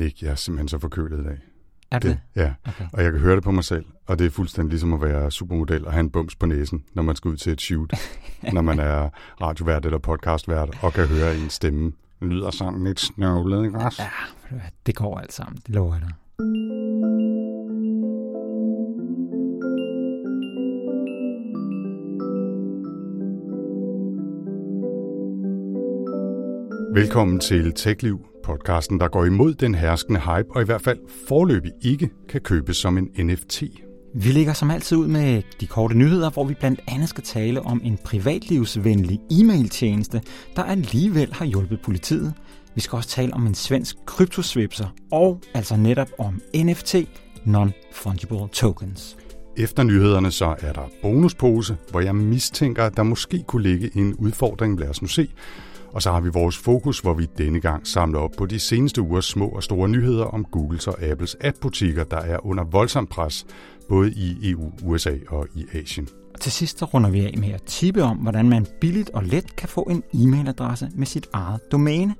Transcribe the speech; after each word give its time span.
Nick, 0.00 0.22
jeg 0.22 0.30
er 0.30 0.34
simpelthen 0.34 0.68
så 0.68 0.78
forkølet 0.78 1.20
i 1.20 1.24
dag. 1.24 1.38
Er 1.90 1.98
det? 1.98 2.10
det? 2.10 2.42
Ja, 2.42 2.54
okay. 2.68 2.84
og 2.92 3.02
jeg 3.02 3.12
kan 3.12 3.20
høre 3.20 3.36
det 3.36 3.44
på 3.44 3.50
mig 3.50 3.64
selv, 3.64 3.84
og 4.06 4.18
det 4.18 4.26
er 4.26 4.30
fuldstændig 4.30 4.70
ligesom 4.70 4.92
at 4.92 5.02
være 5.02 5.30
supermodel 5.30 5.86
og 5.86 5.92
have 5.92 6.00
en 6.00 6.10
bums 6.10 6.36
på 6.36 6.46
næsen, 6.46 6.84
når 6.94 7.02
man 7.02 7.16
skal 7.16 7.28
ud 7.28 7.36
til 7.36 7.52
et 7.52 7.60
shoot, 7.60 7.92
når 8.54 8.62
man 8.62 8.78
er 8.78 9.08
radiovært 9.40 9.84
eller 9.84 9.98
podcastvært, 9.98 10.78
og 10.82 10.92
kan 10.92 11.06
høre 11.06 11.36
en 11.36 11.50
stemme. 11.50 11.92
Lyder 12.22 12.50
sådan 12.50 12.84
lidt 12.84 13.00
snøvlet, 13.00 13.64
ikke 13.64 13.78
også? 13.78 14.02
Ja, 14.50 14.56
det 14.86 14.96
går 14.96 15.18
alt 15.18 15.32
sammen, 15.32 15.56
det 15.66 15.74
lover 15.74 15.94
jeg 15.94 16.02
dig. 16.02 16.14
Velkommen 26.94 27.40
til 27.40 27.72
TechLiv, 27.74 28.29
podcasten, 28.44 29.00
der 29.00 29.08
går 29.08 29.24
imod 29.24 29.54
den 29.54 29.74
herskende 29.74 30.20
hype, 30.20 30.50
og 30.50 30.62
i 30.62 30.64
hvert 30.64 30.82
fald 30.82 30.98
forløbig 31.28 31.72
ikke 31.82 32.10
kan 32.28 32.40
købes 32.40 32.76
som 32.76 32.98
en 32.98 33.26
NFT. 33.26 33.62
Vi 34.14 34.28
ligger 34.28 34.52
som 34.52 34.70
altid 34.70 34.96
ud 34.96 35.06
med 35.06 35.42
de 35.60 35.66
korte 35.66 35.94
nyheder, 35.94 36.30
hvor 36.30 36.44
vi 36.44 36.54
blandt 36.54 36.80
andet 36.88 37.08
skal 37.08 37.24
tale 37.24 37.62
om 37.62 37.80
en 37.84 37.98
privatlivsvenlig 38.04 39.20
e-mailtjeneste, 39.30 40.20
der 40.56 40.62
alligevel 40.62 41.32
har 41.32 41.44
hjulpet 41.44 41.80
politiet. 41.80 42.34
Vi 42.74 42.80
skal 42.80 42.96
også 42.96 43.08
tale 43.08 43.34
om 43.34 43.46
en 43.46 43.54
svensk 43.54 43.96
kryptosvipser, 44.06 44.94
og 45.12 45.40
altså 45.54 45.76
netop 45.76 46.08
om 46.18 46.40
NFT, 46.54 46.94
Non-Fungible 47.46 48.48
Tokens. 48.52 49.16
Efter 49.56 49.82
nyhederne 49.82 50.30
så 50.30 50.54
er 50.60 50.72
der 50.72 50.88
bonuspose, 51.02 51.76
hvor 51.90 52.00
jeg 52.00 52.14
mistænker, 52.14 52.84
at 52.84 52.96
der 52.96 53.02
måske 53.02 53.44
kunne 53.46 53.62
ligge 53.62 53.90
en 53.94 54.14
udfordring. 54.14 54.80
Lad 54.80 54.88
os 54.88 55.02
nu 55.02 55.08
se. 55.08 55.28
Og 55.92 56.02
så 56.02 56.12
har 56.12 56.20
vi 56.20 56.28
vores 56.28 56.58
fokus, 56.58 57.00
hvor 57.00 57.14
vi 57.14 57.26
denne 57.38 57.60
gang 57.60 57.86
samler 57.86 58.18
op 58.18 58.30
på 58.38 58.46
de 58.46 58.58
seneste 58.58 59.02
ugers 59.02 59.24
små 59.24 59.48
og 59.48 59.62
store 59.62 59.88
nyheder 59.88 60.24
om 60.24 60.44
Googles 60.44 60.86
og 60.86 61.02
Apples 61.02 61.36
app-butikker, 61.40 62.04
der 62.04 62.16
er 62.16 62.46
under 62.46 62.64
voldsom 62.64 63.06
pres, 63.06 63.46
både 63.88 64.12
i 64.12 64.50
EU, 64.50 64.72
USA 64.82 65.14
og 65.28 65.46
i 65.54 65.66
Asien. 65.74 66.08
Og 66.34 66.40
til 66.40 66.52
sidst 66.52 66.78
så 66.78 66.84
runder 66.84 67.10
vi 67.10 67.20
af 67.20 67.34
med 67.38 67.48
at 67.48 67.62
tippe 67.62 68.02
om, 68.02 68.16
hvordan 68.16 68.48
man 68.48 68.66
billigt 68.80 69.10
og 69.10 69.24
let 69.24 69.56
kan 69.56 69.68
få 69.68 69.82
en 69.82 70.02
e-mailadresse 70.14 70.90
med 70.94 71.06
sit 71.06 71.26
eget 71.32 71.72
domæne. 71.72 72.14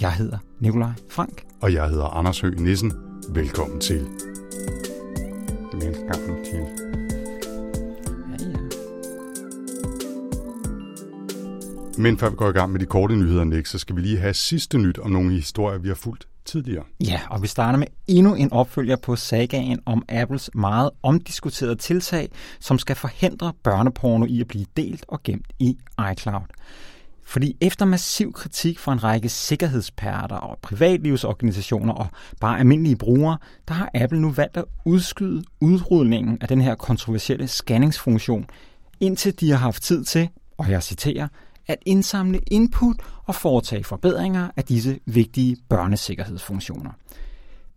Jeg 0.00 0.12
hedder 0.12 0.38
Nikolaj 0.60 0.92
Frank. 1.10 1.42
Og 1.60 1.72
jeg 1.72 1.88
hedder 1.88 2.06
Anders 2.06 2.40
Høgh 2.40 2.60
Nissen. 2.60 2.92
Velkommen 3.28 3.80
til. 3.80 4.06
Velkommen 5.72 6.44
til. 6.44 6.85
Men 11.98 12.18
før 12.18 12.30
vi 12.30 12.36
går 12.36 12.48
i 12.48 12.52
gang 12.52 12.72
med 12.72 12.80
de 12.80 12.86
korte 12.86 13.16
nyheder, 13.16 13.44
Nick, 13.44 13.66
så 13.66 13.78
skal 13.78 13.96
vi 13.96 14.00
lige 14.00 14.18
have 14.18 14.34
sidste 14.34 14.78
nyt 14.78 14.98
om 14.98 15.10
nogle 15.10 15.32
historier, 15.32 15.78
vi 15.78 15.88
har 15.88 15.94
fulgt 15.94 16.28
tidligere. 16.44 16.84
Ja, 17.00 17.20
og 17.30 17.42
vi 17.42 17.46
starter 17.46 17.78
med 17.78 17.86
endnu 18.06 18.34
en 18.34 18.52
opfølger 18.52 18.96
på 18.96 19.16
sagaen 19.16 19.78
om 19.86 20.02
Apples 20.08 20.50
meget 20.54 20.90
omdiskuterede 21.02 21.76
tiltag, 21.76 22.28
som 22.60 22.78
skal 22.78 22.96
forhindre 22.96 23.52
børneporno 23.62 24.26
i 24.26 24.40
at 24.40 24.48
blive 24.48 24.66
delt 24.76 25.04
og 25.08 25.22
gemt 25.22 25.46
i 25.58 25.76
iCloud. 26.12 26.46
Fordi 27.24 27.56
efter 27.60 27.84
massiv 27.84 28.32
kritik 28.32 28.78
fra 28.78 28.92
en 28.92 29.04
række 29.04 29.28
sikkerhedsperter 29.28 30.36
og 30.36 30.58
privatlivsorganisationer 30.62 31.94
og 31.94 32.06
bare 32.40 32.58
almindelige 32.58 32.96
brugere, 32.96 33.38
der 33.68 33.74
har 33.74 33.90
Apple 33.94 34.20
nu 34.20 34.30
valgt 34.30 34.56
at 34.56 34.64
udskyde 34.84 35.44
udrulningen 35.60 36.38
af 36.40 36.48
den 36.48 36.60
her 36.60 36.74
kontroversielle 36.74 37.48
scanningsfunktion, 37.48 38.46
indtil 39.00 39.40
de 39.40 39.50
har 39.50 39.58
haft 39.58 39.82
tid 39.82 40.04
til, 40.04 40.28
og 40.58 40.70
jeg 40.70 40.82
citerer, 40.82 41.28
at 41.66 41.78
indsamle 41.86 42.38
input 42.46 42.96
og 43.24 43.34
foretage 43.34 43.84
forbedringer 43.84 44.48
af 44.56 44.64
disse 44.64 44.98
vigtige 45.06 45.56
børnesikkerhedsfunktioner. 45.68 46.90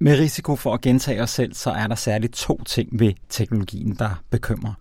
Med 0.01 0.19
risiko 0.19 0.55
for 0.55 0.73
at 0.73 0.81
gentage 0.81 1.21
os 1.21 1.29
selv, 1.29 1.53
så 1.53 1.71
er 1.71 1.87
der 1.87 1.95
særligt 1.95 2.33
to 2.33 2.63
ting 2.63 2.99
ved 2.99 3.13
teknologien, 3.29 3.95
der 3.95 4.23
bekymrer. 4.29 4.73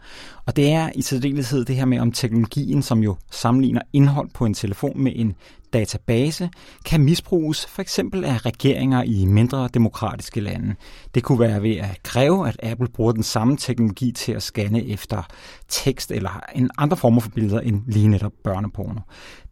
Og 0.47 0.57
det 0.57 0.73
er 0.73 0.91
i 0.95 1.03
særdeleshed 1.03 1.65
det 1.65 1.77
her 1.77 1.85
med, 1.85 1.99
om 1.99 2.13
teknologien, 2.13 2.83
som 2.83 3.03
jo 3.03 3.17
sammenligner 3.31 3.81
indhold 3.93 4.29
på 4.35 4.45
en 4.45 4.55
telefon 4.55 5.03
med 5.03 5.13
en 5.15 5.35
database, 5.73 6.51
kan 6.85 7.01
misbruges 7.01 7.67
for 7.67 7.83
eksempel 7.83 8.25
af 8.25 8.47
regeringer 8.47 9.03
i 9.03 9.25
mindre 9.25 9.69
demokratiske 9.75 10.41
lande. 10.41 10.75
Det 11.15 11.23
kunne 11.23 11.41
være 11.41 11.63
ved 11.63 11.77
at 11.77 12.01
kræve, 12.03 12.49
at 12.49 12.57
Apple 12.63 12.89
bruger 12.89 13.13
den 13.13 13.23
samme 13.23 13.57
teknologi 13.57 14.13
til 14.13 14.33
at 14.33 14.43
scanne 14.43 14.87
efter 14.87 15.23
tekst 15.69 16.11
eller 16.11 16.41
en 16.55 16.71
andre 16.79 16.97
former 16.97 17.21
for 17.21 17.31
billeder 17.31 17.61
end 17.61 17.83
lige 17.87 18.09
netop 18.09 18.33
børneporno. 18.45 19.01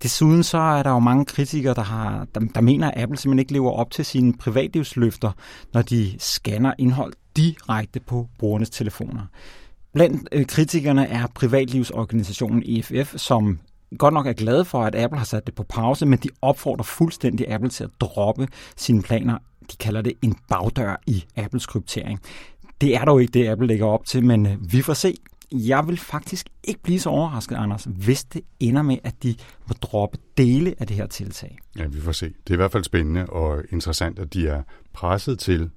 Desuden 0.03 0.43
så 0.43 0.59
er 0.59 0.82
der 0.82 0.91
jo 0.91 0.99
mange 0.99 1.25
kritikere, 1.25 1.75
der, 1.75 1.82
har, 1.82 2.27
der, 2.34 2.41
der 2.54 2.60
mener, 2.60 2.91
at 2.91 3.03
Apple 3.03 3.19
simpelthen 3.19 3.38
ikke 3.38 3.53
lever 3.53 3.71
op 3.71 3.91
til 3.91 4.04
sine 4.04 4.33
privatlivsløfter, 4.33 5.33
når 5.75 5.83
de 5.83 6.15
scanner 6.19 6.72
indhold 6.78 7.12
direkte 7.37 8.00
på 8.00 8.28
brugernes 8.38 8.71
telefoner. 8.71 9.22
Blandt 9.94 10.28
øh, 10.33 10.47
kritikerne 10.47 11.09
er 11.09 11.27
privatlivsorganisationen 11.34 12.62
EFF, 12.66 13.15
som 13.16 13.59
godt 13.98 14.14
nok 14.14 14.26
er 14.26 14.32
glade 14.32 14.64
for, 14.64 14.82
at 14.82 14.94
Apple 14.94 15.19
har 15.19 15.24
sat 15.24 15.47
det 15.47 15.54
på 15.54 15.62
pause, 15.62 16.06
men 16.06 16.19
de 16.19 16.28
opfordrer 16.42 16.84
fuldstændig 16.84 17.52
Apple 17.52 17.70
til 17.70 17.84
at 17.84 17.91
droppe 18.00 18.48
sine 18.76 19.02
planer. 19.02 19.38
De 19.72 19.76
kalder 19.76 20.02
det 20.02 20.12
en 20.22 20.36
bagdør 20.48 21.00
i 21.06 21.24
Apples 21.36 21.66
kryptering. 21.66 22.20
Det 22.80 22.97
er 22.97 23.04
dog 23.04 23.20
ikke 23.20 23.32
det, 23.32 23.48
Apple 23.48 23.66
lægger 23.66 23.86
op 23.86 24.04
til, 24.04 24.24
men 24.24 24.47
øh, 24.47 24.72
vi 24.72 24.82
får 24.82 24.94
se. 24.94 25.14
Jeg 25.52 25.86
vil 25.86 25.97
faktisk 25.97 26.47
ikke 26.64 26.82
blive 26.82 27.00
så 27.00 27.10
overrasket, 27.10 27.56
Anders, 27.56 27.84
hvis 27.84 28.24
det 28.24 28.42
ender 28.60 28.82
med, 28.82 28.98
at 29.04 29.22
de 29.22 29.34
må 29.69 29.74
droppe 29.82 30.18
dele 30.36 30.74
af 30.78 30.86
det 30.86 30.97
her 30.97 31.06
tiltag. 31.06 31.58
Ja, 31.78 31.86
vi 31.86 32.00
får 32.00 32.12
se. 32.12 32.26
Det 32.26 32.50
er 32.50 32.54
i 32.54 32.56
hvert 32.56 32.72
fald 32.72 32.84
spændende 32.84 33.26
og 33.26 33.62
interessant, 33.70 34.18
at 34.18 34.34
de 34.34 34.48
er 34.48 34.62
presset 34.92 35.38
til 35.38 35.70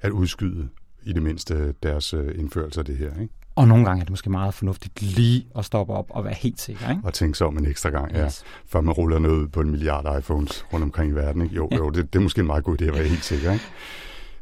at 0.00 0.10
udskyde 0.10 0.68
i 1.02 1.12
det 1.12 1.22
mindste 1.22 1.74
deres 1.82 2.14
øh, 2.14 2.38
indførelse 2.38 2.80
af 2.80 2.86
det 2.86 2.96
her. 2.96 3.20
Ikke? 3.20 3.34
Og 3.58 3.68
nogle 3.68 3.84
gange 3.84 4.00
er 4.00 4.04
det 4.04 4.10
måske 4.10 4.30
meget 4.30 4.54
fornuftigt 4.54 5.02
lige 5.02 5.46
at 5.58 5.64
stoppe 5.64 5.92
op 5.92 6.06
og 6.10 6.24
være 6.24 6.34
helt 6.34 6.60
sikker. 6.60 6.90
Ikke? 6.90 7.02
Og 7.04 7.14
tænke 7.14 7.38
sig 7.38 7.46
om 7.46 7.58
en 7.58 7.66
ekstra 7.66 7.90
gang, 7.90 8.12
ja. 8.12 8.24
Yes. 8.24 8.44
Før 8.66 8.80
man 8.80 8.92
ruller 8.92 9.18
noget 9.18 9.36
ud 9.36 9.48
på 9.48 9.60
en 9.60 9.70
milliard 9.70 10.18
iPhones 10.18 10.66
rundt 10.72 10.84
omkring 10.84 11.12
i 11.12 11.14
verden. 11.14 11.42
Ikke? 11.42 11.54
Jo, 11.54 11.68
ja. 11.72 11.76
jo 11.76 11.90
det, 11.90 12.12
det 12.12 12.18
er 12.18 12.22
måske 12.22 12.40
en 12.40 12.46
meget 12.46 12.64
god 12.64 12.82
idé 12.82 12.84
at 12.84 12.94
være 12.94 13.08
helt 13.08 13.24
sikker. 13.24 13.52
Ikke? 13.52 13.64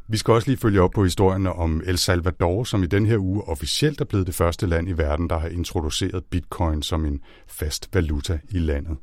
Vi 0.07 0.17
skal 0.17 0.33
også 0.33 0.47
lige 0.47 0.57
følge 0.57 0.81
op 0.81 0.91
på 0.91 1.03
historien 1.03 1.47
om 1.47 1.81
El 1.85 1.97
Salvador, 1.97 2.63
som 2.63 2.83
i 2.83 2.85
den 2.85 3.05
her 3.05 3.17
uge 3.17 3.43
officielt 3.43 4.01
er 4.01 4.05
blevet 4.05 4.27
det 4.27 4.35
første 4.35 4.67
land 4.67 4.89
i 4.89 4.91
verden, 4.91 5.29
der 5.29 5.39
har 5.39 5.47
introduceret 5.47 6.23
bitcoin 6.25 6.81
som 6.81 7.05
en 7.05 7.19
fast 7.47 7.89
valuta 7.93 8.39
i 8.49 8.59
landet. 8.59 8.97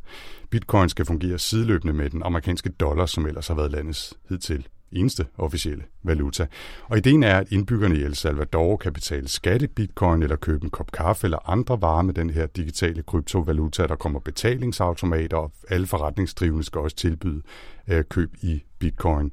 Bitcoin 0.51 0.89
skal 0.89 1.05
fungere 1.05 1.39
sideløbende 1.39 1.93
med 1.93 2.11
den 2.11 2.23
amerikanske 2.23 2.69
dollar, 2.69 3.07
som 3.07 3.27
ellers 3.27 3.49
har 3.49 3.55
været 3.55 3.71
landets 3.71 4.15
hidtil 4.29 4.67
eneste 4.95 5.27
officielle 5.39 5.85
valuta. 6.03 6.47
Og 6.85 6.97
ideen 6.99 7.23
er, 7.23 7.39
at 7.39 7.53
indbyggerne 7.53 7.97
i 7.97 8.03
El 8.03 8.15
Salvador 8.15 8.77
kan 8.77 8.93
betale 8.93 9.29
skat 9.29 9.63
i 9.63 9.67
bitcoin 9.67 10.23
eller 10.23 10.37
købe 10.37 10.65
en 10.65 10.71
kop 10.71 10.93
kaffe 10.93 11.27
eller 11.27 11.51
andre 11.51 11.81
varer 11.81 12.03
med 12.03 12.15
den 12.15 12.31
her 12.31 12.47
digitale 12.47 13.03
kryptovaluta. 13.03 13.87
Der 13.87 13.97
kommer 13.97 14.21
betalingsautomater, 14.21 15.37
og 15.37 15.53
alle 15.69 15.87
forretningsdrivende 15.87 16.65
skal 16.65 16.81
også 16.81 16.97
tilbyde 16.97 17.43
øh, 17.89 18.05
køb 18.05 18.31
i 18.43 18.63
bitcoin. 18.79 19.33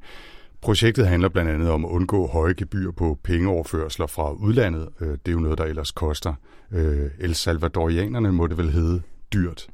Projektet 0.62 1.08
handler 1.08 1.30
blandt 1.30 1.52
andet 1.52 1.70
om 1.70 1.86
at 1.86 1.90
undgå 1.90 2.28
høje 2.28 2.54
gebyr 2.54 2.92
på 2.92 3.20
pengeoverførsler 3.24 4.08
fra 4.08 4.32
udlandet. 4.32 4.90
Øh, 5.02 5.08
det 5.08 5.28
er 5.28 5.32
jo 5.32 5.40
noget, 5.40 5.58
der 5.58 5.64
ellers 5.64 5.92
koster 5.92 6.34
øh, 6.72 7.10
El 7.20 7.36
Salvadorianerne, 7.36 8.32
må 8.32 8.48
det 8.48 8.58
vel 8.58 8.72
hedde, 8.72 9.02
dyrt. 9.34 9.68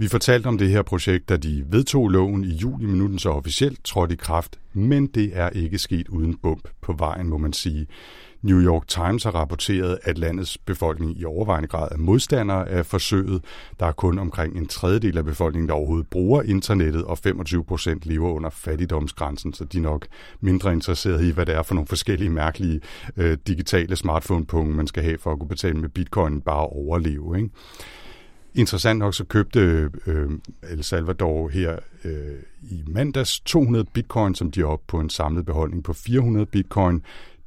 Vi 0.00 0.08
fortalte 0.08 0.46
om 0.46 0.58
det 0.58 0.68
her 0.70 0.82
projekt, 0.82 1.28
da 1.28 1.36
de 1.36 1.64
vedtog 1.70 2.08
loven 2.08 2.44
i 2.44 2.48
juli 2.48 2.86
minuten 2.86 3.18
så 3.18 3.30
officielt 3.30 3.84
trådte 3.84 4.14
i 4.14 4.16
kraft, 4.16 4.58
men 4.72 5.06
det 5.06 5.30
er 5.32 5.50
ikke 5.50 5.78
sket 5.78 6.08
uden 6.08 6.36
bump 6.36 6.68
på 6.80 6.94
vejen, 6.98 7.28
må 7.28 7.38
man 7.38 7.52
sige. 7.52 7.86
New 8.42 8.60
York 8.60 8.88
Times 8.88 9.24
har 9.24 9.30
rapporteret, 9.30 9.98
at 10.02 10.18
landets 10.18 10.58
befolkning 10.58 11.20
i 11.20 11.24
overvejende 11.24 11.68
grad 11.68 11.88
er 11.92 11.96
modstandere 11.96 12.68
af 12.68 12.86
forsøget. 12.86 13.44
Der 13.80 13.86
er 13.86 13.92
kun 13.92 14.18
omkring 14.18 14.56
en 14.56 14.66
tredjedel 14.66 15.18
af 15.18 15.24
befolkningen, 15.24 15.68
der 15.68 15.74
overhovedet 15.74 16.06
bruger 16.06 16.42
internettet, 16.42 17.04
og 17.04 17.18
25 17.18 17.64
procent 17.64 18.06
lever 18.06 18.30
under 18.30 18.50
fattigdomsgrænsen, 18.50 19.52
så 19.52 19.64
de 19.64 19.78
er 19.78 19.82
nok 19.82 20.06
mindre 20.40 20.72
interesserede 20.72 21.28
i, 21.28 21.30
hvad 21.30 21.46
det 21.46 21.54
er 21.54 21.62
for 21.62 21.74
nogle 21.74 21.88
forskellige 21.88 22.30
mærkelige 22.30 22.80
øh, 23.16 23.38
digitale 23.46 23.96
smartphone-punkter, 23.96 24.76
man 24.76 24.86
skal 24.86 25.02
have 25.02 25.18
for 25.18 25.32
at 25.32 25.38
kunne 25.38 25.48
betale 25.48 25.78
med 25.78 25.88
bitcoin 25.88 26.40
bare 26.40 26.62
at 26.62 26.72
overleve. 26.72 27.36
Ikke? 27.36 27.50
Interessant 28.58 28.98
nok 28.98 29.14
så 29.14 29.24
købte 29.24 29.90
øh, 30.06 30.30
El 30.70 30.84
Salvador 30.84 31.48
her 31.48 31.78
øh, 32.04 32.38
i 32.62 32.82
mandags 32.86 33.40
200 33.40 33.84
bitcoin, 33.84 34.34
som 34.34 34.50
de 34.50 34.60
er 34.60 34.64
op 34.64 34.80
på 34.86 35.00
en 35.00 35.10
samlet 35.10 35.46
beholdning 35.46 35.84
på 35.84 35.92
400 35.92 36.46
bitcoin. 36.46 37.02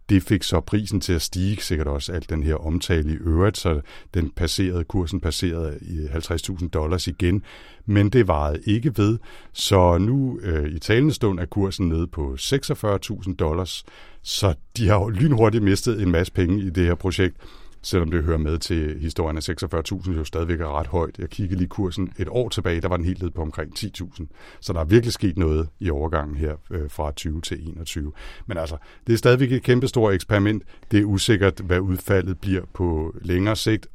Det 0.10 0.24
fik 0.24 0.44
så 0.44 0.60
prisen 0.60 1.02
til 1.02 1.14
at 1.14 1.22
stige, 1.22 1.62
sikkert 1.62 1.88
også 1.88 2.14
alt 2.14 2.30
den 2.30 2.44
her 2.44 2.56
omtale 2.56 3.12
i 3.12 3.16
øvrigt, 3.16 3.58
så 3.58 3.82
den 4.14 4.30
passerede, 4.30 4.84
kursen 4.84 5.20
passerede 5.20 5.80
i 5.82 6.06
50.000 6.06 6.70
dollars 6.70 7.08
igen, 7.08 7.44
men 7.86 8.10
det 8.10 8.28
varede 8.28 8.60
ikke 8.66 8.98
ved, 8.98 9.18
så 9.54 9.98
nu 9.98 10.40
øh, 10.44 10.72
i 10.72 10.80
talende 10.80 11.14
stund 11.14 11.40
er 11.40 11.46
kursen 11.46 11.90
nede 11.90 12.08
på 12.08 12.36
46.000 12.40 13.36
dollars, 13.36 13.84
så 14.22 14.54
de 14.78 14.88
har 14.88 15.10
lynhurtigt 15.10 15.64
mistet 15.64 16.02
en 16.02 16.12
masse 16.12 16.34
penge 16.34 16.64
i 16.64 16.70
det 16.70 16.86
her 16.86 16.96
projekt, 16.96 17.38
selvom 17.82 18.12
det 18.12 18.24
hører 18.24 18.38
med 18.38 18.58
til 18.58 19.00
historien 19.00 19.38
af 19.38 19.50
46.000, 19.50 20.18
jo 20.18 20.24
stadigvæk 20.24 20.62
er 20.62 20.80
ret 20.80 20.88
højt. 20.88 21.20
Jeg 21.20 21.30
kiggede 21.30 21.58
lige 21.58 21.68
kursen 21.68 22.14
et 22.20 22.28
år 22.30 22.50
tilbage, 22.50 22.82
der 22.82 22.88
var 22.88 22.98
den 22.98 23.06
helt 23.06 23.22
ned 23.22 23.32
på 23.32 23.42
omkring 23.42 23.80
10.000. 23.80 24.26
Så 24.60 24.74
der 24.74 24.80
er 24.80 24.86
virkelig 24.86 25.14
sket 25.14 25.38
noget 25.38 25.70
i 25.80 25.90
overgangen 25.90 26.38
her 26.38 26.56
øh, 26.72 26.90
fra 26.90 27.12
20 27.12 27.42
til 27.42 27.70
21. 27.70 28.12
Men 28.48 28.58
altså, 28.58 28.78
det 29.08 29.14
er 29.14 29.18
stadigvæk 29.18 29.52
et 29.52 29.64
kæmpestort 29.64 30.14
eksperiment. 30.14 30.64
Det 30.92 31.00
er 31.00 31.04
usikkert, 31.04 31.60
hvad 31.60 31.80
udfaldet 31.80 32.40
bliver 32.40 32.62
på 32.74 33.16
længere 33.22 33.56
sigt, 33.56 33.88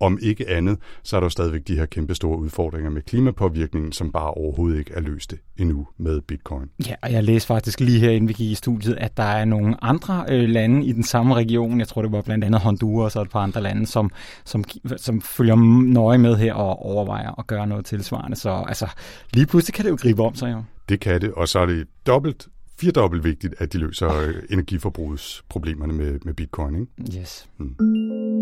om 0.00 0.18
ikke 0.22 0.48
andet, 0.48 0.78
så 1.02 1.16
er 1.16 1.20
der 1.20 1.24
jo 1.24 1.30
stadigvæk 1.30 1.68
de 1.68 1.76
her 1.76 1.86
kæmpe 1.86 2.14
store 2.14 2.38
udfordringer 2.38 2.90
med 2.90 3.02
klimapåvirkningen, 3.02 3.92
som 3.92 4.12
bare 4.12 4.30
overhovedet 4.30 4.78
ikke 4.78 4.92
er 4.94 5.00
løst 5.00 5.34
endnu 5.56 5.86
med 5.98 6.20
bitcoin. 6.20 6.68
Ja, 6.86 6.94
og 7.02 7.12
jeg 7.12 7.24
læste 7.24 7.46
faktisk 7.46 7.80
lige 7.80 8.00
her, 8.00 8.10
inden 8.10 8.28
vi 8.28 8.32
gik 8.32 8.50
i 8.50 8.54
studiet, 8.54 8.96
at 8.98 9.16
der 9.16 9.22
er 9.22 9.44
nogle 9.44 9.84
andre 9.84 10.24
øh, 10.28 10.48
lande 10.48 10.86
i 10.86 10.92
den 10.92 11.02
samme 11.02 11.34
region, 11.34 11.78
jeg 11.78 11.88
tror 11.88 12.02
det 12.02 12.12
var 12.12 12.22
blandt 12.22 12.44
andet 12.44 12.60
Honduras 12.60 13.16
og 13.16 13.22
et 13.22 13.30
par 13.30 13.40
andre 13.40 13.62
lande, 13.62 13.86
som, 13.86 14.10
som, 14.44 14.64
som 14.96 15.20
følger 15.20 15.56
nøje 15.92 16.18
med 16.18 16.36
her 16.36 16.54
og 16.54 16.86
overvejer 16.86 17.38
at 17.38 17.46
gøre 17.46 17.66
noget 17.66 17.86
tilsvarende. 17.86 18.36
Så 18.36 18.64
altså, 18.68 18.86
lige 19.34 19.46
pludselig 19.46 19.74
kan 19.74 19.84
det 19.84 19.90
jo 19.90 19.96
gribe 20.00 20.22
om 20.22 20.34
sig 20.34 20.52
jo. 20.52 20.62
Det 20.88 21.00
kan 21.00 21.20
det, 21.20 21.32
og 21.32 21.48
så 21.48 21.58
er 21.58 21.66
det 21.66 21.86
dobbelt 22.06 22.48
firedobbelt 22.80 23.24
vigtigt, 23.24 23.54
at 23.58 23.72
de 23.72 23.78
løser 23.78 24.20
øh, 24.20 24.34
energiforbrugsproblemerne 24.50 25.92
med, 25.92 26.18
med 26.24 26.34
bitcoin. 26.34 26.74
Ikke? 26.74 27.20
Yes. 27.20 27.48
Hmm. 27.56 28.37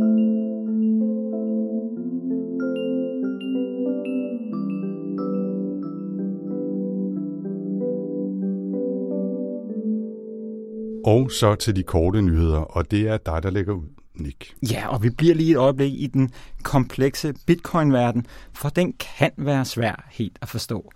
Og 11.06 11.30
så 11.30 11.54
til 11.54 11.76
de 11.76 11.82
korte 11.82 12.22
nyheder, 12.22 12.58
og 12.58 12.90
det 12.90 13.08
er 13.08 13.16
dig, 13.16 13.42
der 13.42 13.50
lægger 13.50 13.72
ud, 13.72 13.86
Nick. 14.14 14.54
Ja, 14.70 14.88
og 14.88 15.02
vi 15.02 15.10
bliver 15.10 15.34
lige 15.34 15.50
et 15.50 15.56
øjeblik 15.56 15.92
i 15.92 16.06
den 16.06 16.30
komplekse 16.62 17.34
bitcoin-verden, 17.46 18.26
for 18.52 18.68
den 18.68 18.92
kan 18.92 19.30
være 19.36 19.64
svær 19.64 20.08
helt 20.10 20.38
at 20.42 20.48
forstå. 20.48 20.92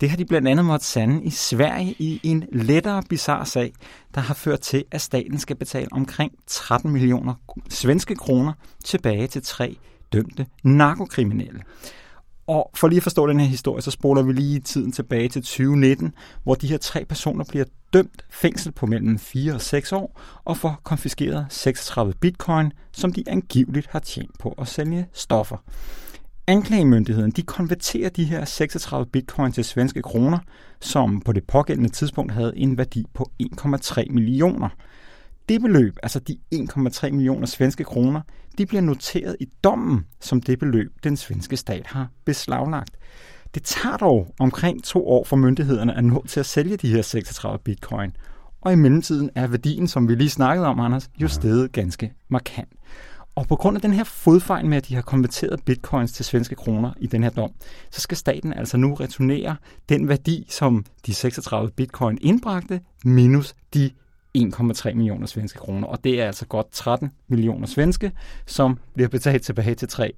Det 0.00 0.10
har 0.10 0.16
de 0.16 0.24
blandt 0.24 0.48
andet 0.48 0.64
måttet 0.64 0.86
sande 0.86 1.24
i 1.24 1.30
Sverige 1.30 1.94
i 1.98 2.20
en 2.22 2.44
lettere 2.52 3.02
bizarre 3.08 3.46
sag, 3.46 3.72
der 4.14 4.20
har 4.20 4.34
ført 4.34 4.60
til, 4.60 4.84
at 4.90 5.00
staten 5.00 5.38
skal 5.38 5.56
betale 5.56 5.88
omkring 5.92 6.32
13 6.46 6.90
millioner 6.90 7.34
svenske 7.68 8.14
kroner 8.14 8.52
tilbage 8.84 9.26
til 9.26 9.42
tre 9.42 9.76
dømte 10.12 10.46
narkokriminelle. 10.62 11.60
Og 12.50 12.70
for 12.74 12.88
lige 12.88 12.96
at 12.96 13.02
forstå 13.02 13.26
den 13.26 13.40
her 13.40 13.46
historie, 13.46 13.82
så 13.82 13.90
spoler 13.90 14.22
vi 14.22 14.32
lige 14.32 14.60
tiden 14.60 14.92
tilbage 14.92 15.28
til 15.28 15.42
2019, 15.42 16.12
hvor 16.42 16.54
de 16.54 16.66
her 16.66 16.78
tre 16.78 17.04
personer 17.04 17.44
bliver 17.44 17.64
dømt 17.92 18.24
fængsel 18.30 18.72
på 18.72 18.86
mellem 18.86 19.18
4 19.18 19.54
og 19.54 19.60
6 19.60 19.92
år 19.92 20.20
og 20.44 20.56
får 20.56 20.80
konfiskeret 20.84 21.46
36 21.50 22.14
bitcoin, 22.20 22.72
som 22.92 23.12
de 23.12 23.24
angiveligt 23.26 23.86
har 23.90 23.98
tjent 23.98 24.38
på 24.38 24.54
at 24.58 24.68
sælge 24.68 25.06
stoffer. 25.12 25.56
Anklagemyndigheden 26.46 27.30
de 27.30 27.42
konverterer 27.42 28.08
de 28.08 28.24
her 28.24 28.44
36 28.44 29.06
bitcoin 29.06 29.52
til 29.52 29.64
svenske 29.64 30.02
kroner, 30.02 30.38
som 30.80 31.20
på 31.20 31.32
det 31.32 31.44
pågældende 31.44 31.90
tidspunkt 31.90 32.32
havde 32.32 32.52
en 32.56 32.78
værdi 32.78 33.04
på 33.14 33.30
1,3 33.42 34.12
millioner. 34.12 34.68
Det 35.50 35.60
beløb, 35.60 35.96
altså 36.02 36.18
de 36.18 36.36
1,3 36.54 37.10
millioner 37.10 37.46
svenske 37.46 37.84
kroner, 37.84 38.20
de 38.58 38.66
bliver 38.66 38.80
noteret 38.80 39.36
i 39.40 39.48
dommen 39.64 40.06
som 40.20 40.40
det 40.40 40.58
beløb, 40.58 40.92
den 41.04 41.16
svenske 41.16 41.56
stat 41.56 41.86
har 41.86 42.08
beslaglagt. 42.24 42.96
Det 43.54 43.62
tager 43.62 43.96
dog 43.96 44.34
omkring 44.40 44.84
to 44.84 45.08
år 45.08 45.24
for 45.24 45.36
myndighederne 45.36 45.96
at 45.96 46.04
nå 46.04 46.24
til 46.28 46.40
at 46.40 46.46
sælge 46.46 46.76
de 46.76 46.88
her 46.88 47.02
36 47.02 47.58
bitcoin. 47.58 48.12
Og 48.60 48.72
i 48.72 48.76
mellemtiden 48.76 49.30
er 49.34 49.46
værdien, 49.46 49.88
som 49.88 50.08
vi 50.08 50.14
lige 50.14 50.30
snakkede 50.30 50.66
om, 50.66 50.80
Anders, 50.80 51.10
jo 51.18 51.28
steget 51.28 51.72
ganske 51.72 52.12
markant. 52.28 52.72
Og 53.34 53.46
på 53.46 53.56
grund 53.56 53.76
af 53.76 53.82
den 53.82 53.92
her 53.92 54.04
fodfejl 54.04 54.66
med, 54.66 54.76
at 54.76 54.88
de 54.88 54.94
har 54.94 55.02
konverteret 55.02 55.64
bitcoins 55.64 56.12
til 56.12 56.24
svenske 56.24 56.54
kroner 56.54 56.92
i 57.00 57.06
den 57.06 57.22
her 57.22 57.30
dom, 57.30 57.50
så 57.90 58.00
skal 58.00 58.16
staten 58.16 58.52
altså 58.52 58.76
nu 58.76 58.94
returnere 58.94 59.56
den 59.88 60.08
værdi, 60.08 60.46
som 60.50 60.84
de 61.06 61.14
36 61.14 61.70
bitcoin 61.70 62.18
indbragte, 62.20 62.80
minus 63.04 63.54
de 63.74 63.90
1,3 64.38 64.94
millioner 64.94 65.26
svenske 65.26 65.58
kroner. 65.58 65.88
Og 65.88 66.04
det 66.04 66.20
er 66.20 66.26
altså 66.26 66.46
godt 66.46 66.72
13 66.72 67.10
millioner 67.28 67.66
svenske, 67.66 68.12
som 68.46 68.78
bliver 68.94 69.08
betalt 69.08 69.42
tilbage 69.42 69.74
til 69.74 69.88
tre 69.88 70.12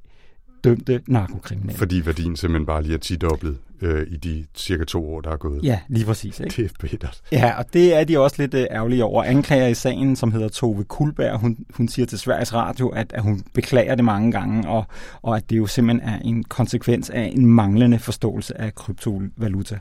dømte 0.64 1.00
narkokriminelle. 1.06 1.78
Fordi 1.78 2.06
værdien 2.06 2.36
simpelthen 2.36 2.66
bare 2.66 2.82
lige 2.82 2.94
er 2.94 2.98
10 2.98 3.16
dobblet 3.16 3.58
øh, 3.80 4.06
i 4.10 4.16
de 4.16 4.46
cirka 4.54 4.84
to 4.84 5.14
år, 5.14 5.20
der 5.20 5.30
er 5.30 5.36
gået. 5.36 5.64
Ja, 5.64 5.78
lige 5.88 6.04
præcis. 6.04 6.40
Ikke? 6.40 6.62
Det 6.62 6.64
er 6.64 6.74
bittert. 6.80 7.20
Ja, 7.32 7.58
og 7.58 7.64
det 7.72 7.94
er 7.94 8.04
de 8.04 8.18
også 8.18 8.36
lidt 8.38 8.54
øh, 8.54 8.66
ærgerlige 8.70 9.04
over. 9.04 9.24
Anklager 9.24 9.66
i 9.66 9.74
sagen, 9.74 10.16
som 10.16 10.32
hedder 10.32 10.48
Tove 10.48 10.84
Kulberg, 10.84 11.38
hun, 11.38 11.56
hun 11.74 11.88
siger 11.88 12.06
til 12.06 12.18
Sveriges 12.18 12.54
Radio, 12.54 12.88
at, 12.88 13.12
at 13.12 13.22
hun 13.22 13.44
beklager 13.54 13.94
det 13.94 14.04
mange 14.04 14.32
gange, 14.32 14.68
og, 14.68 14.84
og 15.22 15.36
at 15.36 15.50
det 15.50 15.56
jo 15.56 15.66
simpelthen 15.66 16.08
er 16.08 16.18
en 16.18 16.44
konsekvens 16.44 17.10
af 17.10 17.32
en 17.34 17.46
manglende 17.46 17.98
forståelse 17.98 18.60
af 18.60 18.74
kryptovaluta. 18.74 19.78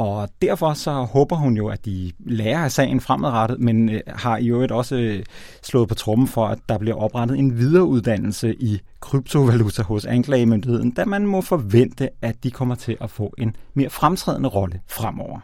Og 0.00 0.28
derfor 0.42 0.74
så 0.74 0.92
håber 0.92 1.36
hun 1.36 1.56
jo, 1.56 1.68
at 1.68 1.84
de 1.84 2.12
lærer 2.18 2.58
af 2.58 2.72
sagen 2.72 3.00
fremadrettet, 3.00 3.60
men 3.60 3.88
øh, 3.88 4.00
har 4.06 4.36
i 4.36 4.48
øvrigt 4.48 4.72
også 4.72 4.96
øh, 4.96 5.24
slået 5.62 5.88
på 5.88 5.94
trummen 5.94 6.28
for, 6.28 6.46
at 6.46 6.58
der 6.68 6.78
bliver 6.78 6.96
oprettet 6.96 7.38
en 7.38 7.58
videreuddannelse 7.58 8.54
i 8.54 8.80
kryptovaluta 9.00 9.82
hos 9.82 10.04
anklagemyndigheden, 10.04 10.90
da 10.90 11.04
man 11.04 11.26
må 11.26 11.40
forvente, 11.40 12.08
at 12.22 12.44
de 12.44 12.50
kommer 12.50 12.74
til 12.74 12.96
at 13.00 13.10
få 13.10 13.34
en 13.38 13.56
mere 13.74 13.90
fremtrædende 13.90 14.48
rolle 14.48 14.80
fremover. 14.88 15.40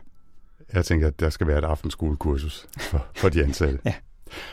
Jeg 0.72 0.84
tænker, 0.84 1.06
at 1.06 1.20
der 1.20 1.30
skal 1.30 1.46
være 1.46 1.58
et 1.58 1.64
aftenskolekursus 1.64 2.66
for, 2.78 3.06
for 3.16 3.28
de 3.28 3.44
ansatte. 3.44 3.78
ja. 3.86 3.94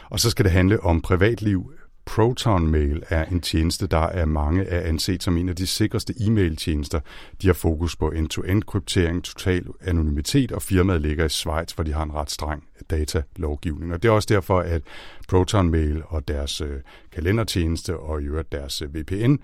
Og 0.10 0.20
så 0.20 0.30
skal 0.30 0.46
det 0.46 0.52
handle 0.52 0.84
om 0.84 1.02
privatliv, 1.02 1.72
ProtonMail 2.06 3.04
er 3.10 3.26
en 3.26 3.42
tjeneste, 3.42 3.88
der 3.88 3.98
er 3.98 4.26
mange 4.26 4.64
er 4.64 4.88
anset 4.88 5.24
som 5.24 5.38
en 5.38 5.50
af 5.50 5.56
de 5.56 5.68
sikreste 5.68 6.14
e-mail-tjenester. 6.22 7.00
De 7.42 7.48
har 7.48 7.54
fokus 7.54 7.96
på 7.96 8.12
end-to-end 8.12 8.64
kryptering, 8.64 9.24
total 9.24 9.66
anonymitet, 9.82 10.52
og 10.52 10.62
firmaet 10.62 11.02
ligger 11.02 11.26
i 11.26 11.30
Schweiz, 11.30 11.72
hvor 11.72 11.84
de 11.84 11.94
har 11.94 12.04
en 12.04 12.14
ret 12.14 12.32
streng 12.32 12.64
datalovgivning. 12.90 13.94
Og 13.94 14.04
det 14.04 14.10
er 14.10 14.14
også 14.14 14.28
derfor, 14.32 14.60
at 14.60 14.82
ProtonMail 15.30 16.04
og 16.06 16.28
deres 16.28 16.62
øh, 16.62 16.80
kalendertjeneste 17.12 17.98
og 17.98 18.22
i 18.22 18.26
øvrigt 18.26 18.52
deres 18.52 18.82
øh, 18.82 18.96
VPN 18.96 19.36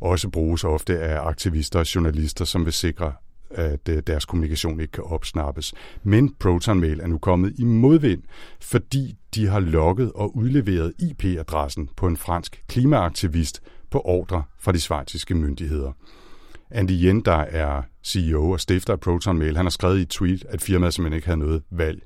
også 0.00 0.28
bruges 0.28 0.64
ofte 0.64 0.98
af 0.98 1.26
aktivister 1.26 1.78
og 1.78 1.94
journalister, 1.94 2.44
som 2.44 2.64
vil 2.64 2.72
sikre 2.72 3.12
at 3.50 3.88
øh, 3.88 4.02
deres 4.06 4.24
kommunikation 4.24 4.80
ikke 4.80 4.92
kan 4.92 5.04
opsnappes. 5.04 5.74
Men 6.02 6.34
ProtonMail 6.34 7.00
er 7.00 7.06
nu 7.06 7.18
kommet 7.18 7.54
i 7.58 7.64
modvind, 7.64 8.22
fordi 8.60 9.16
de 9.34 9.46
har 9.46 9.60
logget 9.60 10.12
og 10.12 10.36
udleveret 10.36 10.92
IP-adressen 10.98 11.88
på 11.96 12.06
en 12.06 12.16
fransk 12.16 12.64
klimaaktivist 12.68 13.62
på 13.90 14.00
ordre 14.04 14.42
fra 14.58 14.72
de 14.72 14.80
svejtiske 14.80 15.34
myndigheder. 15.34 15.92
Andy 16.70 16.90
Yen, 16.90 17.20
der 17.20 17.36
er 17.36 17.82
CEO 18.04 18.50
og 18.50 18.60
stifter 18.60 18.92
af 18.92 19.00
ProtonMail, 19.00 19.56
han 19.56 19.66
har 19.66 19.70
skrevet 19.70 19.98
i 19.98 20.02
et 20.02 20.08
tweet, 20.08 20.44
at 20.48 20.62
firmaet 20.62 20.94
simpelthen 20.94 21.16
ikke 21.16 21.26
havde 21.26 21.40
noget 21.40 21.62
valg. 21.70 22.02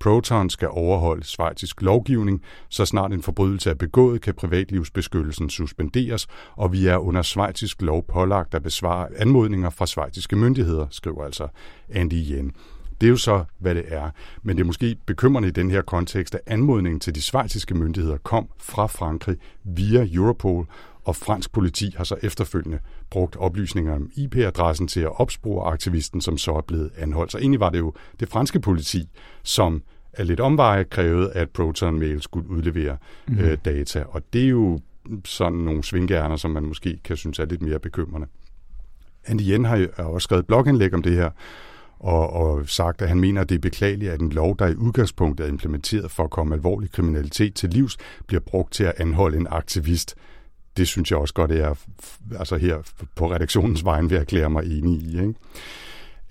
Proton 0.00 0.50
skal 0.50 0.68
overholde 0.70 1.24
svejtisk 1.24 1.82
lovgivning. 1.82 2.42
Så 2.68 2.86
snart 2.86 3.12
en 3.12 3.22
forbrydelse 3.22 3.70
er 3.70 3.74
begået, 3.74 4.20
kan 4.20 4.34
privatlivsbeskyttelsen 4.34 5.50
suspenderes, 5.50 6.26
og 6.56 6.72
vi 6.72 6.86
er 6.86 6.96
under 6.96 7.22
svejtisk 7.22 7.82
lov 7.82 8.06
pålagt 8.06 8.54
at 8.54 8.62
besvare 8.62 9.08
anmodninger 9.16 9.70
fra 9.70 9.86
svejtiske 9.86 10.36
myndigheder, 10.36 10.86
skriver 10.90 11.24
altså 11.24 11.48
Andy 11.88 12.30
Yen. 12.30 12.52
Det 13.00 13.06
er 13.06 13.10
jo 13.10 13.16
så, 13.16 13.44
hvad 13.58 13.74
det 13.74 13.84
er. 13.88 14.10
Men 14.42 14.56
det 14.56 14.62
er 14.62 14.66
måske 14.66 14.96
bekymrende 15.06 15.48
i 15.48 15.52
den 15.52 15.70
her 15.70 15.82
kontekst, 15.82 16.34
at 16.34 16.40
anmodningen 16.46 17.00
til 17.00 17.14
de 17.14 17.22
svejtiske 17.22 17.74
myndigheder 17.74 18.16
kom 18.16 18.48
fra 18.58 18.86
Frankrig 18.86 19.36
via 19.64 20.08
Europol, 20.12 20.66
og 21.04 21.16
fransk 21.16 21.52
politi 21.52 21.94
har 21.96 22.04
så 22.04 22.16
efterfølgende 22.22 22.78
brugt 23.10 23.36
oplysninger 23.36 23.94
om 23.94 24.10
IP-adressen 24.16 24.88
til 24.88 25.00
at 25.00 25.20
opspore 25.20 25.72
aktivisten, 25.72 26.20
som 26.20 26.38
så 26.38 26.52
er 26.52 26.60
blevet 26.60 26.90
anholdt. 26.98 27.32
Så 27.32 27.38
egentlig 27.38 27.60
var 27.60 27.70
det 27.70 27.78
jo 27.78 27.92
det 28.20 28.28
franske 28.28 28.60
politi, 28.60 29.08
som 29.42 29.82
af 30.12 30.26
lidt 30.26 30.40
omveje 30.40 30.84
krævede, 30.84 31.32
at 31.32 31.50
Proton 31.50 31.98
Mail 31.98 32.22
skulle 32.22 32.50
udlevere 32.50 32.96
mm. 33.28 33.38
øh, 33.38 33.58
data. 33.64 34.04
Og 34.08 34.22
det 34.32 34.44
er 34.44 34.48
jo 34.48 34.80
sådan 35.24 35.58
nogle 35.58 35.84
svingærner, 35.84 36.36
som 36.36 36.50
man 36.50 36.62
måske 36.62 36.98
kan 37.04 37.16
synes 37.16 37.38
er 37.38 37.44
lidt 37.44 37.62
mere 37.62 37.78
bekymrende. 37.78 38.26
Andy 39.26 39.42
Yen 39.42 39.64
har 39.64 39.88
også 39.98 40.24
skrevet 40.24 40.46
blogindlæg 40.46 40.94
om 40.94 41.02
det 41.02 41.12
her, 41.12 41.30
og, 41.98 42.30
og 42.30 42.68
sagt, 42.68 43.02
at 43.02 43.08
han 43.08 43.20
mener, 43.20 43.40
at 43.40 43.48
det 43.48 43.54
er 43.54 43.58
beklageligt, 43.58 44.10
at 44.10 44.20
en 44.20 44.30
lov, 44.30 44.56
der 44.58 44.66
i 44.66 44.74
udgangspunktet 44.74 45.44
er 45.44 45.48
implementeret 45.48 46.10
for 46.10 46.24
at 46.24 46.30
komme 46.30 46.54
alvorlig 46.54 46.90
kriminalitet 46.90 47.54
til 47.54 47.70
livs, 47.70 47.96
bliver 48.26 48.40
brugt 48.40 48.72
til 48.72 48.84
at 48.84 48.92
anholde 48.96 49.36
en 49.36 49.46
aktivist. 49.50 50.14
Det 50.76 50.88
synes 50.88 51.10
jeg 51.10 51.18
også 51.18 51.34
godt, 51.34 51.50
at 51.50 51.58
jeg 51.58 51.76
altså 52.38 52.56
her 52.56 52.78
på 53.14 53.32
redaktionens 53.32 53.84
vejen 53.84 54.10
vil 54.10 54.18
erklære 54.18 54.50
mig 54.50 54.64
enig 54.78 55.02
i. 55.02 55.20
Ikke? 55.20 55.34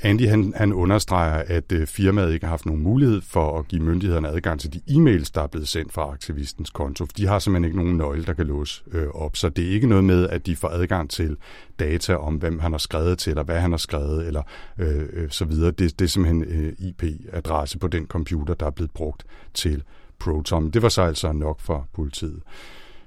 Andy 0.03 0.27
han, 0.27 0.53
han 0.55 0.73
understreger, 0.73 1.43
at 1.47 1.71
øh, 1.71 1.88
firmaet 1.88 2.33
ikke 2.33 2.45
har 2.45 2.51
haft 2.51 2.65
nogen 2.65 2.81
mulighed 2.81 3.21
for 3.21 3.59
at 3.59 3.67
give 3.67 3.81
myndighederne 3.81 4.29
adgang 4.29 4.59
til 4.59 4.73
de 4.73 4.81
e-mails, 4.89 5.31
der 5.35 5.41
er 5.41 5.47
blevet 5.47 5.67
sendt 5.67 5.93
fra 5.93 6.12
aktivistens 6.12 6.69
konto. 6.69 7.05
De 7.17 7.27
har 7.27 7.39
simpelthen 7.39 7.65
ikke 7.65 7.77
nogen 7.77 7.97
nøgle, 7.97 8.25
der 8.25 8.33
kan 8.33 8.47
låse 8.47 8.83
øh, 8.91 9.07
op. 9.07 9.35
Så 9.35 9.50
det 9.50 9.65
er 9.67 9.69
ikke 9.69 9.88
noget 9.88 10.03
med, 10.03 10.29
at 10.29 10.45
de 10.45 10.55
får 10.55 10.67
adgang 10.67 11.09
til 11.09 11.38
data 11.79 12.15
om, 12.15 12.35
hvem 12.35 12.59
han 12.59 12.71
har 12.71 12.77
skrevet 12.77 13.17
til, 13.17 13.29
eller 13.29 13.43
hvad 13.43 13.59
han 13.59 13.71
har 13.71 13.77
skrevet, 13.77 14.27
eller 14.27 14.41
øh, 14.79 15.05
øh, 15.13 15.29
så 15.29 15.45
videre. 15.45 15.71
Det, 15.71 16.00
det 16.00 16.05
er 16.05 16.09
simpelthen 16.09 16.43
øh, 16.43 16.73
IP-adresse 16.79 17.79
på 17.79 17.88
den 17.88 18.07
computer, 18.07 18.53
der 18.53 18.65
er 18.65 18.71
blevet 18.71 18.91
brugt 18.91 19.23
til 19.53 19.83
Proton. 20.19 20.69
Det 20.69 20.81
var 20.81 20.89
så 20.89 21.01
altså 21.01 21.31
nok 21.31 21.59
for 21.59 21.88
politiet. 21.93 22.41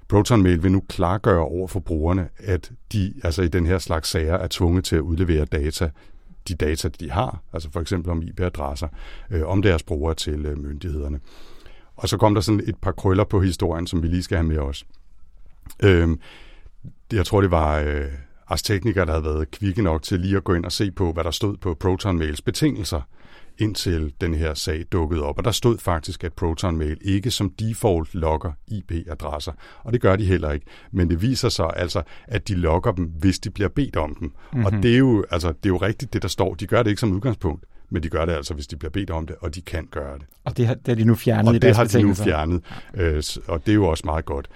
ProtonMail 0.08 0.62
vil 0.62 0.72
nu 0.72 0.82
klargøre 0.88 1.44
over 1.44 1.68
for 1.68 1.80
brugerne, 1.80 2.28
at 2.38 2.72
de 2.92 3.14
altså 3.25 3.42
i 3.42 3.48
den 3.48 3.66
her 3.66 3.78
slags 3.78 4.08
sager 4.08 4.34
er 4.34 4.46
tvunget 4.50 4.84
til 4.84 4.96
at 4.96 5.02
udlevere 5.02 5.44
data, 5.44 5.90
de 6.48 6.54
data, 6.54 6.88
de 6.88 7.10
har, 7.10 7.42
altså 7.52 7.70
for 7.70 7.80
eksempel 7.80 8.10
om 8.10 8.22
IP-adresser, 8.22 8.88
øh, 9.30 9.46
om 9.46 9.62
deres 9.62 9.82
brugere 9.82 10.14
til 10.14 10.46
øh, 10.46 10.58
myndighederne. 10.58 11.20
Og 11.96 12.08
så 12.08 12.16
kom 12.16 12.34
der 12.34 12.40
sådan 12.40 12.62
et 12.66 12.76
par 12.82 12.92
krøller 12.92 13.25
på 13.25 13.40
historien, 13.40 13.86
som 13.86 14.02
vi 14.02 14.08
lige 14.08 14.22
skal 14.22 14.36
have 14.36 14.48
med 14.48 14.58
os. 14.58 14.86
Øh, 15.82 16.08
jeg 17.12 17.26
tror, 17.26 17.40
det 17.40 17.50
var 17.50 17.78
øh, 17.78 18.04
Ars 18.48 18.62
Technica, 18.62 19.04
der 19.04 19.10
havde 19.10 19.25
været 19.25 19.50
kvikke 19.50 19.82
nok 19.82 20.02
til 20.02 20.20
lige 20.20 20.36
at 20.36 20.44
gå 20.44 20.54
ind 20.54 20.64
og 20.64 20.72
se 20.72 20.90
på, 20.90 21.12
hvad 21.12 21.25
der 21.25 21.30
stod 21.30 21.56
på 21.56 21.75
ProtonMails 21.75 22.42
betingelser 22.42 23.00
indtil 23.58 24.12
den 24.20 24.34
her 24.34 24.54
sag 24.54 24.84
dukkede 24.92 25.22
op. 25.22 25.38
Og 25.38 25.44
der 25.44 25.50
stod 25.50 25.78
faktisk, 25.78 26.25
at 26.25 26.32
Proton 26.32 26.76
Mail 26.76 26.98
ikke 27.00 27.30
som 27.30 27.50
default 27.50 28.14
logger 28.14 28.52
IP-adresser. 28.68 29.52
Og 29.82 29.92
det 29.92 30.00
gør 30.00 30.16
de 30.16 30.25
heller 30.25 30.52
ikke. 30.52 30.66
Men 30.92 31.10
det 31.10 31.22
viser 31.22 31.48
sig 31.48 31.70
altså, 31.76 32.02
at 32.25 32.48
de 32.48 32.54
logger 32.54 32.92
dem, 32.92 33.04
hvis 33.04 33.38
de 33.38 33.50
bliver 33.50 33.68
bedt 33.68 33.96
om 33.96 34.14
dem. 34.20 34.32
Mm-hmm. 34.52 34.64
Og 34.64 34.72
det 34.72 34.94
er, 34.94 34.98
jo, 34.98 35.25
altså, 35.30 35.48
det 35.48 35.66
er 35.66 35.68
jo 35.68 35.76
rigtigt, 35.76 36.12
det 36.12 36.22
der 36.22 36.28
står. 36.28 36.54
De 36.54 36.66
gør 36.66 36.82
det 36.82 36.90
ikke 36.90 37.00
som 37.00 37.12
udgangspunkt. 37.12 37.64
Men 37.90 38.02
de 38.02 38.08
gør 38.08 38.25
det 38.25 38.32
altså, 38.32 38.54
hvis 38.54 38.66
de 38.66 38.76
bliver 38.76 38.90
bedt 38.90 39.10
om 39.10 39.26
det, 39.26 39.36
og 39.40 39.54
de 39.54 39.60
kan 39.60 39.88
gøre 39.90 40.18
det. 40.18 40.26
Og 40.44 40.56
det 40.56 40.66
har, 40.66 40.75
det 40.75 40.88
har 40.88 40.94
de 40.94 41.04
nu 41.04 41.14
fjernet 41.14 41.48
og 41.48 41.54
i 41.54 41.58
det 41.58 41.76
har 41.76 41.84
de 41.84 42.02
nu 42.02 42.14
fjernet, 42.14 42.62
øh, 42.94 43.22
og 43.48 43.66
det 43.66 43.72
er 43.72 43.75
jo 43.75 43.86
også 43.86 44.02
meget 44.04 44.25
godt. 44.25 44.48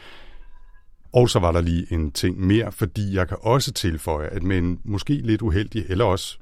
Og 1.13 1.31
så 1.31 1.39
var 1.39 1.53
der 1.53 1.61
lige 1.61 1.87
en 1.93 2.13
ting 2.13 2.47
mere, 2.47 2.73
fordi 2.73 3.15
jeg 3.15 3.29
kan 3.29 3.37
også 3.41 3.73
tilføje, 3.73 4.27
at 4.27 4.43
med 4.43 4.59
en 4.59 4.81
måske 4.85 5.15
lidt 5.15 5.43
uheldig, 5.43 5.85
eller 5.89 6.05
også 6.05 6.39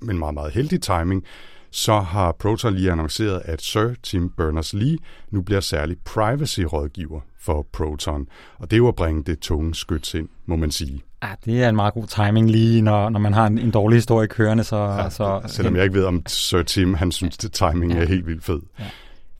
med 0.00 0.10
en 0.14 0.18
meget, 0.18 0.34
meget 0.34 0.52
heldig 0.52 0.82
timing, 0.82 1.24
så 1.70 1.98
har 2.00 2.32
Proton 2.32 2.74
lige 2.74 2.92
annonceret, 2.92 3.42
at 3.44 3.62
Sir 3.62 3.94
Tim 4.02 4.32
Berners-Lee 4.40 4.96
nu 5.30 5.42
bliver 5.42 5.60
særlig 5.60 5.96
privacy-rådgiver 6.04 7.20
for 7.40 7.66
Proton. 7.72 8.26
Og 8.58 8.70
det 8.70 8.76
er 8.76 8.78
jo 8.78 8.88
at 8.88 8.94
bringe 8.94 9.22
det 9.22 9.38
tunge 9.38 9.74
skyts 9.74 10.14
ind, 10.14 10.28
må 10.46 10.56
man 10.56 10.70
sige. 10.70 11.02
Ja, 11.22 11.28
det 11.44 11.62
er 11.62 11.68
en 11.68 11.76
meget 11.76 11.94
god 11.94 12.06
timing 12.06 12.50
lige, 12.50 12.82
når, 12.82 13.08
når 13.08 13.20
man 13.20 13.34
har 13.34 13.46
en, 13.46 13.58
en 13.58 13.70
dårlig 13.70 13.96
historie 13.96 14.28
kørende. 14.28 14.64
Så, 14.64 14.76
ja, 14.76 15.10
så, 15.10 15.40
selvom 15.46 15.76
jeg 15.76 15.84
ikke 15.84 15.94
ved, 15.94 16.04
om 16.04 16.22
Sir 16.26 16.62
Tim 16.62 16.94
han 16.94 17.12
synes, 17.12 17.44
at 17.44 17.52
timing 17.52 17.92
ja. 17.92 17.98
er 17.98 18.06
helt 18.06 18.26
vildt 18.26 18.44
fed. 18.44 18.60
Ja. 18.78 18.84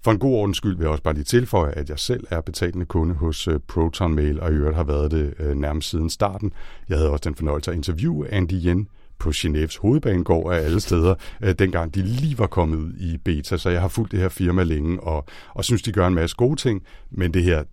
For 0.04 0.11
en 0.11 0.18
god 0.18 0.35
ordens 0.35 0.56
skyld 0.56 0.76
vil 0.76 0.85
jeg 0.85 0.90
også 0.90 1.02
bare 1.02 1.14
lige 1.14 1.25
tilføje, 1.25 1.73
at 1.73 1.90
jeg 1.90 1.99
selv 1.99 2.25
er 2.30 2.40
betalende 2.40 2.87
kunde 2.87 3.14
hos 3.14 3.49
uh, 3.49 3.54
Proton 3.68 4.14
Mail, 4.14 4.40
og 4.40 4.52
i 4.52 4.54
øvrigt 4.54 4.76
har 4.76 4.85
været 4.85 5.11
det 5.11 5.35
uh, 5.40 5.56
nærmest 5.56 5.90
siden 5.90 6.11
starten. 6.11 6.52
Jeg 6.88 6.97
havde 6.97 7.11
også 7.11 7.23
den 7.25 7.35
fornøjelse 7.35 7.71
at 7.71 7.76
interviewe 7.76 8.33
Andy 8.33 8.66
Yen 8.66 8.88
på 9.18 9.30
Genèves 9.30 9.78
hovedbanegård 9.80 10.54
af 10.54 10.58
alle 10.58 10.80
steder, 10.80 11.14
uh, 11.42 11.50
dengang 11.50 11.94
de 11.94 12.02
lige 12.02 12.38
var 12.38 12.46
kommet 12.46 12.94
i 12.99 13.16
beta. 13.25 13.56
Så 13.56 13.70
jeg 13.70 13.80
har 13.80 13.88
fulgt 13.88 14.12
det 14.12 14.20
her 14.20 14.28
firma 14.28 14.62
længe, 14.62 15.00
og, 15.00 15.25
og 15.54 15.64
synes, 15.64 15.82
de 15.82 15.92
gør 15.92 16.06
en 16.06 16.14
masse 16.14 16.37
gode 16.37 16.56
ting, 16.56 16.82
men 17.11 17.35
det 17.35 17.42
her, 17.44 17.64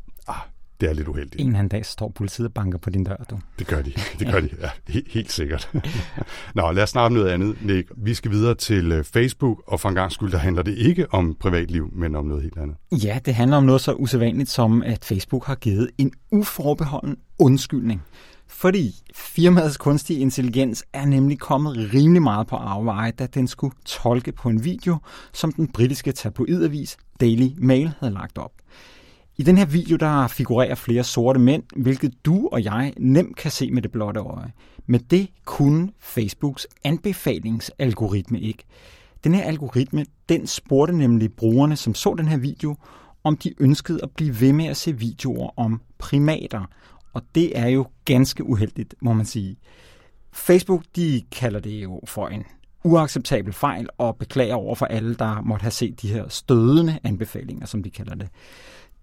det 0.84 0.90
er 0.90 0.94
lidt 0.94 1.08
uheldigt. 1.08 1.42
En 1.42 1.56
anden 1.56 1.68
dag 1.68 1.86
står 1.86 2.10
politiet 2.10 2.48
og 2.48 2.54
banker 2.54 2.78
på 2.78 2.90
din 2.90 3.04
dør, 3.04 3.16
du. 3.30 3.40
Det 3.60 3.68
gør 3.68 3.82
de. 3.82 3.94
Det 4.20 4.28
gør 4.28 4.40
de. 4.40 4.50
Ja, 4.62 4.70
helt, 4.94 5.08
helt 5.12 5.32
sikkert. 5.32 5.70
Nå, 6.56 6.72
lad 6.72 6.84
os 6.84 6.90
snakke 6.90 7.06
om 7.06 7.12
noget 7.12 7.30
andet, 7.30 7.56
Nick. 7.62 7.92
Vi 7.98 8.14
skal 8.14 8.32
videre 8.32 8.56
til 8.56 8.92
øh, 8.92 9.04
Facebook, 9.04 9.64
og 9.68 9.80
for 9.80 9.90
en 9.90 9.96
gang 9.96 10.12
skyld, 10.12 10.32
der 10.32 10.38
handler 10.38 10.62
det 10.62 10.78
ikke 10.78 11.14
om 11.14 11.36
privatliv, 11.40 11.90
men 11.94 12.16
om 12.16 12.26
noget 12.26 12.44
helt 12.44 12.58
andet. 12.58 12.76
Ja, 12.92 13.20
det 13.26 13.36
handler 13.36 13.58
om 13.58 13.64
noget 13.64 13.82
så 13.82 13.94
usædvanligt 13.94 14.50
som, 14.50 14.84
at 14.84 15.06
Facebook 15.06 15.46
har 15.46 15.56
givet 15.56 15.90
en 15.98 16.12
uforbeholden 16.32 17.18
undskyldning. 17.40 18.02
Fordi 18.48 18.96
firmaets 19.16 19.78
kunstige 19.78 20.20
intelligens 20.20 20.86
er 20.94 21.06
nemlig 21.06 21.40
kommet 21.40 21.94
rimelig 21.94 22.22
meget 22.22 22.48
på 22.48 22.56
afveje, 22.56 23.12
da 23.12 23.26
den 23.26 23.48
skulle 23.48 23.76
tolke 23.86 24.32
på 24.32 24.50
en 24.50 24.64
video, 24.64 24.98
som 25.34 25.52
den 25.52 25.68
britiske 25.68 26.12
tabloidavis 26.12 26.98
Daily 27.22 27.50
Mail 27.58 27.92
havde 28.00 28.14
lagt 28.14 28.38
op. 28.38 28.52
I 29.38 29.44
den 29.44 29.58
her 29.58 29.66
video, 29.66 29.96
der 29.96 30.28
figurerer 30.28 30.76
flere 30.76 31.04
sorte 31.04 31.40
mænd, 31.40 31.64
hvilket 31.76 32.26
du 32.26 32.50
og 32.52 32.64
jeg 32.64 32.94
nemt 32.98 33.38
kan 33.38 33.52
se 33.52 33.72
med 33.72 33.82
det 33.82 33.92
blotte 33.92 34.20
øje. 34.20 34.52
Men 34.86 35.02
det 35.02 35.28
kunne 35.46 35.90
Facebooks 36.00 36.68
anbefalingsalgoritme 36.84 38.42
ikke. 38.42 38.64
Den 39.24 39.34
her 39.34 39.44
algoritme, 39.44 40.06
den 40.30 40.48
spurgte 40.48 40.98
nemlig 40.98 41.34
brugerne, 41.34 41.76
som 41.76 41.96
så 41.96 42.14
den 42.14 42.28
her 42.28 42.38
video, 42.38 42.76
om 43.24 43.38
de 43.38 43.54
ønskede 43.60 44.00
at 44.04 44.12
blive 44.12 44.42
ved 44.42 44.54
med 44.54 44.66
at 44.66 44.78
se 44.78 44.98
videoer 44.98 45.60
om 45.60 45.82
primater. 45.98 46.66
Og 47.14 47.22
det 47.36 47.60
er 47.60 47.68
jo 47.68 47.88
ganske 48.06 48.44
uheldigt, 48.44 48.96
må 49.02 49.14
man 49.14 49.26
sige. 49.26 49.56
Facebook, 50.34 50.84
de 50.96 51.22
kalder 51.32 51.60
det 51.60 51.84
jo 51.84 52.02
for 52.06 52.28
en 52.28 52.44
uacceptabel 52.84 53.54
fejl 53.54 53.88
og 53.98 54.16
beklager 54.16 54.56
over 54.56 54.76
for 54.76 54.86
alle, 54.86 55.16
der 55.16 55.42
måtte 55.42 55.64
have 55.64 55.72
set 55.72 56.02
de 56.02 56.08
her 56.08 56.30
stødende 56.30 57.00
anbefalinger, 57.04 57.66
som 57.66 57.84
de 57.84 57.90
kalder 57.90 58.16
det. 58.16 58.30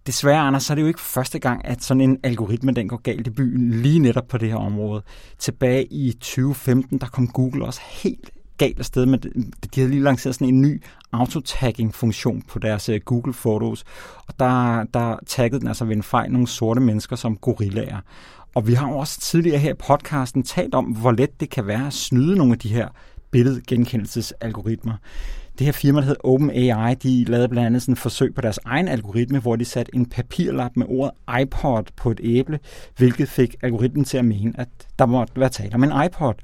Desværre, 0.07 0.41
Anders, 0.41 0.63
så 0.63 0.73
er 0.73 0.75
det 0.75 0.83
jo 0.83 0.87
ikke 0.87 1.01
første 1.01 1.39
gang, 1.39 1.65
at 1.65 1.83
sådan 1.83 2.01
en 2.01 2.19
algoritme 2.23 2.73
den 2.73 2.89
går 2.89 2.97
galt 2.97 3.27
i 3.27 3.31
byen 3.31 3.71
lige 3.71 3.99
netop 3.99 4.29
på 4.29 4.39
det 4.39 4.49
her 4.49 4.57
område. 4.57 5.03
Tilbage 5.39 5.85
i 5.85 6.13
2015, 6.13 6.99
der 6.99 7.07
kom 7.07 7.29
Google 7.29 7.65
også 7.65 7.81
helt 7.85 8.31
galt 8.59 8.79
afsted 8.79 9.07
med 9.07 9.19
det. 9.19 9.33
De 9.75 9.81
havde 9.81 9.91
lige 9.91 10.03
lanceret 10.03 10.35
sådan 10.35 10.49
en 10.49 10.61
ny 10.61 10.83
autotagging-funktion 11.13 12.43
på 12.43 12.59
deres 12.59 12.89
øh, 12.89 13.01
Google 13.05 13.33
Photos, 13.33 13.85
og 14.27 14.35
der, 14.39 14.85
der 14.95 15.17
taggede 15.27 15.61
den 15.61 15.69
altså 15.69 15.85
ved 15.85 15.97
en 15.97 16.03
fejl 16.03 16.33
nogle 16.33 16.49
sorte 16.49 16.81
mennesker 16.81 17.17
som 17.17 17.37
gorillaer. 17.37 18.01
Og 18.55 18.67
vi 18.67 18.75
har 18.75 18.89
jo 18.89 18.99
også 18.99 19.21
tidligere 19.21 19.59
her 19.59 19.71
i 19.71 19.75
podcasten 19.75 20.43
talt 20.43 20.75
om, 20.75 20.85
hvor 20.85 21.13
let 21.13 21.41
det 21.41 21.51
kan 21.51 21.67
være 21.67 21.87
at 21.87 21.93
snyde 21.93 22.37
nogle 22.37 22.53
af 22.53 22.59
de 22.59 22.69
her 22.69 22.89
billedgenkendelsesalgoritmer. 23.31 24.95
Det 25.59 25.67
her 25.67 25.73
firma, 25.73 26.01
der 26.01 26.07
hedder 26.07 26.21
OpenAI, 26.25 26.95
de 26.95 27.25
lavede 27.25 27.49
blandt 27.49 27.67
andet 27.67 27.83
sådan 27.83 27.93
et 27.93 27.99
forsøg 27.99 28.35
på 28.35 28.41
deres 28.41 28.59
egen 28.65 28.89
algoritme, 28.89 29.39
hvor 29.39 29.57
de 29.57 29.65
satte 29.65 29.95
en 29.95 30.07
papirlap 30.07 30.71
med 30.77 30.87
ordet 30.89 31.41
iPod 31.43 31.85
på 31.97 32.11
et 32.11 32.21
æble, 32.23 32.59
hvilket 32.97 33.29
fik 33.29 33.55
algoritmen 33.63 34.05
til 34.05 34.19
at 34.19 34.25
mene, 34.25 34.53
at 34.59 34.69
der 34.99 35.07
måtte 35.07 35.41
være 35.41 35.49
tale 35.49 35.75
om 35.75 35.85
en 35.85 35.93
iPod. 36.07 36.35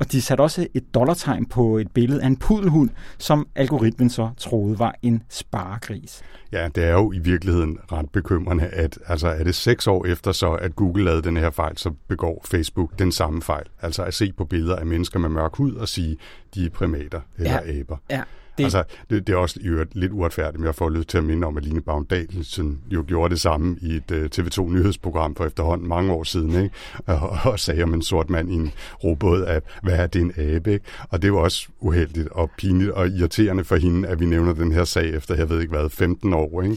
Og 0.00 0.12
de 0.12 0.22
satte 0.22 0.42
også 0.42 0.66
et 0.74 0.94
dollartegn 0.94 1.46
på 1.46 1.78
et 1.78 1.90
billede 1.90 2.22
af 2.22 2.26
en 2.26 2.36
pudelhund, 2.36 2.90
som 3.18 3.48
algoritmen 3.56 4.10
så 4.10 4.30
troede 4.36 4.78
var 4.78 4.94
en 5.02 5.22
sparegris. 5.28 6.22
Ja, 6.52 6.68
det 6.74 6.84
er 6.84 6.92
jo 6.92 7.12
i 7.12 7.18
virkeligheden 7.18 7.78
ret 7.92 8.10
bekymrende, 8.10 8.64
at 8.64 8.98
altså, 9.06 9.28
er 9.28 9.44
det 9.44 9.54
seks 9.54 9.86
år 9.86 10.06
efter 10.06 10.32
så, 10.32 10.52
at 10.52 10.76
Google 10.76 11.04
lavede 11.04 11.22
den 11.22 11.36
her 11.36 11.50
fejl, 11.50 11.78
så 11.78 11.90
begår 12.08 12.44
Facebook 12.50 12.98
den 12.98 13.12
samme 13.12 13.42
fejl. 13.42 13.66
Altså 13.82 14.04
at 14.04 14.14
se 14.14 14.32
på 14.32 14.44
billeder 14.44 14.76
af 14.76 14.86
mennesker 14.86 15.18
med 15.18 15.28
mørk 15.28 15.56
hud 15.56 15.74
og 15.74 15.88
sige, 15.88 16.16
de 16.54 16.66
er 16.66 16.70
primater 16.70 17.20
eller 17.38 17.52
ja, 17.66 17.80
aber. 17.80 17.96
Ja, 18.10 18.22
det... 18.60 18.64
Altså, 18.64 18.82
det, 19.10 19.26
det 19.26 19.32
er 19.32 19.36
også 19.36 19.58
i 19.62 19.66
øvrigt 19.66 19.94
lidt 19.94 20.12
uretfærdigt, 20.12 20.58
men 20.58 20.66
jeg 20.66 20.74
får 20.74 20.88
lyst 20.88 21.08
til 21.08 21.18
at 21.18 21.24
minde 21.24 21.46
om, 21.46 21.56
at 21.56 21.64
Line 21.64 21.80
Baum-Dahlsen 21.80 22.78
jo 22.90 23.04
gjorde 23.06 23.30
det 23.30 23.40
samme 23.40 23.76
i 23.82 23.94
et 23.94 24.10
uh, 24.10 24.16
øh, 24.16 24.28
TV2-nyhedsprogram 24.34 25.34
for 25.34 25.46
efterhånden 25.46 25.88
mange 25.88 26.12
år 26.12 26.24
siden, 26.24 26.62
ikke? 26.62 26.70
Og, 27.06 27.38
og 27.44 27.60
sagde 27.60 27.82
om 27.82 27.94
en 27.94 28.02
sort 28.02 28.30
mand 28.30 28.50
i 28.50 28.54
en 28.54 28.72
robåd, 29.04 29.44
at 29.44 29.62
hvad 29.82 29.94
er 29.94 30.06
det 30.06 30.20
en 30.20 30.32
abe? 30.36 30.72
Ikke? 30.72 30.84
Og 31.08 31.22
det 31.22 31.32
var 31.32 31.38
også 31.38 31.68
uheldigt 31.80 32.28
og 32.28 32.50
pinligt 32.58 32.90
og 32.90 33.08
irriterende 33.08 33.64
for 33.64 33.76
hende, 33.76 34.08
at 34.08 34.20
vi 34.20 34.26
nævner 34.26 34.52
den 34.52 34.72
her 34.72 34.84
sag 34.84 35.14
efter, 35.14 35.34
jeg 35.34 35.48
ved 35.48 35.60
ikke 35.60 35.70
hvad, 35.70 35.90
15 35.90 36.32
år. 36.32 36.62
Ikke? 36.62 36.76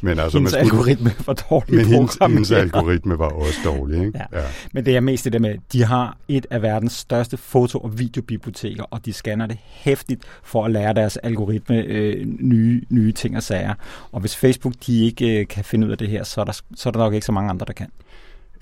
Men 0.00 0.18
altså, 0.18 0.38
hendes 0.38 0.52
man 0.52 0.66
skulle... 0.66 0.80
algoritme 0.80 1.12
var 1.26 1.32
dårlig 1.50 1.74
Men 1.74 1.84
hendes, 1.84 2.18
hendes 2.22 2.50
algoritme 2.50 3.18
var 3.18 3.28
også 3.28 3.58
dårlig. 3.64 4.06
Ikke? 4.06 4.18
Ja. 4.32 4.40
Ja. 4.40 4.44
Men 4.72 4.86
det 4.86 4.96
er 4.96 5.00
mest 5.00 5.24
det 5.24 5.32
der 5.32 5.38
med, 5.38 5.50
at 5.50 5.60
de 5.72 5.84
har 5.84 6.16
et 6.28 6.46
af 6.50 6.62
verdens 6.62 6.92
største 6.92 7.36
foto- 7.36 7.78
og 7.78 7.98
videobiblioteker, 7.98 8.82
og 8.82 9.06
de 9.06 9.12
scanner 9.12 9.46
det 9.46 9.58
hæftigt 9.62 10.22
for 10.42 10.64
at 10.64 10.70
lære 10.70 10.94
deres 10.94 11.18
algoritme 11.24 11.82
øh, 11.82 12.26
nye, 12.26 12.82
nye 12.90 13.12
ting 13.12 13.36
og 13.36 13.42
sager. 13.42 13.74
Og 14.12 14.20
hvis 14.20 14.36
Facebook 14.36 14.74
de 14.86 15.04
ikke 15.04 15.40
øh, 15.40 15.46
kan 15.46 15.64
finde 15.64 15.86
ud 15.86 15.92
af 15.92 15.98
det 15.98 16.08
her, 16.08 16.24
så 16.24 16.40
er, 16.40 16.44
der, 16.44 16.60
så 16.74 16.88
er 16.88 16.90
der 16.90 16.98
nok 16.98 17.14
ikke 17.14 17.26
så 17.26 17.32
mange 17.32 17.50
andre, 17.50 17.66
der 17.66 17.72
kan. 17.72 17.88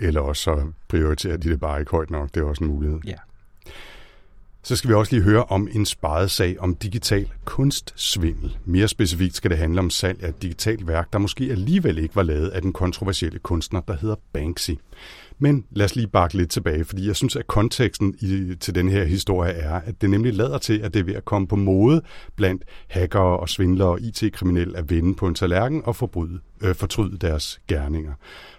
Eller 0.00 0.20
også 0.20 0.42
så 0.42 0.66
prioriterer 0.88 1.36
de 1.36 1.50
det 1.50 1.60
bare 1.60 1.80
ikke 1.80 1.90
højt 1.90 2.10
nok. 2.10 2.34
Det 2.34 2.40
er 2.40 2.44
også 2.44 2.64
en 2.64 2.70
mulighed. 2.70 3.00
Ja. 3.06 3.14
Så 4.64 4.76
skal 4.76 4.90
vi 4.90 4.94
også 4.94 5.14
lige 5.14 5.24
høre 5.24 5.44
om 5.44 5.68
en 5.72 5.86
sparet 5.86 6.30
sag 6.30 6.60
om 6.60 6.74
digital 6.74 7.28
kunstsvindel. 7.44 8.58
Mere 8.64 8.88
specifikt 8.88 9.36
skal 9.36 9.50
det 9.50 9.58
handle 9.58 9.78
om 9.78 9.90
salg 9.90 10.22
af 10.22 10.28
et 10.28 10.42
digitalt 10.42 10.86
værk, 10.86 11.12
der 11.12 11.18
måske 11.18 11.44
alligevel 11.50 11.98
ikke 11.98 12.16
var 12.16 12.22
lavet 12.22 12.48
af 12.48 12.62
den 12.62 12.72
kontroversielle 12.72 13.38
kunstner, 13.38 13.80
der 13.80 13.96
hedder 13.96 14.16
Banksy. 14.32 14.70
Men 15.42 15.64
lad 15.70 15.84
os 15.84 15.96
lige 15.96 16.06
bakke 16.06 16.36
lidt 16.36 16.50
tilbage, 16.50 16.84
fordi 16.84 17.06
jeg 17.06 17.16
synes, 17.16 17.36
at 17.36 17.46
konteksten 17.46 18.14
i, 18.20 18.54
til 18.60 18.74
den 18.74 18.88
her 18.88 19.04
historie 19.04 19.52
er, 19.52 19.74
at 19.74 20.00
det 20.00 20.10
nemlig 20.10 20.34
lader 20.34 20.58
til, 20.58 20.78
at 20.78 20.94
det 20.94 21.00
er 21.00 21.04
ved 21.04 21.14
at 21.14 21.24
komme 21.24 21.48
på 21.48 21.56
mode 21.56 22.02
blandt 22.36 22.64
hackere 22.88 23.38
og 23.40 23.48
svindlere 23.48 23.88
og 23.88 24.00
IT-kriminelle 24.00 24.78
at 24.78 24.90
vende 24.90 25.14
på 25.14 25.26
en 25.26 25.34
tallerken 25.34 25.82
og 25.84 25.96
forbryde, 25.96 26.40
øh, 26.60 26.74
fortryde 26.74 27.18
deres 27.18 27.60
gerninger. 27.68 28.12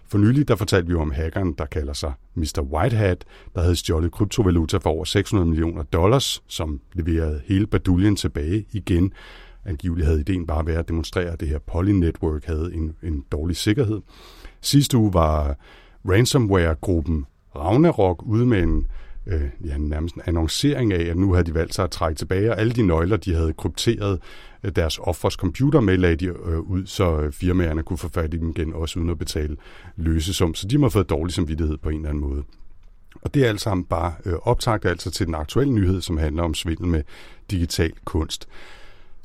For 0.08 0.18
nylig 0.18 0.48
der 0.48 0.56
fortalte 0.56 0.88
vi 0.88 0.94
om 0.94 1.12
hackeren, 1.12 1.54
der 1.58 1.66
kalder 1.66 1.94
sig 1.94 2.14
Mr. 2.36 2.62
Whitehat, 2.62 3.26
der 3.56 3.62
havde 3.62 3.76
stjålet 3.76 4.12
kryptovaluta 4.12 4.78
for 4.78 4.90
over 4.90 5.04
600 5.04 5.50
millioner 5.50 5.84
dollars, 5.84 6.44
som 6.48 6.82
leverede 6.94 7.42
hele 7.46 7.68
baduljen 7.68 8.16
tilbage 8.16 8.66
igen. 8.72 9.14
Angiveligt 9.66 10.08
havde 10.08 10.20
ideen 10.20 10.48
bare 10.48 10.66
været 10.68 10.80
at 10.80 10.88
demonstrere, 10.88 11.32
at 11.32 11.40
det 11.40 11.48
her 11.48 11.60
Poly 11.60 11.92
Network 11.92 12.46
havde 12.46 12.72
en, 12.74 12.94
en 13.04 13.26
dårlig 13.32 13.56
sikkerhed. 13.56 14.02
Sidste 14.62 14.98
uge 14.98 15.14
var 15.14 15.58
ransomware-gruppen 16.10 17.26
Ragnarok 17.56 18.24
ude 18.26 18.46
med 18.46 18.64
en, 18.64 18.88
øh, 19.28 19.42
ja, 19.66 19.78
nærmest 19.78 20.16
en 20.16 20.22
annoncering 20.26 20.94
af, 20.94 21.10
at 21.10 21.18
nu 21.18 21.34
havde 21.34 21.46
de 21.46 21.54
valgt 21.54 21.76
sig 21.76 21.84
at 21.84 21.92
trække 21.92 22.18
tilbage, 22.18 22.52
og 22.52 22.60
alle 22.60 22.74
de 22.74 22.84
nøgler, 22.84 23.18
de 23.18 23.36
havde 23.36 23.54
krypteret 23.54 24.20
øh, 24.64 24.72
deres 24.76 25.00
offers 25.00 25.34
computer 25.34 25.80
med, 25.80 25.98
lagde 25.98 26.16
de 26.16 26.26
øh, 26.26 26.60
ud, 26.60 26.86
så 26.86 27.20
øh, 27.20 27.32
firmaerne 27.32 27.84
kunne 27.84 27.98
få 27.98 28.10
fat 28.10 28.34
i 28.34 28.38
dem 28.38 28.50
igen, 28.50 28.74
også 28.74 29.00
uden 29.00 29.10
at 29.10 29.20
betale 29.20 29.58
løsesum. 29.96 30.56
Så 30.56 30.68
de 30.68 30.78
må 30.78 30.86
have 30.86 30.92
fået 30.92 31.10
dårlig 31.10 31.34
samvittighed 31.34 31.78
på 31.78 31.90
en 31.90 31.96
eller 31.96 32.10
anden 32.10 32.24
måde. 32.24 32.44
Og 33.22 33.34
det 33.34 33.46
er 33.46 33.50
alt 33.50 33.62
sammen 33.62 33.86
bare 33.86 34.14
øh, 34.26 34.34
optagt 34.42 34.86
altså 34.86 35.12
til 35.12 35.26
den 35.26 35.36
aktuelle 35.36 35.74
nyhed, 35.74 36.02
som 36.02 36.18
handler 36.18 36.44
om 36.44 36.54
svindel 36.54 36.88
med 36.88 37.04
digital 37.52 37.94
kunst. 38.06 38.48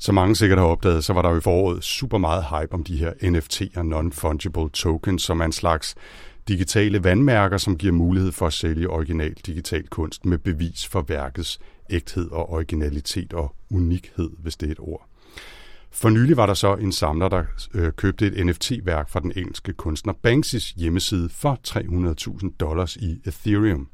Som 0.01 0.15
mange 0.15 0.35
sikkert 0.35 0.59
har 0.59 0.65
opdaget, 0.65 1.03
så 1.03 1.13
var 1.13 1.21
der 1.21 1.29
jo 1.29 1.37
i 1.37 1.41
foråret 1.41 1.83
super 1.83 2.17
meget 2.17 2.45
hype 2.45 2.73
om 2.73 2.83
de 2.83 2.97
her 2.97 3.11
NFT'er, 3.11 3.81
Non-Fungible 3.81 4.69
Tokens, 4.73 5.23
som 5.23 5.39
er 5.39 5.45
en 5.45 5.51
slags 5.51 5.95
digitale 6.47 7.03
vandmærker, 7.03 7.57
som 7.57 7.77
giver 7.77 7.93
mulighed 7.93 8.31
for 8.31 8.47
at 8.47 8.53
sælge 8.53 8.89
original 8.89 9.33
digital 9.33 9.87
kunst 9.87 10.25
med 10.25 10.37
bevis 10.37 10.87
for 10.87 11.01
værkets 11.01 11.59
ægthed 11.89 12.31
og 12.31 12.49
originalitet 12.49 13.33
og 13.33 13.55
unikhed, 13.69 14.29
hvis 14.39 14.57
det 14.57 14.67
er 14.67 14.71
et 14.71 14.79
ord. 14.79 15.09
For 15.91 16.09
nylig 16.09 16.37
var 16.37 16.45
der 16.45 16.53
så 16.53 16.75
en 16.75 16.91
samler, 16.91 17.29
der 17.29 17.43
øh, 17.73 17.91
købte 17.91 18.27
et 18.27 18.45
NFT-værk 18.45 19.09
fra 19.09 19.19
den 19.19 19.31
engelske 19.35 19.73
kunstner 19.73 20.13
Banksys 20.13 20.71
hjemmeside 20.71 21.29
for 21.29 21.59
300.000 21.67 22.55
dollars 22.59 22.95
i 22.95 23.21
Ethereum. 23.25 23.87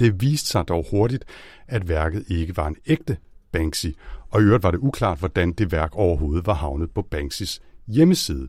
Det 0.00 0.20
viste 0.20 0.48
sig 0.48 0.68
dog 0.68 0.86
hurtigt, 0.90 1.24
at 1.68 1.88
værket 1.88 2.24
ikke 2.28 2.56
var 2.56 2.68
en 2.68 2.76
ægte 2.86 3.16
Banksy, 3.52 3.86
og 4.30 4.40
i 4.40 4.44
øvrigt 4.44 4.62
var 4.62 4.70
det 4.70 4.78
uklart, 4.78 5.18
hvordan 5.18 5.52
det 5.52 5.72
værk 5.72 5.90
overhovedet 5.94 6.46
var 6.46 6.54
havnet 6.54 6.90
på 6.90 7.02
Banksys 7.02 7.62
hjemmeside. 7.86 8.48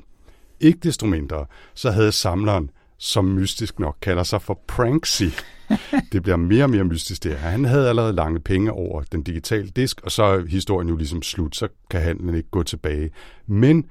Ikke 0.59 0.79
desto 0.83 1.05
mindre, 1.05 1.45
så 1.73 1.91
havde 1.91 2.11
samleren, 2.11 2.69
som 2.97 3.25
mystisk 3.25 3.79
nok 3.79 3.97
kalder 4.01 4.23
sig 4.23 4.41
for 4.41 4.59
Pranksy, 4.67 5.23
det 6.11 6.23
bliver 6.23 6.35
mere 6.35 6.63
og 6.63 6.69
mere 6.69 6.83
mystisk 6.83 7.23
det 7.23 7.31
her. 7.31 7.37
Han 7.37 7.65
havde 7.65 7.89
allerede 7.89 8.13
lange 8.13 8.39
penge 8.39 8.71
over 8.71 9.03
den 9.11 9.23
digitale 9.23 9.67
disk, 9.67 10.01
og 10.01 10.11
så 10.11 10.23
er 10.23 10.45
historien 10.45 10.89
jo 10.89 10.95
ligesom 10.95 11.21
slut, 11.21 11.55
så 11.55 11.67
kan 11.89 12.01
handlen 12.01 12.35
ikke 12.35 12.49
gå 12.49 12.63
tilbage. 12.63 13.09
Men 13.47 13.85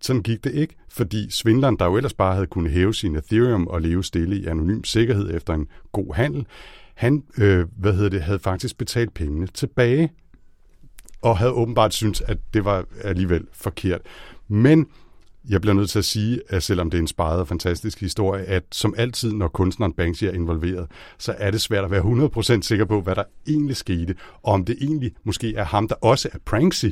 sådan 0.00 0.22
gik 0.22 0.44
det 0.44 0.54
ikke, 0.54 0.74
fordi 0.88 1.30
svindleren, 1.30 1.76
der 1.76 1.84
jo 1.84 1.96
ellers 1.96 2.14
bare 2.14 2.34
havde 2.34 2.46
kunnet 2.46 2.72
hæve 2.72 2.94
sin 2.94 3.16
Ethereum 3.16 3.66
og 3.66 3.80
leve 3.80 4.04
stille 4.04 4.36
i 4.36 4.46
anonym 4.46 4.84
sikkerhed 4.84 5.34
efter 5.34 5.54
en 5.54 5.68
god 5.92 6.14
handel, 6.14 6.46
han 6.94 7.22
øh, 7.38 7.66
hvad 7.76 7.92
hedder 7.92 8.08
det, 8.08 8.22
havde 8.22 8.38
faktisk 8.38 8.78
betalt 8.78 9.14
pengene 9.14 9.46
tilbage, 9.46 10.12
og 11.22 11.38
havde 11.38 11.52
åbenbart 11.52 11.94
syntes, 11.94 12.20
at 12.20 12.38
det 12.54 12.64
var 12.64 12.84
alligevel 13.04 13.46
forkert. 13.52 14.00
Men 14.48 14.86
jeg 15.48 15.60
bliver 15.60 15.74
nødt 15.74 15.90
til 15.90 15.98
at 15.98 16.04
sige, 16.04 16.40
at 16.48 16.62
selvom 16.62 16.90
det 16.90 16.98
er 16.98 17.02
en 17.02 17.06
sparet 17.06 17.40
og 17.40 17.48
fantastisk 17.48 18.00
historie, 18.00 18.44
at 18.44 18.62
som 18.72 18.94
altid, 18.96 19.32
når 19.32 19.48
kunstneren 19.48 19.92
Banksy 19.92 20.24
er 20.24 20.32
involveret, 20.32 20.86
så 21.18 21.34
er 21.38 21.50
det 21.50 21.60
svært 21.60 21.84
at 21.84 21.90
være 21.90 22.58
100% 22.58 22.62
sikker 22.62 22.84
på, 22.84 23.00
hvad 23.00 23.14
der 23.14 23.24
egentlig 23.48 23.76
skete, 23.76 24.14
og 24.42 24.52
om 24.52 24.64
det 24.64 24.76
egentlig 24.80 25.12
måske 25.24 25.54
er 25.54 25.64
ham, 25.64 25.88
der 25.88 25.94
også 25.94 26.28
er 26.32 26.38
Pranksy, 26.44 26.86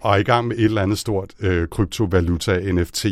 og 0.00 0.12
er 0.12 0.16
i 0.16 0.22
gang 0.22 0.48
med 0.48 0.56
et 0.56 0.64
eller 0.64 0.82
andet 0.82 0.98
stort 0.98 1.34
øh, 1.40 1.68
kryptovaluta, 1.68 2.72
NFT, 2.72 3.06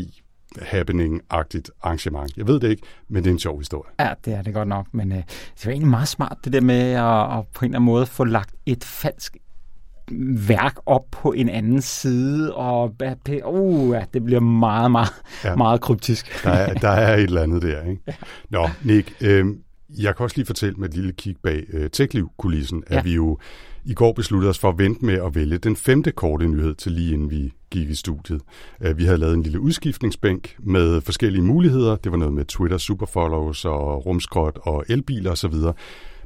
happening-agtigt 0.63 1.71
arrangement. 1.83 2.37
Jeg 2.37 2.47
ved 2.47 2.61
det 2.61 2.71
ikke, 2.71 2.83
men 3.09 3.25
det 3.25 3.31
er 3.31 3.35
en 3.35 3.39
sjov 3.39 3.59
historie. 3.59 3.91
Ja, 4.01 4.13
det 4.25 4.35
er 4.35 4.43
det 4.43 4.55
godt 4.55 4.69
nok, 4.69 4.87
men 4.93 5.13
øh, 5.13 5.19
det 5.29 5.67
var 5.67 5.71
egentlig 5.71 5.91
meget 5.91 6.09
smart, 6.09 6.39
det 6.45 6.53
der 6.53 6.61
med 6.61 6.93
at, 6.93 7.39
at 7.39 7.47
på 7.55 7.65
en 7.65 7.71
eller 7.71 7.79
anden 7.79 7.85
måde 7.85 8.07
få 8.07 8.25
lagt 8.25 8.55
et 8.67 8.85
falsk 8.85 9.37
værk 10.49 10.75
op 10.87 11.03
på 11.11 11.33
en 11.33 11.49
anden 11.49 11.83
side, 11.83 12.55
og 12.55 12.95
uh, 13.45 13.97
det 14.15 14.25
bliver 14.25 14.41
meget, 14.41 14.91
meget, 14.91 15.09
ja. 15.45 15.57
meget 15.57 15.81
kryptisk. 15.81 16.45
Der 16.45 16.51
er, 16.51 16.75
der 16.75 16.89
er 16.89 17.17
et 17.17 17.23
eller 17.23 17.43
andet 17.43 17.63
der, 17.63 17.85
ikke? 17.85 18.03
Ja. 18.07 18.13
Nå, 18.51 18.69
Nick, 18.85 19.13
øh, 19.21 19.47
jeg 19.99 20.17
kan 20.17 20.25
også 20.25 20.37
lige 20.37 20.47
fortælle 20.47 20.75
med 20.75 20.89
et 20.89 20.95
lille 20.95 21.13
kig 21.13 21.37
bag 21.43 21.65
øh, 21.73 21.91
TechLiv-kulissen, 21.91 22.83
at 22.87 22.97
ja. 22.97 23.03
vi 23.03 23.15
jo 23.15 23.39
i 23.85 23.95
går 23.95 24.13
besluttede 24.13 24.51
os 24.51 24.59
for 24.59 24.69
at 24.69 24.79
vente 24.79 25.05
med 25.05 25.15
at 25.15 25.35
vælge 25.35 25.59
den 25.59 25.77
femte 25.77 26.13
korte 26.13 26.49
nyhed 26.49 26.75
til 26.75 26.93
lige 26.93 27.13
inden 27.13 27.31
vi 27.31 27.53
gik 27.71 27.91
i 27.91 27.95
studiet. 27.95 28.41
Øh, 28.81 28.99
vi 28.99 29.05
havde 29.05 29.19
lavet 29.19 29.35
en 29.35 29.43
lille 29.43 29.61
udskiftningsbænk 29.61 30.57
med 30.59 31.01
forskellige 31.01 31.43
muligheder. 31.43 31.97
Det 31.97 32.13
var 32.13 32.19
noget 32.19 32.35
med 32.35 32.45
Twitter 32.45 32.79
superfollows 32.79 33.65
og 33.65 34.07
rumskrot 34.07 34.59
og 34.63 34.85
elbiler 34.89 35.31
osv. 35.31 35.55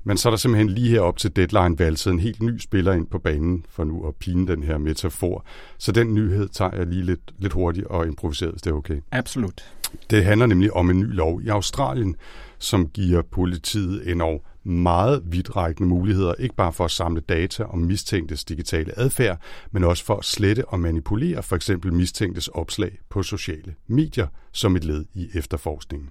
Men 0.04 0.16
så 0.16 0.28
er 0.28 0.30
der 0.30 0.36
simpelthen 0.36 0.68
lige 0.68 0.88
her 0.88 1.00
op 1.00 1.18
til 1.18 1.36
deadline 1.36 1.78
valgt 1.78 2.06
en 2.06 2.20
helt 2.20 2.42
ny 2.42 2.58
spiller 2.58 2.92
ind 2.92 3.06
på 3.06 3.18
banen, 3.18 3.66
for 3.68 3.84
nu 3.84 4.06
at 4.08 4.14
pine 4.16 4.46
den 4.46 4.62
her 4.62 4.78
metafor. 4.78 5.44
Så 5.78 5.92
den 5.92 6.14
nyhed 6.14 6.48
tager 6.48 6.76
jeg 6.76 6.86
lige 6.86 7.02
lidt, 7.02 7.20
lidt 7.38 7.52
hurtigt 7.52 7.86
og 7.86 8.06
improviseret, 8.06 8.52
hvis 8.52 8.62
det 8.62 8.70
er 8.70 8.74
okay. 8.74 9.00
Absolut. 9.10 9.72
Det 10.10 10.24
handler 10.24 10.46
nemlig 10.46 10.72
om 10.72 10.90
en 10.90 11.00
ny 11.00 11.14
lov 11.14 11.42
i 11.42 11.48
Australien, 11.48 12.16
som 12.58 12.88
giver 12.88 13.22
politiet 13.22 14.10
endnu 14.10 14.40
meget 14.64 15.22
vidtrækkende 15.26 15.88
muligheder, 15.88 16.34
ikke 16.34 16.54
bare 16.54 16.72
for 16.72 16.84
at 16.84 16.90
samle 16.90 17.20
data 17.20 17.64
om 17.64 17.78
mistænktes 17.78 18.44
digitale 18.44 18.98
adfærd, 18.98 19.40
men 19.70 19.84
også 19.84 20.04
for 20.04 20.16
at 20.16 20.24
slette 20.24 20.68
og 20.68 20.80
manipulere 20.80 21.42
for 21.42 21.56
eksempel 21.56 21.92
mistænktes 21.92 22.48
opslag 22.48 22.98
på 23.08 23.22
sociale 23.22 23.74
medier 23.86 24.26
som 24.52 24.76
et 24.76 24.84
led 24.84 25.04
i 25.14 25.28
efterforskningen. 25.34 26.08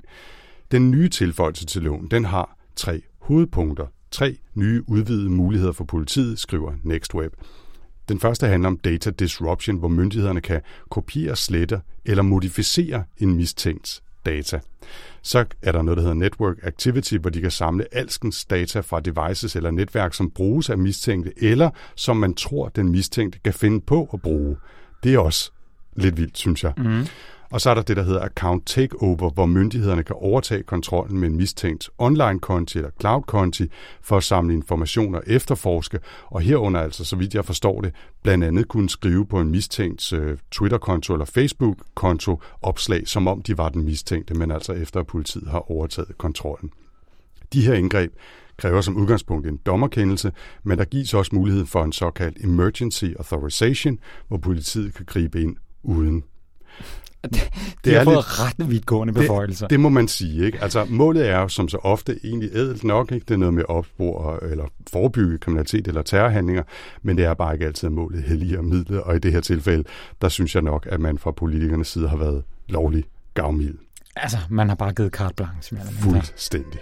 Den 0.71 0.91
nye 0.91 1.09
tilføjelse 1.09 1.65
til 1.65 1.81
loven, 1.81 2.07
den 2.11 2.25
har 2.25 2.57
tre 2.75 3.01
hovedpunkter. 3.21 3.85
Tre 4.11 4.37
nye 4.55 4.83
udvidede 4.87 5.29
muligheder 5.29 5.71
for 5.71 5.83
politiet, 5.83 6.39
skriver 6.39 6.73
NextWeb. 6.83 7.33
Den 8.09 8.19
første 8.19 8.47
handler 8.47 8.69
om 8.69 8.77
data 8.77 9.09
disruption, 9.09 9.77
hvor 9.77 9.87
myndighederne 9.87 10.41
kan 10.41 10.61
kopiere, 10.89 11.35
slette 11.35 11.81
eller 12.05 12.23
modificere 12.23 13.03
en 13.17 13.33
mistænkt 13.35 14.01
data. 14.25 14.59
Så 15.21 15.45
er 15.61 15.71
der 15.71 15.81
noget, 15.81 15.97
der 15.97 16.01
hedder 16.01 16.15
Network 16.15 16.55
Activity, 16.63 17.15
hvor 17.15 17.29
de 17.29 17.41
kan 17.41 17.51
samle 17.51 17.85
alskens 17.91 18.45
data 18.45 18.79
fra 18.79 18.99
devices 18.99 19.55
eller 19.55 19.71
netværk, 19.71 20.13
som 20.13 20.31
bruges 20.31 20.69
af 20.69 20.77
mistænkte, 20.77 21.31
eller 21.37 21.69
som 21.95 22.17
man 22.17 22.33
tror, 22.33 22.69
den 22.69 22.91
mistænkte 22.91 23.39
kan 23.43 23.53
finde 23.53 23.81
på 23.81 24.09
at 24.13 24.21
bruge. 24.21 24.57
Det 25.03 25.13
er 25.13 25.19
også 25.19 25.51
lidt 25.95 26.17
vildt, 26.17 26.37
synes 26.37 26.63
jeg. 26.63 26.73
Mm. 26.77 27.05
Og 27.51 27.61
så 27.61 27.69
er 27.69 27.73
der 27.73 27.81
det, 27.81 27.97
der 27.97 28.03
hedder 28.03 28.21
account 28.21 28.65
takeover, 28.65 29.29
hvor 29.29 29.45
myndighederne 29.45 30.03
kan 30.03 30.15
overtage 30.19 30.63
kontrollen 30.63 31.19
med 31.19 31.29
en 31.29 31.37
mistænkt 31.37 31.89
online-konti 31.97 32.77
eller 32.77 32.91
cloud-konti 33.01 33.71
for 34.01 34.17
at 34.17 34.23
samle 34.23 34.53
informationer 34.53 35.17
og 35.17 35.23
efterforske, 35.27 35.99
og 36.27 36.41
herunder 36.41 36.79
altså, 36.79 37.05
så 37.05 37.15
vidt 37.15 37.33
jeg 37.33 37.45
forstår 37.45 37.81
det, 37.81 37.93
blandt 38.23 38.43
andet 38.43 38.67
kunne 38.67 38.89
skrive 38.89 39.25
på 39.25 39.39
en 39.39 39.51
mistænkt 39.51 40.13
øh, 40.13 40.37
Twitter-konto 40.51 41.13
eller 41.13 41.25
Facebook-konto 41.25 42.41
opslag, 42.61 43.07
som 43.07 43.27
om 43.27 43.41
de 43.41 43.57
var 43.57 43.69
den 43.69 43.83
mistænkte, 43.83 44.33
men 44.33 44.51
altså 44.51 44.73
efter 44.73 44.99
at 44.99 45.07
politiet 45.07 45.47
har 45.47 45.71
overtaget 45.71 46.17
kontrollen. 46.17 46.71
De 47.53 47.65
her 47.65 47.73
indgreb 47.73 48.13
kræver 48.57 48.81
som 48.81 48.97
udgangspunkt 48.97 49.47
en 49.47 49.57
dommerkendelse, 49.65 50.31
men 50.63 50.77
der 50.77 50.85
gives 50.85 51.13
også 51.13 51.35
mulighed 51.35 51.65
for 51.65 51.83
en 51.83 51.91
såkaldt 51.91 52.43
emergency 52.43 53.05
authorization, 53.19 53.99
hvor 54.27 54.37
politiet 54.37 54.93
kan 54.93 55.05
gribe 55.05 55.41
ind 55.41 55.55
uden 55.83 56.23
det, 57.33 57.33
de 57.85 57.89
det 57.89 57.97
har 57.97 58.03
fået 58.03 58.15
lidt, 58.15 58.59
ret 58.59 58.69
vidtgående 58.69 59.13
beføjelser. 59.13 59.67
Det, 59.67 59.69
det 59.69 59.79
må 59.79 59.89
man 59.89 60.07
sige. 60.07 60.45
Ikke? 60.45 60.63
Altså, 60.63 60.85
målet 60.89 61.29
er 61.29 61.39
jo 61.39 61.47
som 61.47 61.67
så 61.67 61.77
ofte 61.77 62.19
egentlig 62.23 62.49
ædelt 62.53 62.83
nok. 62.83 63.11
Ikke? 63.11 63.25
Det 63.27 63.33
er 63.33 63.37
noget 63.37 63.53
med 63.53 63.63
opspor 63.67 64.39
eller 64.41 64.65
forebygge 64.91 65.37
kriminalitet 65.37 65.87
eller 65.87 66.01
terrorhandlinger, 66.01 66.63
men 67.01 67.17
det 67.17 67.25
er 67.25 67.33
bare 67.33 67.53
ikke 67.53 67.65
altid 67.65 67.89
målet 67.89 68.23
helligere 68.23 68.63
middel. 68.63 69.03
Og 69.03 69.15
i 69.15 69.19
det 69.19 69.31
her 69.31 69.41
tilfælde, 69.41 69.83
der 70.21 70.29
synes 70.29 70.55
jeg 70.55 70.63
nok, 70.63 70.87
at 70.91 70.99
man 70.99 71.17
fra 71.17 71.31
politikernes 71.31 71.87
side 71.87 72.09
har 72.09 72.17
været 72.17 72.43
lovlig 72.69 73.03
gavmild. 73.33 73.75
Altså, 74.15 74.37
man 74.49 74.67
har 74.67 74.75
bare 74.75 74.93
givet 74.93 75.11
carte 75.11 75.35
blanche. 75.35 75.77
Fuldstændig. 76.01 76.79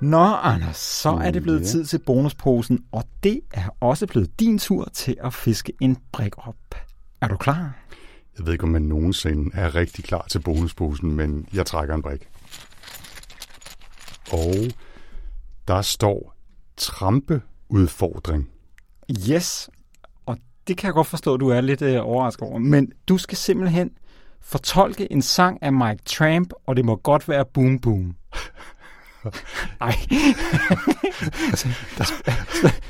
Nå, 0.00 0.24
Anders, 0.24 0.76
så 0.76 1.10
er 1.10 1.30
det 1.30 1.42
blevet 1.42 1.66
tid 1.66 1.84
til 1.84 1.98
bonusposen, 1.98 2.84
og 2.92 3.04
det 3.22 3.40
er 3.50 3.68
også 3.80 4.06
blevet 4.06 4.40
din 4.40 4.58
tur 4.58 4.88
til 4.92 5.16
at 5.24 5.34
fiske 5.34 5.72
en 5.80 5.96
brik 6.12 6.48
op. 6.48 6.74
Er 7.20 7.28
du 7.28 7.36
klar? 7.36 7.74
Jeg 8.38 8.46
ved 8.46 8.52
ikke, 8.52 8.64
om 8.64 8.70
man 8.70 8.82
nogensinde 8.82 9.50
er 9.54 9.74
rigtig 9.74 10.04
klar 10.04 10.26
til 10.30 10.40
bonusposen, 10.40 11.12
men 11.16 11.46
jeg 11.54 11.66
trækker 11.66 11.94
en 11.94 12.02
brik. 12.02 12.28
Og 14.32 14.54
der 15.68 15.82
står 15.82 16.34
trampeudfordring. 16.76 18.48
Yes, 19.30 19.70
og 20.26 20.38
det 20.68 20.76
kan 20.76 20.86
jeg 20.86 20.94
godt 20.94 21.06
forstå, 21.06 21.34
at 21.34 21.40
du 21.40 21.48
er 21.48 21.60
lidt 21.60 21.82
øh, 21.82 22.06
overrasket 22.06 22.42
over. 22.42 22.58
Men 22.58 22.92
du 23.08 23.18
skal 23.18 23.38
simpelthen 23.38 23.90
fortolke 24.40 25.12
en 25.12 25.22
sang 25.22 25.62
af 25.62 25.72
Mike 25.72 26.02
Tramp, 26.04 26.52
og 26.66 26.76
det 26.76 26.84
må 26.84 26.96
godt 26.96 27.28
være 27.28 27.44
Boom 27.44 27.78
Boom. 27.78 28.16
Nej. 29.80 29.94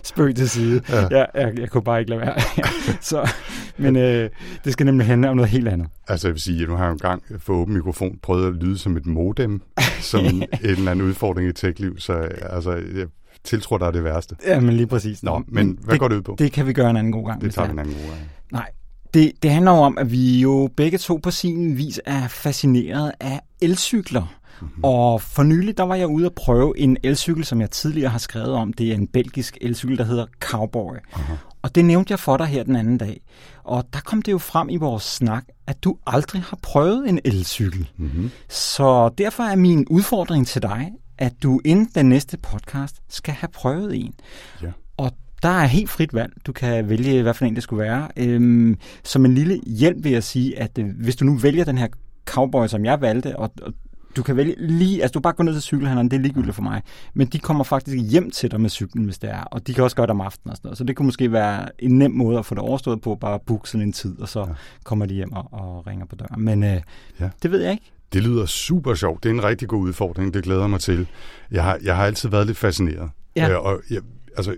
Spøg 0.03 0.35
til 0.35 0.51
side. 0.51 0.83
Ja. 0.89 1.07
Jeg, 1.11 1.27
jeg, 1.35 1.59
jeg 1.59 1.71
kunne 1.71 1.83
bare 1.83 2.01
ikke 2.01 2.11
lade 2.11 2.21
være. 2.21 2.41
så, 3.01 3.31
men 3.77 3.97
øh, 3.97 4.31
det 4.65 4.73
skal 4.73 4.87
nemlig 4.87 5.07
handle 5.07 5.31
om 5.31 5.37
noget 5.37 5.51
helt 5.51 5.69
andet. 5.69 5.89
Altså 6.09 6.29
jeg 6.29 6.35
vil 6.35 6.41
sige, 6.43 6.63
at 6.63 6.69
nu 6.69 6.77
har 6.77 6.85
jeg 6.85 6.93
engang 6.93 7.23
for 7.39 7.53
åben 7.53 7.75
mikrofon 7.75 8.19
prøvet 8.23 8.47
at 8.47 8.55
lyde 8.55 8.79
som 8.79 8.97
et 8.97 9.07
modem, 9.07 9.63
som 10.01 10.25
en, 10.27 10.45
eller 10.63 10.91
anden 10.91 11.07
udfordring 11.07 11.49
i 11.49 11.53
tech-liv, 11.53 11.99
så 11.99 12.13
altså, 12.43 12.73
jeg 12.73 13.07
tiltror 13.45 13.79
dig 13.79 13.93
det 13.93 14.05
værste. 14.05 14.37
Ja, 14.47 14.61
men 14.61 14.75
lige 14.75 14.87
præcis. 14.87 15.23
Nå, 15.23 15.43
men 15.49 15.79
hvad 15.81 15.93
det, 15.93 16.01
går 16.01 16.09
det 16.09 16.17
ud 16.17 16.23
på? 16.23 16.37
Det 16.39 16.53
kan 16.53 16.67
vi 16.67 16.73
gøre 16.73 16.91
en 16.91 16.97
anden 16.97 17.13
god 17.13 17.27
gang. 17.27 17.41
Det 17.41 17.55
tager 17.55 17.67
vi 17.67 17.73
en 17.73 17.79
anden 17.79 17.95
god 17.95 18.03
gang. 18.03 18.21
Nej, 18.53 18.71
det, 19.15 19.33
det 19.43 19.51
handler 19.51 19.73
jo 19.73 19.79
om, 19.79 19.99
at 19.99 20.13
vi 20.13 20.41
jo 20.41 20.71
begge 20.77 20.99
to 20.99 21.21
på 21.23 21.31
sin 21.31 21.79
vis 21.79 22.01
er 22.07 22.29
fascineret 22.29 23.13
af 23.21 23.41
elcykler. 23.63 24.40
Mm-hmm. 24.61 24.85
Og 24.85 25.23
for 25.23 25.43
nylig, 25.43 25.77
der 25.77 25.83
var 25.83 25.95
jeg 25.95 26.09
ude 26.09 26.27
at 26.27 26.35
prøve 26.35 26.79
en 26.79 26.97
elcykel, 27.03 27.45
som 27.45 27.61
jeg 27.61 27.71
tidligere 27.71 28.11
har 28.11 28.19
skrevet 28.19 28.53
om. 28.53 28.73
Det 28.73 28.91
er 28.91 28.95
en 28.95 29.07
belgisk 29.07 29.59
elcykel, 29.61 29.99
der 29.99 30.05
hedder 30.05 30.27
Cowboy. 30.41 30.97
Aha. 31.13 31.35
Og 31.63 31.75
det 31.75 31.85
nævnte 31.85 32.11
jeg 32.13 32.19
for 32.19 32.37
dig 32.37 32.47
her 32.47 32.63
den 32.63 32.77
anden 32.77 32.99
dag. 32.99 33.21
Og 33.65 33.85
der 33.93 34.01
kom 34.01 34.23
det 34.23 34.33
jo 34.33 34.39
frem 34.39 34.69
i 34.69 34.77
vores 34.77 35.03
snak, 35.03 35.45
at 35.67 35.85
du 35.85 35.97
aldrig 36.07 36.43
har 36.43 36.59
prøvet 36.63 37.09
en 37.09 37.21
elcykel. 37.25 37.91
Mm-hmm. 37.97 38.31
Så 38.49 39.11
derfor 39.19 39.43
er 39.43 39.57
min 39.57 39.87
udfordring 39.91 40.47
til 40.47 40.63
dig, 40.63 40.93
at 41.19 41.33
du 41.43 41.61
inden 41.65 41.89
den 41.95 42.09
næste 42.09 42.37
podcast 42.37 42.97
skal 43.09 43.35
have 43.35 43.49
prøvet 43.53 43.97
en. 43.97 44.15
Ja. 44.63 44.71
Og 44.97 45.13
der 45.43 45.49
er 45.49 45.67
helt 45.67 45.91
frit 45.91 46.15
valg. 46.15 46.33
Du 46.47 46.53
kan 46.53 46.89
vælge, 46.89 47.23
hvad 47.23 47.35
for 47.35 47.45
en 47.45 47.55
det 47.55 47.63
skulle 47.63 47.85
være. 47.85 48.09
Øhm, 48.17 48.79
som 49.05 49.25
en 49.25 49.35
lille 49.35 49.61
hjælp 49.67 50.05
vil 50.05 50.13
jeg 50.13 50.25
sige, 50.25 50.59
at 50.59 50.79
øh, 50.79 50.87
hvis 51.03 51.17
du 51.17 51.25
nu 51.25 51.37
vælger 51.37 51.65
den 51.65 51.79
her 51.79 51.89
cowboy, 52.25 52.67
som 52.67 52.85
jeg 52.85 53.01
valgte, 53.01 53.37
og, 53.37 53.53
og 53.63 53.73
du 54.17 54.23
kan 54.23 54.37
vælge 54.37 54.55
lige, 54.59 55.03
altså 55.03 55.13
du 55.13 55.21
bare 55.21 55.33
gå 55.33 55.43
ned 55.43 55.53
til 55.53 55.63
cykelhandleren, 55.63 56.11
det 56.11 56.17
er 56.17 56.21
ligegyldigt 56.21 56.55
for 56.55 56.63
mig, 56.63 56.83
men 57.15 57.27
de 57.27 57.39
kommer 57.39 57.65
faktisk 57.65 57.97
hjem 58.11 58.31
til 58.31 58.51
dig 58.51 58.61
med 58.61 58.71
cyklen, 58.71 59.05
hvis 59.05 59.19
det 59.19 59.31
er, 59.31 59.43
og 59.43 59.67
de 59.67 59.75
kan 59.75 59.85
også 59.85 59.97
gøre 59.97 60.07
det 60.07 60.11
om 60.11 60.21
aftenen 60.21 60.51
og 60.51 60.57
sådan 60.57 60.69
noget, 60.69 60.79
så 60.79 60.85
det 60.85 60.97
kunne 60.97 61.07
måske 61.07 61.33
være 61.33 61.69
en 61.79 61.99
nem 61.99 62.11
måde 62.11 62.39
at 62.39 62.47
få 62.47 62.55
det 62.55 62.63
overstået 62.63 63.01
på, 63.01 63.15
bare 63.15 63.39
booke 63.47 63.71
sådan 63.71 63.87
en 63.87 63.93
tid, 63.93 64.21
og 64.21 64.29
så 64.29 64.41
ja. 64.41 64.47
kommer 64.85 65.07
de 65.07 65.15
hjem 65.15 65.33
og, 65.33 65.49
og 65.53 65.87
ringer 65.87 66.07
på 66.07 66.17
døren. 66.17 66.45
Men 66.45 66.63
øh, 66.63 66.81
ja. 67.21 67.31
det 67.43 67.51
ved 67.51 67.61
jeg 67.61 67.73
ikke. 67.73 67.93
Det 68.13 68.23
lyder 68.23 68.47
super 68.47 68.95
sjovt. 68.95 69.23
Det 69.23 69.29
er 69.29 69.35
en 69.35 69.45
rigtig 69.45 69.69
god 69.69 69.81
udfordring. 69.81 70.35
Det 70.35 70.45
glæder 70.45 70.67
mig 70.67 70.81
til. 70.81 71.07
Jeg 71.51 71.65
har, 71.65 71.79
jeg 71.83 71.97
har 71.97 72.05
altid 72.05 72.29
været 72.29 72.47
lidt 72.47 72.59
fascineret. 72.59 73.11
Ja. 73.37 73.51
Øh, 73.51 73.65
og 73.65 73.81
jeg, 73.91 74.01
altså, 74.37 74.55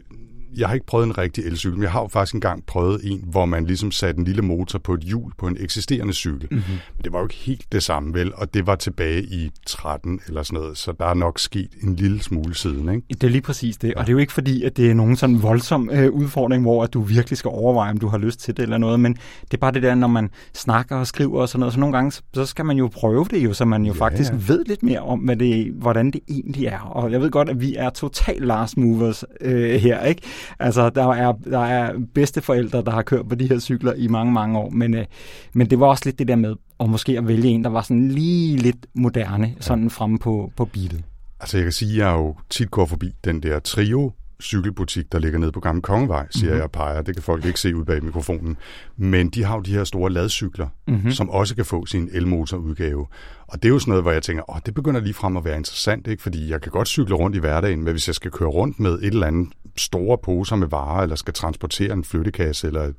jeg 0.56 0.68
har 0.68 0.74
ikke 0.74 0.86
prøvet 0.86 1.06
en 1.06 1.18
rigtig 1.18 1.44
elcykel, 1.44 1.76
men 1.76 1.82
jeg 1.82 1.92
har 1.92 2.00
jo 2.00 2.08
faktisk 2.08 2.34
engang 2.34 2.66
prøvet 2.66 3.00
en, 3.04 3.24
hvor 3.26 3.46
man 3.46 3.64
ligesom 3.64 3.90
satte 3.90 4.18
en 4.18 4.24
lille 4.24 4.42
motor 4.42 4.78
på 4.78 4.94
et 4.94 5.00
hjul 5.00 5.32
på 5.38 5.46
en 5.46 5.56
eksisterende 5.60 6.12
cykel. 6.12 6.48
Mm-hmm. 6.50 6.72
Men 6.96 7.04
det 7.04 7.12
var 7.12 7.18
jo 7.18 7.24
ikke 7.24 7.34
helt 7.34 7.72
det 7.72 7.82
samme, 7.82 8.14
vel? 8.14 8.34
Og 8.34 8.54
det 8.54 8.66
var 8.66 8.76
tilbage 8.76 9.22
i 9.22 9.50
13 9.66 10.20
eller 10.26 10.42
sådan 10.42 10.60
noget, 10.60 10.78
så 10.78 10.92
der 10.98 11.06
er 11.06 11.14
nok 11.14 11.38
sket 11.38 11.68
en 11.82 11.96
lille 11.96 12.22
smule 12.22 12.54
siden, 12.54 12.88
ikke? 12.88 13.06
Det 13.08 13.24
er 13.24 13.28
lige 13.28 13.42
præcis 13.42 13.76
det, 13.76 13.88
ja. 13.88 13.94
og 13.96 14.00
det 14.00 14.08
er 14.08 14.12
jo 14.12 14.18
ikke 14.18 14.32
fordi, 14.32 14.62
at 14.62 14.76
det 14.76 14.90
er 14.90 14.94
nogen 14.94 15.16
sådan 15.16 15.42
voldsom 15.42 15.90
øh, 15.92 16.10
udfordring, 16.10 16.62
hvor 16.62 16.84
at 16.84 16.92
du 16.92 17.00
virkelig 17.00 17.38
skal 17.38 17.48
overveje, 17.48 17.90
om 17.90 17.98
du 17.98 18.08
har 18.08 18.18
lyst 18.18 18.40
til 18.40 18.56
det 18.56 18.62
eller 18.62 18.78
noget, 18.78 19.00
men 19.00 19.12
det 19.42 19.54
er 19.54 19.58
bare 19.58 19.72
det 19.72 19.82
der, 19.82 19.94
når 19.94 20.08
man 20.08 20.30
snakker 20.54 20.96
og 20.96 21.06
skriver 21.06 21.40
og 21.40 21.48
sådan 21.48 21.60
noget, 21.60 21.74
så 21.74 21.80
nogle 21.80 21.96
gange, 21.96 22.12
så 22.34 22.46
skal 22.46 22.64
man 22.64 22.76
jo 22.76 22.88
prøve 22.88 23.26
det 23.30 23.44
jo, 23.44 23.52
så 23.52 23.64
man 23.64 23.84
jo 23.84 23.92
ja, 23.92 23.98
faktisk 23.98 24.32
ved 24.48 24.64
lidt 24.64 24.82
mere 24.82 25.00
om, 25.00 25.18
hvad 25.18 25.36
det, 25.36 25.72
hvordan 25.72 26.10
det 26.10 26.20
egentlig 26.28 26.66
er. 26.66 26.78
Og 26.78 27.12
jeg 27.12 27.20
ved 27.20 27.30
godt, 27.30 27.48
at 27.48 27.60
vi 27.60 27.74
er 27.74 27.90
total 27.90 28.42
last 28.42 28.76
movers 28.76 29.24
øh, 29.40 29.80
her, 29.80 30.04
ikke? 30.04 30.22
Altså, 30.58 30.90
der 30.90 31.08
er, 31.08 31.32
der 31.32 31.64
er 31.64 31.92
bedsteforældre, 32.14 32.82
der 32.82 32.90
har 32.90 33.02
kørt 33.02 33.28
på 33.28 33.34
de 33.34 33.48
her 33.48 33.58
cykler 33.58 33.92
i 33.92 34.08
mange, 34.08 34.32
mange 34.32 34.58
år, 34.58 34.70
men, 34.70 34.94
øh, 34.94 35.04
men 35.52 35.70
det 35.70 35.80
var 35.80 35.86
også 35.86 36.02
lidt 36.04 36.18
det 36.18 36.28
der 36.28 36.36
med, 36.36 36.54
at 36.80 36.90
måske 36.90 37.18
at 37.18 37.28
vælge 37.28 37.48
en, 37.48 37.64
der 37.64 37.70
var 37.70 37.82
sådan 37.82 38.08
lige 38.08 38.56
lidt 38.56 38.86
moderne, 38.94 39.46
ja. 39.46 39.60
sådan 39.60 39.90
fremme 39.90 40.18
på, 40.18 40.52
på 40.56 40.64
beatet. 40.64 41.04
Altså, 41.40 41.56
jeg 41.56 41.64
kan 41.64 41.72
sige, 41.72 41.92
at 41.92 42.08
jeg 42.08 42.16
jo 42.16 42.36
tit 42.50 42.70
går 42.70 42.86
forbi 42.86 43.12
den 43.24 43.42
der 43.42 43.58
trio 43.58 44.12
cykelbutik, 44.42 45.12
der 45.12 45.18
ligger 45.18 45.38
nede 45.38 45.52
på 45.52 45.60
Gamle 45.60 45.82
Kongevej, 45.82 46.26
siger 46.30 46.46
mm-hmm. 46.46 46.60
jeg 46.60 46.70
peger. 46.70 47.02
Det 47.02 47.14
kan 47.14 47.22
folk 47.22 47.44
ikke 47.44 47.60
se 47.60 47.76
ud 47.76 47.84
bag 47.84 48.04
mikrofonen. 48.04 48.56
Men 48.96 49.28
de 49.28 49.44
har 49.44 49.54
jo 49.54 49.60
de 49.60 49.72
her 49.72 49.84
store 49.84 50.10
ladcykler, 50.10 50.68
mm-hmm. 50.88 51.10
som 51.10 51.30
også 51.30 51.54
kan 51.54 51.64
få 51.64 51.86
sin 51.86 52.08
elmotorudgave. 52.12 53.06
Og 53.46 53.62
det 53.62 53.64
er 53.64 53.68
jo 53.68 53.78
sådan 53.78 53.90
noget, 53.90 54.04
hvor 54.04 54.12
jeg 54.12 54.22
tænker, 54.22 54.50
åh, 54.50 54.56
det 54.66 54.74
begynder 54.74 55.00
lige 55.00 55.14
frem 55.14 55.36
at 55.36 55.44
være 55.44 55.56
interessant, 55.56 56.06
ikke? 56.06 56.22
fordi 56.22 56.50
jeg 56.50 56.60
kan 56.60 56.72
godt 56.72 56.88
cykle 56.88 57.14
rundt 57.14 57.36
i 57.36 57.40
hverdagen, 57.40 57.82
men 57.82 57.92
hvis 57.92 58.06
jeg 58.06 58.14
skal 58.14 58.30
køre 58.30 58.48
rundt 58.48 58.80
med 58.80 58.92
et 58.92 59.06
eller 59.06 59.26
andet 59.26 59.48
store 59.76 60.18
poser 60.18 60.56
med 60.56 60.66
varer, 60.66 61.02
eller 61.02 61.16
skal 61.16 61.34
transportere 61.34 61.92
en 61.92 62.04
flyttekasse, 62.04 62.66
eller 62.66 62.92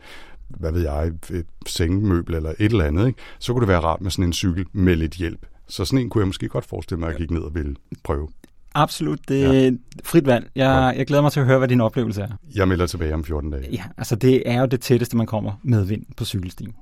hvad 0.47 0.71
ved 0.71 0.81
jeg, 0.81 1.11
et 1.29 1.45
sengemøbel 1.65 2.35
eller 2.35 2.49
et 2.49 2.71
eller 2.71 2.85
andet, 2.85 3.07
ikke? 3.07 3.19
så 3.39 3.53
kunne 3.53 3.61
det 3.61 3.67
være 3.67 3.79
rart 3.79 4.01
med 4.01 4.11
sådan 4.11 4.25
en 4.25 4.33
cykel 4.33 4.65
med 4.73 4.95
lidt 4.95 5.13
hjælp. 5.13 5.45
Så 5.67 5.85
sådan 5.85 5.99
en 5.99 6.09
kunne 6.09 6.21
jeg 6.21 6.27
måske 6.27 6.47
godt 6.47 6.65
forestille 6.65 6.99
mig, 6.99 7.07
at 7.07 7.13
jeg 7.13 7.19
gik 7.19 7.31
ned 7.31 7.41
og 7.41 7.55
ville 7.55 7.75
prøve. 8.03 8.27
Absolut. 8.75 9.19
Det 9.27 9.45
er 9.45 9.63
ja. 9.63 9.71
frit 10.03 10.25
valg. 10.25 10.49
Jeg, 10.55 10.93
jeg 10.97 11.07
glæder 11.07 11.21
mig 11.21 11.31
til 11.31 11.39
at 11.39 11.45
høre, 11.45 11.57
hvad 11.57 11.67
din 11.67 11.81
oplevelse 11.81 12.21
er. 12.21 12.27
Jeg 12.55 12.67
melder 12.67 12.87
tilbage 12.87 13.13
om 13.13 13.23
14 13.23 13.51
dage. 13.51 13.69
Ja, 13.71 13.83
altså 13.97 14.15
det 14.15 14.43
er 14.45 14.59
jo 14.59 14.65
det 14.65 14.81
tætteste, 14.81 15.17
man 15.17 15.25
kommer 15.25 15.51
med 15.63 15.85
vind 15.85 16.05
på 16.17 16.25
cykelstien. 16.25 16.73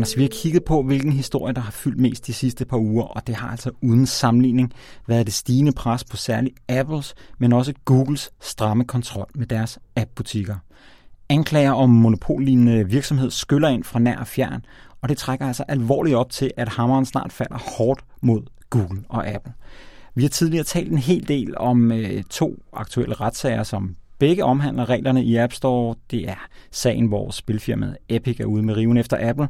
Anders, 0.00 0.16
vi 0.16 0.22
har 0.22 0.28
kigget 0.32 0.64
på, 0.64 0.82
hvilken 0.82 1.12
historie, 1.12 1.54
der 1.54 1.60
har 1.60 1.70
fyldt 1.70 1.98
mest 1.98 2.26
de 2.26 2.32
sidste 2.32 2.64
par 2.64 2.76
uger, 2.76 3.04
og 3.04 3.26
det 3.26 3.34
har 3.34 3.48
altså 3.48 3.70
uden 3.82 4.06
sammenligning 4.06 4.72
været 5.06 5.26
det 5.26 5.34
stigende 5.34 5.72
pres 5.72 6.04
på 6.04 6.16
særligt 6.16 6.54
Apples, 6.68 7.14
men 7.38 7.52
også 7.52 7.72
Googles 7.84 8.30
stramme 8.40 8.84
kontrol 8.84 9.26
med 9.34 9.46
deres 9.46 9.78
appbutikker. 9.96 10.56
Anklager 11.28 11.72
om 11.72 11.90
monopollignende 11.90 12.88
virksomhed 12.88 13.30
skyller 13.30 13.68
ind 13.68 13.84
fra 13.84 13.98
nær 13.98 14.16
og 14.16 14.26
fjern, 14.26 14.64
og 15.02 15.08
det 15.08 15.18
trækker 15.18 15.46
altså 15.46 15.64
alvorligt 15.68 16.16
op 16.16 16.30
til, 16.30 16.50
at 16.56 16.68
hammeren 16.68 17.06
snart 17.06 17.32
falder 17.32 17.58
hårdt 17.78 18.04
mod 18.22 18.42
Google 18.70 19.02
og 19.08 19.28
Apple. 19.28 19.52
Vi 20.14 20.22
har 20.22 20.28
tidligere 20.28 20.64
talt 20.64 20.92
en 20.92 20.98
hel 20.98 21.28
del 21.28 21.58
om 21.58 21.92
øh, 21.92 22.22
to 22.30 22.62
aktuelle 22.72 23.14
retssager, 23.14 23.62
som 23.62 23.96
Begge 24.20 24.44
omhandler 24.44 24.88
reglerne 24.88 25.24
i 25.24 25.36
App 25.36 25.52
Store. 25.52 25.94
Det 26.10 26.28
er 26.28 26.48
sagen, 26.70 27.06
hvor 27.06 27.30
spilfirmaet 27.30 27.96
Epic 28.08 28.40
er 28.40 28.44
ude 28.44 28.62
med 28.62 28.76
riven 28.76 28.96
efter 28.96 29.28
Apple, 29.28 29.48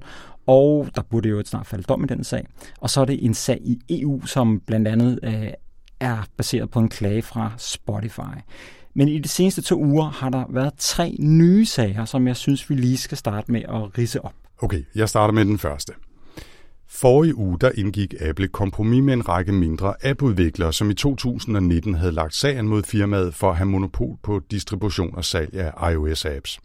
og 0.50 0.88
der 0.94 1.02
burde 1.02 1.28
jo 1.28 1.38
et 1.38 1.48
snart 1.48 1.66
falde 1.66 1.84
dom 1.84 2.04
i 2.04 2.06
den 2.06 2.24
sag. 2.24 2.46
Og 2.80 2.90
så 2.90 3.00
er 3.00 3.04
det 3.04 3.24
en 3.24 3.34
sag 3.34 3.58
i 3.60 3.80
EU, 3.90 4.26
som 4.26 4.60
blandt 4.66 4.88
andet 4.88 5.18
øh, 5.22 5.50
er 6.00 6.26
baseret 6.36 6.70
på 6.70 6.78
en 6.78 6.88
klage 6.88 7.22
fra 7.22 7.52
Spotify. 7.58 8.36
Men 8.94 9.08
i 9.08 9.18
de 9.18 9.28
seneste 9.28 9.62
to 9.62 9.80
uger 9.80 10.04
har 10.04 10.30
der 10.30 10.44
været 10.48 10.72
tre 10.78 11.16
nye 11.18 11.66
sager, 11.66 12.04
som 12.04 12.26
jeg 12.26 12.36
synes, 12.36 12.70
vi 12.70 12.74
lige 12.74 12.96
skal 12.96 13.18
starte 13.18 13.52
med 13.52 13.62
at 13.62 13.98
rise 13.98 14.24
op. 14.24 14.32
Okay, 14.58 14.82
jeg 14.94 15.08
starter 15.08 15.34
med 15.34 15.44
den 15.44 15.58
første. 15.58 15.92
Forrige 16.88 17.34
uge 17.34 17.58
der 17.58 17.70
indgik 17.74 18.14
Apple 18.20 18.48
kompromis 18.48 19.02
med 19.02 19.14
en 19.14 19.28
række 19.28 19.52
mindre 19.52 19.94
appudviklere, 20.04 20.72
som 20.72 20.90
i 20.90 20.94
2019 20.94 21.94
havde 21.94 22.12
lagt 22.12 22.34
sagen 22.34 22.68
mod 22.68 22.82
firmaet 22.82 23.34
for 23.34 23.50
at 23.50 23.56
have 23.56 23.66
monopol 23.66 24.16
på 24.22 24.40
distribution 24.50 25.14
og 25.16 25.24
salg 25.24 25.54
af 25.54 25.92
iOS-apps. 25.92 26.58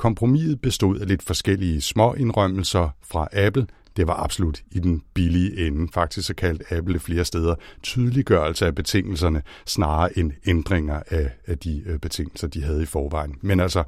Kompromiset 0.00 0.60
bestod 0.60 0.98
af 0.98 1.08
lidt 1.08 1.22
forskellige 1.22 1.80
små 1.80 2.14
indrømmelser 2.14 2.88
fra 3.10 3.28
Apple. 3.32 3.66
Det 3.96 4.06
var 4.06 4.24
absolut 4.24 4.62
i 4.70 4.78
den 4.78 5.02
billige 5.14 5.66
ende. 5.66 5.92
Faktisk 5.92 6.26
så 6.26 6.34
kaldt 6.34 6.72
Apple 6.72 6.98
flere 6.98 7.24
steder 7.24 7.54
tydeliggørelse 7.82 8.66
af 8.66 8.74
betingelserne, 8.74 9.42
snarere 9.66 10.18
end 10.18 10.32
ændringer 10.46 11.02
af, 11.08 11.30
af 11.46 11.58
de 11.58 11.82
øh, 11.86 11.98
betingelser, 11.98 12.48
de 12.48 12.62
havde 12.62 12.82
i 12.82 12.86
forvejen. 12.86 13.34
Men 13.40 13.60
altså, 13.60 13.84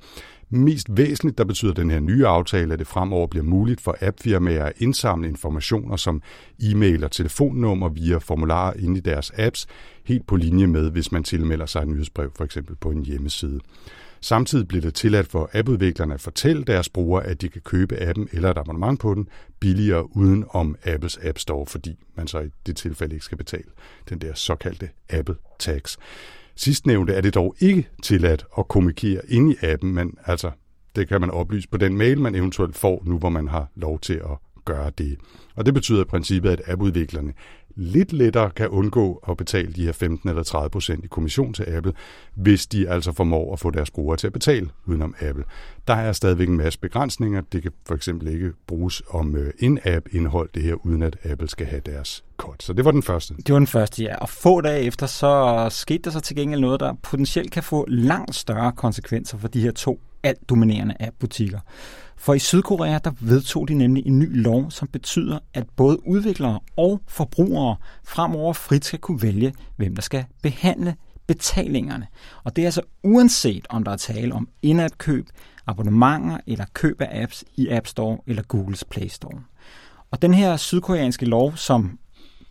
Mest 0.55 0.87
væsentligt, 0.91 1.39
der 1.39 1.45
betyder 1.45 1.73
den 1.73 1.91
her 1.91 2.01
nye 2.01 2.27
aftale, 2.27 2.73
at 2.73 2.79
det 2.79 2.87
fremover 2.87 3.27
bliver 3.27 3.45
muligt 3.45 3.81
for 3.81 3.97
appfirmaer 4.01 4.65
at 4.65 4.73
indsamle 4.77 5.29
informationer 5.29 5.97
som 5.97 6.23
e-mail 6.63 7.05
og 7.05 7.11
telefonnummer 7.11 7.89
via 7.89 8.17
formularer 8.17 8.73
inde 8.79 8.99
i 8.99 9.01
deres 9.01 9.33
apps, 9.39 9.67
helt 10.05 10.27
på 10.27 10.37
linje 10.37 10.67
med, 10.67 10.91
hvis 10.91 11.13
man 11.13 11.25
tilmelder 11.25 11.67
sig 11.67 11.83
et 11.83 11.89
nyhedsbrev 11.89 12.33
for 12.37 12.45
eksempel 12.45 12.77
på 12.77 12.91
en 12.91 13.05
hjemmeside. 13.05 13.61
Samtidig 14.25 14.69
bliver 14.69 14.83
det 14.83 14.95
tilladt 14.95 15.29
for 15.29 15.51
appudviklerne 15.53 16.15
at 16.15 16.21
fortælle 16.21 16.65
deres 16.65 16.89
brugere, 16.89 17.27
at 17.27 17.41
de 17.41 17.49
kan 17.49 17.61
købe 17.61 18.01
appen 18.01 18.29
eller 18.33 18.51
et 18.51 18.59
abonnement 18.59 19.01
på 19.01 19.15
den 19.15 19.29
billigere 19.61 20.17
uden 20.17 20.45
om 20.51 20.77
Apples 20.85 21.19
App 21.23 21.39
Store, 21.39 21.67
fordi 21.67 21.99
man 22.17 22.27
så 22.27 22.41
i 22.41 22.49
det 22.67 22.77
tilfælde 22.77 23.15
ikke 23.15 23.25
skal 23.25 23.39
betale 23.39 23.69
den 24.09 24.19
der 24.19 24.35
såkaldte 24.35 24.89
Apple 25.11 25.35
Tax. 25.59 25.97
Sidstnævnte 26.57 27.15
er 27.15 27.21
det 27.21 27.35
dog 27.35 27.57
ikke 27.61 27.89
tilladt 28.03 28.45
at 28.59 28.69
kommunikere 28.69 29.21
ind 29.29 29.53
i 29.53 29.57
appen, 29.63 29.95
men 29.95 30.15
altså, 30.27 30.51
det 30.97 31.09
kan 31.09 31.21
man 31.21 31.31
oplyse 31.31 31.69
på 31.69 31.77
den 31.77 31.97
mail, 31.97 32.21
man 32.21 32.35
eventuelt 32.35 32.77
får 32.77 33.03
nu, 33.07 33.19
hvor 33.19 33.29
man 33.29 33.49
har 33.49 33.67
lov 33.75 33.99
til 33.99 34.15
at 34.15 34.39
gøre 34.65 34.91
det. 34.99 35.19
Og 35.55 35.67
det 35.67 35.75
betyder 35.75 36.01
i 36.01 36.05
princippet, 36.05 36.51
at 36.51 36.63
appudviklerne 36.67 37.33
lidt 37.77 38.13
lettere 38.13 38.51
kan 38.51 38.69
undgå 38.69 39.25
at 39.29 39.37
betale 39.37 39.73
de 39.73 39.85
her 39.85 39.93
15 39.93 40.29
eller 40.29 40.43
30 40.43 40.71
procent 40.71 41.05
i 41.05 41.09
kommission 41.09 41.53
til 41.53 41.63
Apple, 41.63 41.93
hvis 42.35 42.67
de 42.67 42.89
altså 42.89 43.13
formår 43.13 43.53
at 43.53 43.61
få 43.61 43.71
deres 43.71 43.91
brugere 43.91 44.17
til 44.17 44.27
at 44.27 44.33
betale 44.33 44.69
udenom 44.87 45.15
Apple. 45.21 45.45
Der 45.89 45.95
er 45.95 46.13
stadigvæk 46.13 46.49
en 46.49 46.57
masse 46.57 46.79
begrænsninger. 46.79 47.41
Det 47.53 47.63
kan 47.63 47.73
for 47.87 47.95
eksempel 47.95 48.29
ikke 48.29 48.53
bruges 48.67 49.03
om 49.11 49.37
øh, 49.37 49.53
in-app 49.59 50.09
indhold 50.13 50.49
det 50.55 50.63
her, 50.63 50.87
uden 50.87 51.03
at 51.03 51.17
Apple 51.25 51.49
skal 51.49 51.67
have 51.67 51.83
deres 51.87 52.25
kort. 52.37 52.63
Så 52.63 52.73
det 52.73 52.85
var 52.85 52.91
den 52.91 53.03
første. 53.03 53.35
Det 53.35 53.53
var 53.53 53.59
den 53.59 53.67
første, 53.67 54.03
ja. 54.03 54.17
Og 54.17 54.29
få 54.29 54.61
dage 54.61 54.83
efter, 54.83 55.07
så 55.07 55.67
skete 55.71 56.03
der 56.03 56.11
så 56.11 56.21
til 56.21 56.37
gengæld 56.37 56.61
noget, 56.61 56.81
der 56.81 56.95
potentielt 57.03 57.53
kan 57.53 57.63
få 57.63 57.87
langt 57.89 58.35
større 58.35 58.73
konsekvenser 58.73 59.39
for 59.39 59.49
de 59.49 59.61
her 59.61 59.73
to 59.73 60.01
alt 60.23 60.49
dominerende 60.49 60.95
af 61.01 61.11
butikker. 61.19 61.61
For 62.17 62.35
i 62.35 62.39
Sydkorea 62.39 62.99
der 62.99 63.11
vedtog 63.21 63.69
de 63.69 63.75
nemlig 63.75 64.07
en 64.07 64.19
ny 64.19 64.43
lov, 64.43 64.71
som 64.71 64.89
betyder, 64.89 65.39
at 65.55 65.67
både 65.77 66.07
udviklere 66.07 66.61
og 66.77 67.01
forbrugere 67.09 67.77
fremover 68.05 68.53
frit 68.53 68.85
skal 68.85 68.99
kunne 68.99 69.23
vælge, 69.23 69.55
hvem 69.77 69.95
der 69.95 70.03
skal 70.03 70.25
behandle 70.43 70.95
betalingerne. 71.27 72.07
Og 72.45 72.57
det 72.57 72.63
er 72.63 72.67
altså 72.67 72.83
uanset 73.03 73.67
om 73.71 73.85
der 73.85 73.93
er 73.93 73.97
tale 73.97 74.35
om 74.35 74.49
in-app-køb, 74.63 75.27
abonnementer 75.67 76.39
eller 76.47 76.65
køb 76.73 77.01
af 77.01 77.23
apps 77.23 77.45
i 77.57 77.69
App 77.69 77.87
Store 77.87 78.19
eller 78.27 78.43
Googles 78.43 78.85
Play 78.85 79.09
Store. 79.09 79.43
Og 80.11 80.23
den 80.23 80.35
her 80.35 80.57
sydkoreanske 80.57 81.27
lov, 81.27 81.57
som 81.57 81.99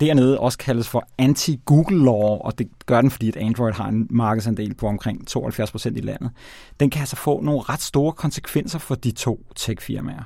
dernede 0.01 0.39
også 0.39 0.57
kaldes 0.57 0.89
for 0.89 1.07
anti-Google-law, 1.21 2.45
og 2.45 2.59
det 2.59 2.67
gør 2.85 3.01
den, 3.01 3.11
fordi 3.11 3.27
at 3.27 3.37
Android 3.37 3.73
har 3.73 3.87
en 3.87 4.07
markedsandel 4.09 4.73
på 4.73 4.87
omkring 4.87 5.27
72 5.27 5.71
procent 5.71 5.97
i 5.97 6.01
landet. 6.01 6.31
Den 6.79 6.89
kan 6.89 6.99
altså 6.99 7.15
få 7.15 7.41
nogle 7.41 7.61
ret 7.61 7.81
store 7.81 8.11
konsekvenser 8.11 8.79
for 8.79 8.95
de 8.95 9.11
to 9.11 9.45
tech-firmaer. 9.55 10.23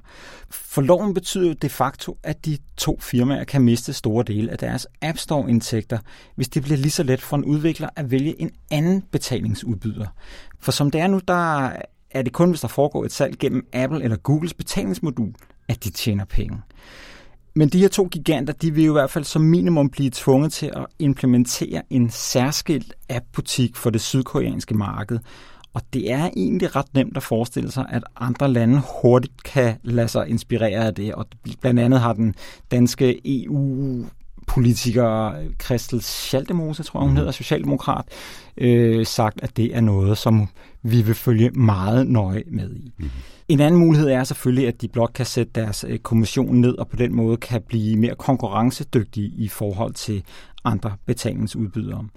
For 0.49 0.81
loven 0.81 1.13
betyder 1.13 1.47
jo 1.47 1.53
de 1.53 1.69
facto, 1.69 2.17
at 2.23 2.45
de 2.45 2.57
to 2.77 2.99
firmaer 3.01 3.43
kan 3.43 3.61
miste 3.61 3.93
store 3.93 4.23
dele 4.23 4.51
af 4.51 4.57
deres 4.57 4.87
App 5.01 5.17
Store-indtægter, 5.17 5.97
hvis 6.35 6.49
det 6.49 6.63
bliver 6.63 6.77
lige 6.77 6.91
så 6.91 7.03
let 7.03 7.21
for 7.21 7.37
en 7.37 7.45
udvikler 7.45 7.89
at 7.95 8.11
vælge 8.11 8.41
en 8.41 8.51
anden 8.71 9.01
betalingsudbyder. 9.11 10.07
For 10.59 10.71
som 10.71 10.91
det 10.91 11.01
er 11.01 11.07
nu, 11.07 11.21
der 11.27 11.71
er 12.11 12.21
det 12.21 12.33
kun, 12.33 12.49
hvis 12.49 12.61
der 12.61 12.67
foregår 12.67 13.05
et 13.05 13.11
salg 13.11 13.37
gennem 13.39 13.67
Apple 13.73 14.03
eller 14.03 14.17
Googles 14.17 14.53
betalingsmodul, 14.53 15.33
at 15.67 15.83
de 15.83 15.89
tjener 15.89 16.25
penge. 16.25 16.57
Men 17.55 17.69
de 17.69 17.79
her 17.79 17.87
to 17.87 18.07
giganter, 18.11 18.53
de 18.53 18.73
vil 18.73 18.85
jo 18.85 18.91
i 18.91 18.99
hvert 18.99 19.11
fald 19.11 19.23
som 19.23 19.41
minimum 19.41 19.89
blive 19.89 20.09
tvunget 20.13 20.53
til 20.53 20.65
at 20.65 20.85
implementere 20.99 21.81
en 21.89 22.09
særskilt 22.09 22.93
app-butik 23.09 23.75
for 23.75 23.89
det 23.89 24.01
sydkoreanske 24.01 24.73
marked. 24.73 25.19
Og 25.73 25.81
det 25.93 26.11
er 26.11 26.29
egentlig 26.37 26.75
ret 26.75 26.93
nemt 26.93 27.17
at 27.17 27.23
forestille 27.23 27.71
sig, 27.71 27.85
at 27.89 28.03
andre 28.15 28.51
lande 28.51 28.81
hurtigt 29.01 29.43
kan 29.43 29.75
lade 29.83 30.07
sig 30.07 30.29
inspirere 30.29 30.85
af 30.85 30.95
det. 30.95 31.15
Og 31.15 31.25
blandt 31.61 31.79
andet 31.79 31.99
har 31.99 32.13
den 32.13 32.35
danske 32.71 33.21
EU 33.25 34.05
politiker 34.47 35.33
Christel 35.63 36.01
Schaldemose, 36.01 36.83
tror 36.83 36.99
jeg 36.99 37.03
hun 37.03 37.09
mhm. 37.09 37.17
hedder, 37.17 37.31
socialdemokrat, 37.31 38.05
øh, 38.57 39.05
sagt, 39.05 39.39
at 39.43 39.57
det 39.57 39.75
er 39.75 39.81
noget, 39.81 40.17
som 40.17 40.47
vi 40.81 41.01
vil 41.01 41.15
følge 41.15 41.49
meget 41.49 42.07
nøje 42.07 42.43
med 42.47 42.75
i. 42.75 42.93
Mm-hmm. 42.97 43.11
En 43.47 43.59
anden 43.59 43.79
mulighed 43.79 44.09
er 44.09 44.23
selvfølgelig, 44.23 44.67
at 44.67 44.81
de 44.81 44.87
blot 44.87 45.13
kan 45.13 45.25
sætte 45.25 45.51
deres 45.55 45.85
øh, 45.87 45.99
kommission 45.99 46.55
ned, 46.55 46.77
og 46.77 46.87
på 46.87 46.95
den 46.95 47.15
måde 47.15 47.37
kan 47.37 47.61
blive 47.67 47.97
mere 47.97 48.15
konkurrencedygtige 48.15 49.27
i 49.27 49.47
forhold 49.47 49.93
til 49.93 50.23
andre 50.63 50.91
betalingsudbydere. 51.05 52.07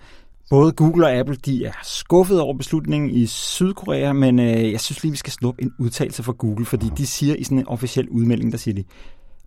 Både 0.51 0.73
Google 0.73 1.07
og 1.07 1.13
Apple 1.13 1.37
de 1.37 1.65
er 1.65 1.73
skuffet 1.83 2.41
over 2.41 2.55
beslutningen 2.55 3.11
i 3.11 3.27
Sydkorea, 3.27 4.13
men 4.13 4.39
øh, 4.39 4.73
jeg 4.73 4.81
synes 4.81 5.03
lige, 5.03 5.11
vi 5.11 5.17
skal 5.17 5.33
snuppe 5.33 5.63
en 5.63 5.73
udtalelse 5.79 6.23
fra 6.23 6.33
Google, 6.33 6.67
fordi 6.67 6.87
de 6.97 7.07
siger 7.07 7.35
i 7.35 7.45
sådan 7.45 7.59
en 7.59 7.69
officiel 7.69 8.09
udmelding, 8.09 8.53
der 8.53 8.59
siger 8.59 8.75
de, 8.75 8.85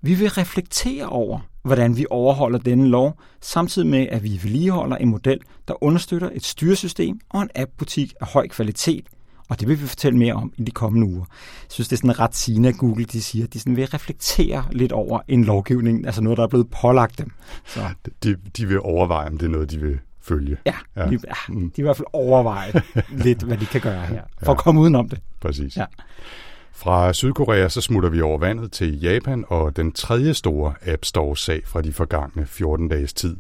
vi 0.02 0.14
vil 0.14 0.30
reflektere 0.30 1.06
over, 1.06 1.40
hvordan 1.64 1.98
vi 1.98 2.06
overholder 2.10 2.60
denne 2.60 2.88
lov, 2.88 3.20
samtidig 3.42 3.88
med, 3.88 4.08
at 4.12 4.24
vi 4.24 4.40
vedligeholder 4.44 4.96
en 4.96 5.10
model, 5.10 5.40
der 5.68 5.84
understøtter 5.84 6.30
et 6.34 6.46
styresystem 6.46 7.20
og 7.30 7.42
en 7.42 7.50
app-butik 7.56 8.14
af 8.22 8.28
høj 8.28 8.48
kvalitet, 8.48 9.06
og 9.52 9.60
det 9.60 9.68
vil 9.68 9.82
vi 9.82 9.88
fortælle 9.88 10.18
mere 10.20 10.34
om 10.34 10.54
i 10.58 10.64
de 10.64 10.72
kommende 10.72 11.08
uger. 11.08 11.26
Jeg 11.62 11.70
synes, 11.70 11.88
det 11.88 11.96
er 11.96 11.98
sådan 11.98 12.20
ret 12.20 12.36
sigende, 12.36 12.70
at 12.70 12.78
Google 12.78 13.06
de 13.06 13.22
siger, 13.22 13.46
at 13.46 13.54
de 13.54 13.60
sådan 13.60 13.76
vil 13.76 13.86
reflektere 13.86 14.66
lidt 14.72 14.92
over 14.92 15.20
en 15.28 15.44
lovgivning, 15.44 16.06
altså 16.06 16.22
noget, 16.22 16.38
der 16.38 16.44
er 16.44 16.48
blevet 16.48 16.70
pålagt 16.82 17.18
dem. 17.18 17.32
Så. 17.66 17.80
De, 18.24 18.36
de 18.58 18.68
vil 18.68 18.80
overveje, 18.80 19.28
om 19.28 19.38
det 19.38 19.46
er 19.46 19.50
noget, 19.50 19.72
de 19.72 19.80
vil 19.80 20.00
følge. 20.22 20.58
Ja, 20.66 20.74
ja. 20.96 21.06
De, 21.06 21.20
ja, 21.28 21.54
de 21.54 21.56
vil 21.56 21.72
i 21.76 21.82
hvert 21.82 21.98
fald 21.98 22.08
overveje 22.14 22.72
lidt, 23.26 23.44
hvad 23.44 23.58
de 23.58 23.66
kan 23.66 23.82
gøre 23.82 24.06
her, 24.06 24.22
for 24.44 24.52
ja. 24.52 24.52
at 24.52 24.58
komme 24.58 24.82
udenom 24.82 25.10
det. 25.10 25.20
Præcis. 25.42 25.78
Ja. 25.78 25.86
Fra 26.72 27.14
Sydkorea 27.14 27.70
så 27.70 27.82
smutter 27.82 28.10
vi 28.10 28.22
over 28.22 28.38
vandet 28.38 28.72
til 28.72 29.02
Japan 29.02 29.46
og 29.48 29.76
den 29.76 29.92
tredje 29.92 30.34
store 30.34 30.74
App 30.86 31.06
Store-sag 31.06 31.62
fra 31.66 31.82
de 31.82 31.94
forgangne 31.94 32.46
14 32.46 32.88
dages 32.88 33.14
tid. 33.14 33.38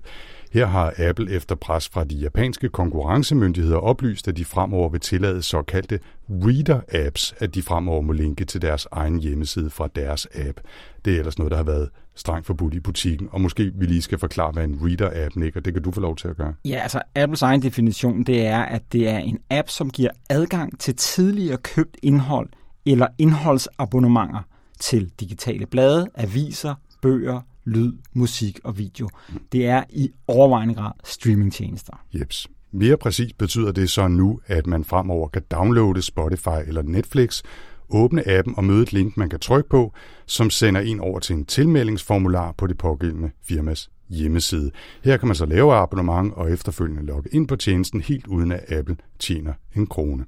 Her 0.54 0.66
har 0.66 0.94
Apple 0.98 1.32
efter 1.32 1.56
pres 1.56 1.90
fra 1.90 2.04
de 2.04 2.16
japanske 2.16 2.70
konkurrencemyndigheder 2.70 3.78
oplyst, 3.78 4.28
at 4.28 4.38
de 4.38 4.46
fremover 4.46 4.90
vil 4.90 5.00
tillade 5.00 5.42
såkaldte 5.42 6.00
Reader-apps, 6.30 7.34
at 7.40 7.56
de 7.56 7.62
fremover 7.62 8.02
må 8.02 8.14
linke 8.14 8.46
til 8.46 8.62
deres 8.62 8.88
egen 8.92 9.20
hjemmeside 9.20 9.70
fra 9.70 9.90
deres 9.96 10.28
app. 10.36 10.60
Det 11.06 11.14
er 11.14 11.20
ellers 11.20 11.38
noget, 11.38 11.52
der 11.52 11.58
har 11.58 11.64
været 11.64 11.90
strengt 12.16 12.48
forbudt 12.48 12.74
i 12.74 12.80
butikken, 12.80 13.28
og 13.32 13.42
måske 13.42 13.72
vi 13.76 13.86
lige 13.86 14.02
skal 14.02 14.18
forklare, 14.18 14.52
hvad 14.52 14.64
en 14.64 14.80
Reader-app 14.82 15.42
er, 15.42 15.52
og 15.56 15.66
det 15.66 15.74
kan 15.74 15.84
du 15.84 15.92
få 15.92 16.02
lov 16.02 16.16
til 16.16 16.28
at 16.28 16.38
gøre. 16.38 16.54
Ja, 16.66 16.76
altså 16.76 17.02
Apples 17.16 17.42
egen 17.42 17.62
definition, 17.62 18.24
det 18.24 18.46
er, 18.46 18.62
at 18.62 18.82
det 18.92 19.10
er 19.10 19.18
en 19.18 19.40
app, 19.50 19.70
som 19.70 19.90
giver 19.90 20.10
adgang 20.30 20.80
til 20.80 20.96
tidligere 20.96 21.58
købt 21.58 21.98
indhold 22.04 22.50
eller 22.86 23.08
indholdsabonnementer 23.18 24.40
til 24.80 25.12
digitale 25.20 25.66
blade, 25.66 26.08
aviser, 26.16 26.76
bøger, 27.02 27.42
lyd, 27.65 27.93
musik 28.13 28.60
og 28.63 28.78
video. 28.78 29.10
Det 29.52 29.65
er 29.65 29.84
i 29.89 30.12
overvejende 30.28 30.74
grad 30.74 30.91
streamingtjenester. 31.04 32.04
Jeps. 32.13 32.47
Mere 32.71 32.97
præcis 32.97 33.34
betyder 33.34 33.71
det 33.71 33.89
så 33.89 34.08
nu, 34.08 34.39
at 34.47 34.67
man 34.67 34.84
fremover 34.84 35.28
kan 35.28 35.41
downloade 35.52 36.02
Spotify 36.02 36.67
eller 36.67 36.82
Netflix, 36.82 37.43
åbne 37.89 38.28
appen 38.28 38.54
og 38.58 38.63
møde 38.63 38.84
et 38.84 38.93
link, 38.93 39.17
man 39.17 39.30
kan 39.30 39.39
trykke 39.39 39.69
på, 39.69 39.93
som 40.26 40.50
sender 40.50 40.82
en 40.82 41.00
over 41.00 41.19
til 41.19 41.36
en 41.36 41.45
tilmeldingsformular 41.45 42.52
på 42.52 42.67
det 42.67 42.78
pågældende 42.78 43.32
firmas 43.43 43.89
hjemmeside. 44.10 44.71
Her 45.04 45.17
kan 45.17 45.28
man 45.28 45.36
så 45.36 45.45
lave 45.45 45.74
abonnement 45.74 46.34
og 46.34 46.52
efterfølgende 46.52 47.06
logge 47.06 47.30
ind 47.34 47.47
på 47.47 47.56
tjenesten 47.56 48.02
helt 48.02 48.28
uden 48.28 48.52
at 48.52 48.71
Apple 48.71 48.97
tjener 49.19 49.54
en 49.76 49.88
krone. 49.88 50.26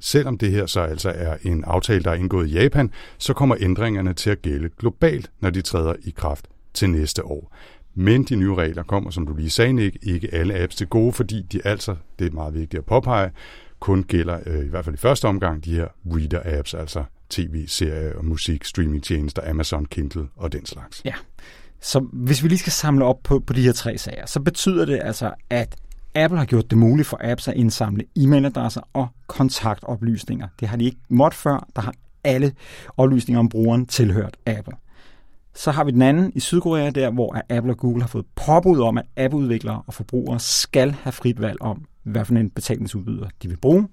Selvom 0.00 0.38
det 0.38 0.50
her 0.50 0.66
så 0.66 0.80
altså 0.80 1.10
er 1.10 1.36
en 1.42 1.64
aftale, 1.64 2.04
der 2.04 2.10
er 2.10 2.14
indgået 2.14 2.48
i 2.48 2.52
Japan, 2.52 2.90
så 3.18 3.34
kommer 3.34 3.56
ændringerne 3.60 4.12
til 4.12 4.30
at 4.30 4.42
gælde 4.42 4.68
globalt, 4.78 5.30
når 5.40 5.50
de 5.50 5.62
træder 5.62 5.94
i 6.02 6.10
kraft 6.10 6.46
til 6.74 6.90
næste 6.90 7.24
år. 7.24 7.56
Men 7.94 8.24
de 8.24 8.36
nye 8.36 8.54
regler 8.54 8.82
kommer, 8.82 9.10
som 9.10 9.26
du 9.26 9.34
lige 9.34 9.50
sagde, 9.50 9.72
Nick, 9.72 9.96
ikke 10.02 10.34
alle 10.34 10.54
apps 10.54 10.76
til 10.76 10.86
gode, 10.86 11.12
fordi 11.12 11.42
de 11.42 11.60
altså, 11.64 11.96
det 12.18 12.26
er 12.26 12.30
meget 12.30 12.54
vigtigt 12.54 12.78
at 12.78 12.84
påpege, 12.84 13.30
kun 13.80 14.02
gælder, 14.02 14.40
øh, 14.46 14.64
i 14.64 14.68
hvert 14.68 14.84
fald 14.84 14.94
i 14.94 14.98
første 14.98 15.28
omgang, 15.28 15.64
de 15.64 15.74
her 15.74 15.86
reader-apps, 16.06 16.78
altså 16.78 17.04
tv-serier 17.30 18.16
og 18.16 18.24
musik, 18.24 18.64
streamingtjenester, 18.64 19.50
Amazon, 19.50 19.86
Kindle 19.86 20.28
og 20.36 20.52
den 20.52 20.66
slags. 20.66 21.02
Ja, 21.04 21.14
så 21.80 22.00
hvis 22.12 22.42
vi 22.42 22.48
lige 22.48 22.58
skal 22.58 22.72
samle 22.72 23.04
op 23.04 23.22
på, 23.24 23.38
på 23.38 23.52
de 23.52 23.62
her 23.62 23.72
tre 23.72 23.98
sager, 23.98 24.26
så 24.26 24.40
betyder 24.40 24.84
det 24.84 25.00
altså, 25.02 25.30
at 25.50 25.76
Apple 26.14 26.38
har 26.38 26.44
gjort 26.44 26.70
det 26.70 26.78
muligt 26.78 27.08
for 27.08 27.20
apps 27.20 27.48
at 27.48 27.54
indsamle 27.54 28.04
e-mailadresser 28.18 28.80
og 28.92 29.08
kontaktoplysninger. 29.26 30.48
Det 30.60 30.68
har 30.68 30.76
de 30.76 30.84
ikke 30.84 30.98
måttet 31.08 31.38
før. 31.40 31.68
Der 31.76 31.82
har 31.82 31.94
alle 32.24 32.52
oplysninger 32.96 33.38
om 33.38 33.48
brugeren 33.48 33.86
tilhørt 33.86 34.36
Apple. 34.46 34.74
Så 35.54 35.70
har 35.70 35.84
vi 35.84 35.90
den 35.90 36.02
anden 36.02 36.32
i 36.34 36.40
Sydkorea, 36.40 36.90
der 36.90 37.10
hvor 37.10 37.40
Apple 37.50 37.72
og 37.72 37.78
Google 37.78 38.02
har 38.02 38.08
fået 38.08 38.26
påbud 38.46 38.80
om, 38.80 38.98
at 38.98 39.04
appudviklere 39.16 39.82
og 39.86 39.94
forbrugere 39.94 40.40
skal 40.40 40.90
have 40.92 41.12
frit 41.12 41.40
valg 41.40 41.62
om, 41.62 41.84
hvad 42.02 42.24
for 42.24 42.34
en 42.34 42.50
betalingsudbyder 42.50 43.28
de 43.42 43.48
vil 43.48 43.56
bruge. 43.56 43.88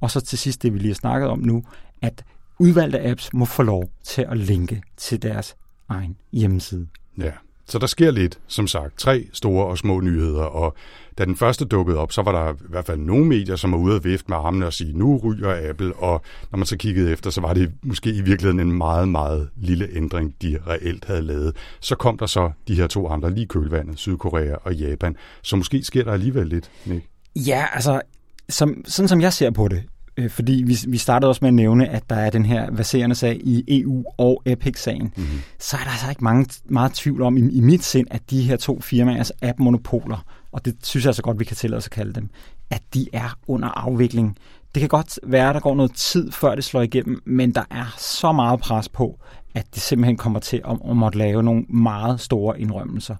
Og 0.00 0.10
så 0.10 0.20
til 0.20 0.38
sidst 0.38 0.62
det, 0.62 0.74
vi 0.74 0.78
lige 0.78 0.88
har 0.88 0.94
snakket 0.94 1.28
om 1.28 1.38
nu, 1.38 1.62
at 2.02 2.24
udvalgte 2.58 3.10
apps 3.10 3.32
må 3.32 3.44
få 3.44 3.62
lov 3.62 3.84
til 4.04 4.26
at 4.28 4.38
linke 4.38 4.82
til 4.96 5.22
deres 5.22 5.56
egen 5.88 6.16
hjemmeside. 6.32 6.86
Ja, 7.18 7.32
så 7.68 7.78
der 7.78 7.86
sker 7.86 8.10
lidt, 8.10 8.38
som 8.46 8.66
sagt, 8.66 8.98
tre 8.98 9.26
store 9.32 9.66
og 9.66 9.78
små 9.78 10.00
nyheder, 10.00 10.42
og 10.42 10.76
da 11.18 11.24
den 11.24 11.36
første 11.36 11.64
dukkede 11.64 11.98
op, 11.98 12.12
så 12.12 12.22
var 12.22 12.32
der 12.32 12.52
i 12.52 12.56
hvert 12.68 12.86
fald 12.86 12.98
nogle 12.98 13.26
medier, 13.26 13.56
som 13.56 13.72
var 13.72 13.78
ude 13.78 13.96
at 13.96 14.04
vifte 14.04 14.24
med 14.28 14.36
armene 14.36 14.66
og 14.66 14.72
sige, 14.72 14.98
nu 14.98 15.16
ryger 15.24 15.70
Apple, 15.70 15.96
og 15.96 16.22
når 16.50 16.56
man 16.56 16.66
så 16.66 16.76
kiggede 16.76 17.12
efter, 17.12 17.30
så 17.30 17.40
var 17.40 17.54
det 17.54 17.72
måske 17.82 18.10
i 18.10 18.20
virkeligheden 18.20 18.60
en 18.60 18.72
meget, 18.72 19.08
meget 19.08 19.48
lille 19.56 19.88
ændring, 19.92 20.34
de 20.42 20.58
reelt 20.66 21.04
havde 21.04 21.22
lavet. 21.22 21.56
Så 21.80 21.96
kom 21.96 22.18
der 22.18 22.26
så 22.26 22.50
de 22.68 22.74
her 22.74 22.86
to 22.86 23.08
andre, 23.08 23.30
lige 23.30 23.46
kølvandet, 23.46 23.98
Sydkorea 23.98 24.54
og 24.62 24.74
Japan, 24.74 25.16
så 25.42 25.56
måske 25.56 25.84
sker 25.84 26.04
der 26.04 26.12
alligevel 26.12 26.46
lidt, 26.46 26.70
Nick. 26.84 27.06
Ja, 27.36 27.66
altså, 27.72 28.00
som, 28.48 28.82
sådan 28.84 29.08
som 29.08 29.20
jeg 29.20 29.32
ser 29.32 29.50
på 29.50 29.68
det, 29.68 29.82
fordi 30.28 30.62
vi, 30.66 30.76
vi 30.88 30.98
startede 30.98 31.28
også 31.28 31.38
med 31.42 31.48
at 31.48 31.54
nævne, 31.54 31.88
at 31.88 32.10
der 32.10 32.16
er 32.16 32.30
den 32.30 32.46
her 32.46 32.70
baserende 32.70 33.14
sag 33.14 33.40
i 33.44 33.64
EU 33.80 34.04
og 34.18 34.42
Epic-sagen, 34.46 35.12
mm-hmm. 35.16 35.38
så 35.58 35.76
er 35.76 35.80
der 35.80 35.90
altså 35.90 36.10
ikke 36.10 36.24
mange, 36.24 36.46
meget 36.64 36.92
tvivl 36.92 37.22
om 37.22 37.36
i, 37.36 37.40
i 37.40 37.60
mit 37.60 37.84
sind, 37.84 38.06
at 38.10 38.30
de 38.30 38.42
her 38.42 38.56
to 38.56 38.80
firmaers 38.80 39.32
app-monopoler 39.42 40.24
og 40.56 40.64
det 40.64 40.76
synes 40.82 41.06
jeg 41.06 41.14
så 41.14 41.22
godt, 41.22 41.38
vi 41.38 41.44
kan 41.44 41.56
tillade 41.56 41.78
os 41.78 41.86
at 41.86 41.90
kalde 41.90 42.12
dem, 42.12 42.28
at 42.70 42.82
de 42.94 43.06
er 43.12 43.38
under 43.46 43.68
afvikling. 43.68 44.36
Det 44.74 44.80
kan 44.80 44.88
godt 44.88 45.18
være, 45.22 45.48
at 45.48 45.54
der 45.54 45.60
går 45.60 45.74
noget 45.74 45.92
tid, 45.94 46.32
før 46.32 46.54
det 46.54 46.64
slår 46.64 46.82
igennem, 46.82 47.22
men 47.24 47.54
der 47.54 47.64
er 47.70 47.94
så 47.98 48.32
meget 48.32 48.60
pres 48.60 48.88
på, 48.88 49.20
at 49.54 49.66
det 49.74 49.82
simpelthen 49.82 50.16
kommer 50.16 50.40
til 50.40 50.62
at, 50.64 50.78
at 50.90 50.96
måtte 50.96 51.18
lave 51.18 51.42
nogle 51.42 51.62
meget 51.62 52.20
store 52.20 52.60
indrømmelser. 52.60 53.16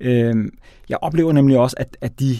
Øh, 0.00 0.34
jeg 0.88 0.98
oplever 1.02 1.32
nemlig 1.32 1.58
også, 1.58 1.76
at, 1.78 1.96
at 2.00 2.20
de 2.20 2.38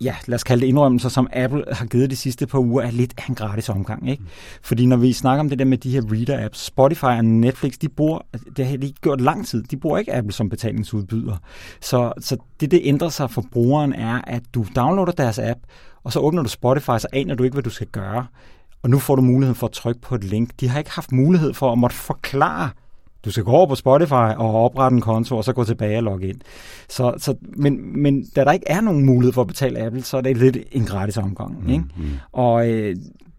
ja, 0.00 0.16
lad 0.26 0.34
os 0.34 0.44
kalde 0.44 0.60
det 0.60 0.66
indrømmelser, 0.66 1.08
som 1.08 1.28
Apple 1.32 1.64
har 1.72 1.86
givet 1.86 2.10
de 2.10 2.16
sidste 2.16 2.46
par 2.46 2.58
uger, 2.58 2.82
er 2.82 2.90
lidt 2.90 3.14
af 3.18 3.28
en 3.28 3.34
gratis 3.34 3.68
omgang. 3.68 4.10
Ikke? 4.10 4.22
Mm. 4.22 4.28
Fordi 4.62 4.86
når 4.86 4.96
vi 4.96 5.12
snakker 5.12 5.40
om 5.40 5.48
det 5.48 5.58
der 5.58 5.64
med 5.64 5.78
de 5.78 5.90
her 5.90 6.02
reader-apps, 6.02 6.64
Spotify 6.66 7.04
og 7.04 7.24
Netflix, 7.24 7.72
de 7.72 7.88
bruger, 7.88 8.18
det 8.56 8.66
har 8.66 8.76
de 8.76 8.92
gjort 8.92 9.20
lang 9.20 9.46
tid, 9.46 9.62
de 9.62 9.76
bruger 9.76 9.98
ikke 9.98 10.14
Apple 10.14 10.32
som 10.32 10.48
betalingsudbyder. 10.48 11.36
Så, 11.80 12.12
så 12.20 12.36
det, 12.60 12.70
det 12.70 12.80
ændrer 12.84 13.08
sig 13.08 13.30
for 13.30 13.44
brugeren, 13.52 13.92
er, 13.92 14.20
at 14.26 14.42
du 14.54 14.66
downloader 14.76 15.12
deres 15.12 15.38
app, 15.38 15.60
og 16.04 16.12
så 16.12 16.20
åbner 16.20 16.42
du 16.42 16.48
Spotify, 16.48 16.98
så 16.98 17.06
aner 17.12 17.34
du 17.34 17.44
ikke, 17.44 17.54
hvad 17.54 17.62
du 17.62 17.70
skal 17.70 17.86
gøre. 17.86 18.26
Og 18.82 18.90
nu 18.90 18.98
får 18.98 19.16
du 19.16 19.22
mulighed 19.22 19.54
for 19.54 19.66
at 19.66 19.72
trykke 19.72 20.00
på 20.00 20.14
et 20.14 20.24
link. 20.24 20.50
De 20.60 20.68
har 20.68 20.78
ikke 20.78 20.90
haft 20.90 21.12
mulighed 21.12 21.54
for 21.54 21.72
at 21.72 21.78
måtte 21.78 21.96
forklare, 21.96 22.70
du 23.26 23.30
skal 23.30 23.44
gå 23.44 23.50
over 23.50 23.66
på 23.66 23.74
Spotify 23.74 24.34
og 24.36 24.64
oprette 24.64 24.94
en 24.94 25.00
konto, 25.00 25.36
og 25.36 25.44
så 25.44 25.52
gå 25.52 25.64
tilbage 25.64 25.96
og 25.96 26.02
logge 26.02 26.28
ind. 26.28 26.40
Så, 26.88 27.14
så, 27.18 27.34
men, 27.42 28.02
men 28.02 28.24
da 28.36 28.44
der 28.44 28.52
ikke 28.52 28.68
er 28.68 28.80
nogen 28.80 29.06
mulighed 29.06 29.32
for 29.32 29.40
at 29.40 29.46
betale 29.46 29.78
Apple, 29.78 30.02
så 30.02 30.16
er 30.16 30.20
det 30.20 30.36
lidt 30.36 30.58
en 30.72 30.84
gratis 30.84 31.16
omgang. 31.16 31.62
Mm, 31.62 31.70
ikke? 31.70 31.84
Mm. 31.96 32.04
Og 32.32 32.70
øh, 32.70 32.96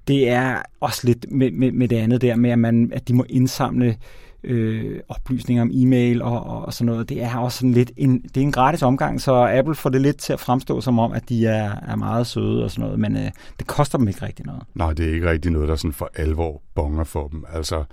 det 0.07 0.29
er 0.29 0.61
også 0.79 1.01
lidt 1.03 1.25
med, 1.31 1.51
med, 1.51 1.71
med 1.71 1.87
det 1.87 1.95
andet 1.95 2.21
der 2.21 2.35
med, 2.35 2.49
at, 2.49 2.59
man, 2.59 2.91
at 2.93 3.07
de 3.07 3.13
må 3.13 3.25
indsamle 3.29 3.95
øh, 4.43 4.99
oplysninger 5.09 5.61
om 5.61 5.71
e-mail 5.73 6.21
og, 6.21 6.43
og 6.65 6.73
sådan 6.73 6.85
noget. 6.85 7.09
Det 7.09 7.23
er 7.23 7.37
også 7.37 7.57
sådan 7.57 7.71
lidt 7.71 7.91
en, 7.97 8.21
det 8.21 8.37
er 8.37 8.41
en 8.41 8.51
gratis 8.51 8.81
omgang, 8.81 9.21
så 9.21 9.47
Apple 9.57 9.75
får 9.75 9.89
det 9.89 10.01
lidt 10.01 10.17
til 10.17 10.33
at 10.33 10.39
fremstå 10.39 10.81
som 10.81 10.99
om, 10.99 11.11
at 11.11 11.29
de 11.29 11.45
er, 11.45 11.71
er 11.87 11.95
meget 11.95 12.27
søde 12.27 12.63
og 12.63 12.71
sådan 12.71 12.83
noget, 12.83 12.99
men 12.99 13.17
øh, 13.17 13.31
det 13.59 13.67
koster 13.67 13.97
dem 13.97 14.07
ikke 14.07 14.25
rigtig 14.25 14.45
noget. 14.45 14.63
Nej, 14.75 14.93
det 14.93 15.09
er 15.09 15.13
ikke 15.13 15.29
rigtig 15.29 15.51
noget, 15.51 15.69
der 15.69 15.75
sådan 15.75 15.93
for 15.93 16.09
alvor 16.15 16.61
bonger 16.75 17.03
for 17.03 17.27
dem. 17.27 17.45
Altså, 17.53 17.83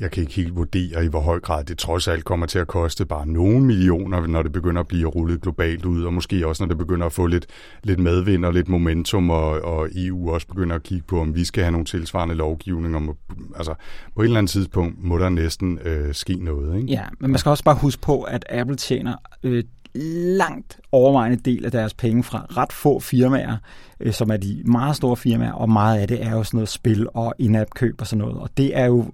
jeg 0.00 0.10
kan 0.10 0.20
ikke 0.20 0.32
helt 0.32 0.56
vurdere, 0.56 1.04
i 1.04 1.08
hvor 1.08 1.20
høj 1.20 1.40
grad 1.40 1.64
det 1.64 1.78
trods 1.78 2.08
alt 2.08 2.24
kommer 2.24 2.46
til 2.46 2.58
at 2.58 2.66
koste 2.66 3.06
bare 3.06 3.26
nogle 3.26 3.60
millioner, 3.60 4.26
når 4.26 4.42
det 4.42 4.52
begynder 4.52 4.80
at 4.80 4.88
blive 4.88 5.08
rullet 5.08 5.40
globalt 5.40 5.84
ud, 5.84 6.02
og 6.04 6.12
måske 6.12 6.46
også, 6.46 6.62
når 6.62 6.68
det 6.68 6.78
begynder 6.78 7.06
at 7.06 7.12
få 7.12 7.26
lidt, 7.26 7.46
lidt 7.82 7.98
medvind 7.98 8.44
og 8.44 8.52
lidt 8.52 8.68
momentum, 8.68 9.30
og, 9.30 9.60
og 9.60 9.88
EU 9.94 10.30
også 10.30 10.46
begynder 10.46 10.76
at 10.76 10.82
kigge 10.82 11.04
på, 11.06 11.20
om 11.20 11.34
vi 11.34 11.44
skal 11.44 11.62
have 11.62 11.72
nogle 11.72 11.84
tilsvarende 11.84 12.34
lovgivninger. 12.34 13.14
Altså, 13.56 13.74
på 14.14 14.22
et 14.22 14.24
eller 14.24 14.38
andet 14.38 14.50
tidspunkt 14.50 15.04
må 15.04 15.18
der 15.18 15.28
næsten 15.28 15.78
øh, 15.84 16.14
ske 16.14 16.34
noget. 16.44 16.76
Ikke? 16.76 16.88
Ja, 16.88 17.04
men 17.20 17.30
man 17.30 17.38
skal 17.38 17.50
også 17.50 17.64
bare 17.64 17.76
huske 17.76 18.02
på, 18.02 18.22
at 18.22 18.44
Apple 18.50 18.76
tjener 18.76 19.14
øh, 19.42 19.64
langt 19.94 20.80
overvejende 20.92 21.36
del 21.44 21.64
af 21.64 21.70
deres 21.70 21.94
penge 21.94 22.24
fra 22.24 22.46
ret 22.56 22.72
få 22.72 23.00
firmaer, 23.00 23.56
øh, 24.00 24.12
som 24.12 24.30
er 24.30 24.36
de 24.36 24.62
meget 24.64 24.96
store 24.96 25.16
firmaer, 25.16 25.52
og 25.52 25.70
meget 25.70 26.00
af 26.00 26.08
det 26.08 26.22
er 26.22 26.30
jo 26.30 26.44
sådan 26.44 26.56
noget 26.56 26.68
spil 26.68 27.06
og 27.14 27.34
in-app 27.38 27.70
køb 27.74 28.00
og 28.00 28.06
sådan 28.06 28.24
noget. 28.24 28.38
Og 28.38 28.50
det 28.56 28.76
er 28.76 28.84
jo 28.84 29.04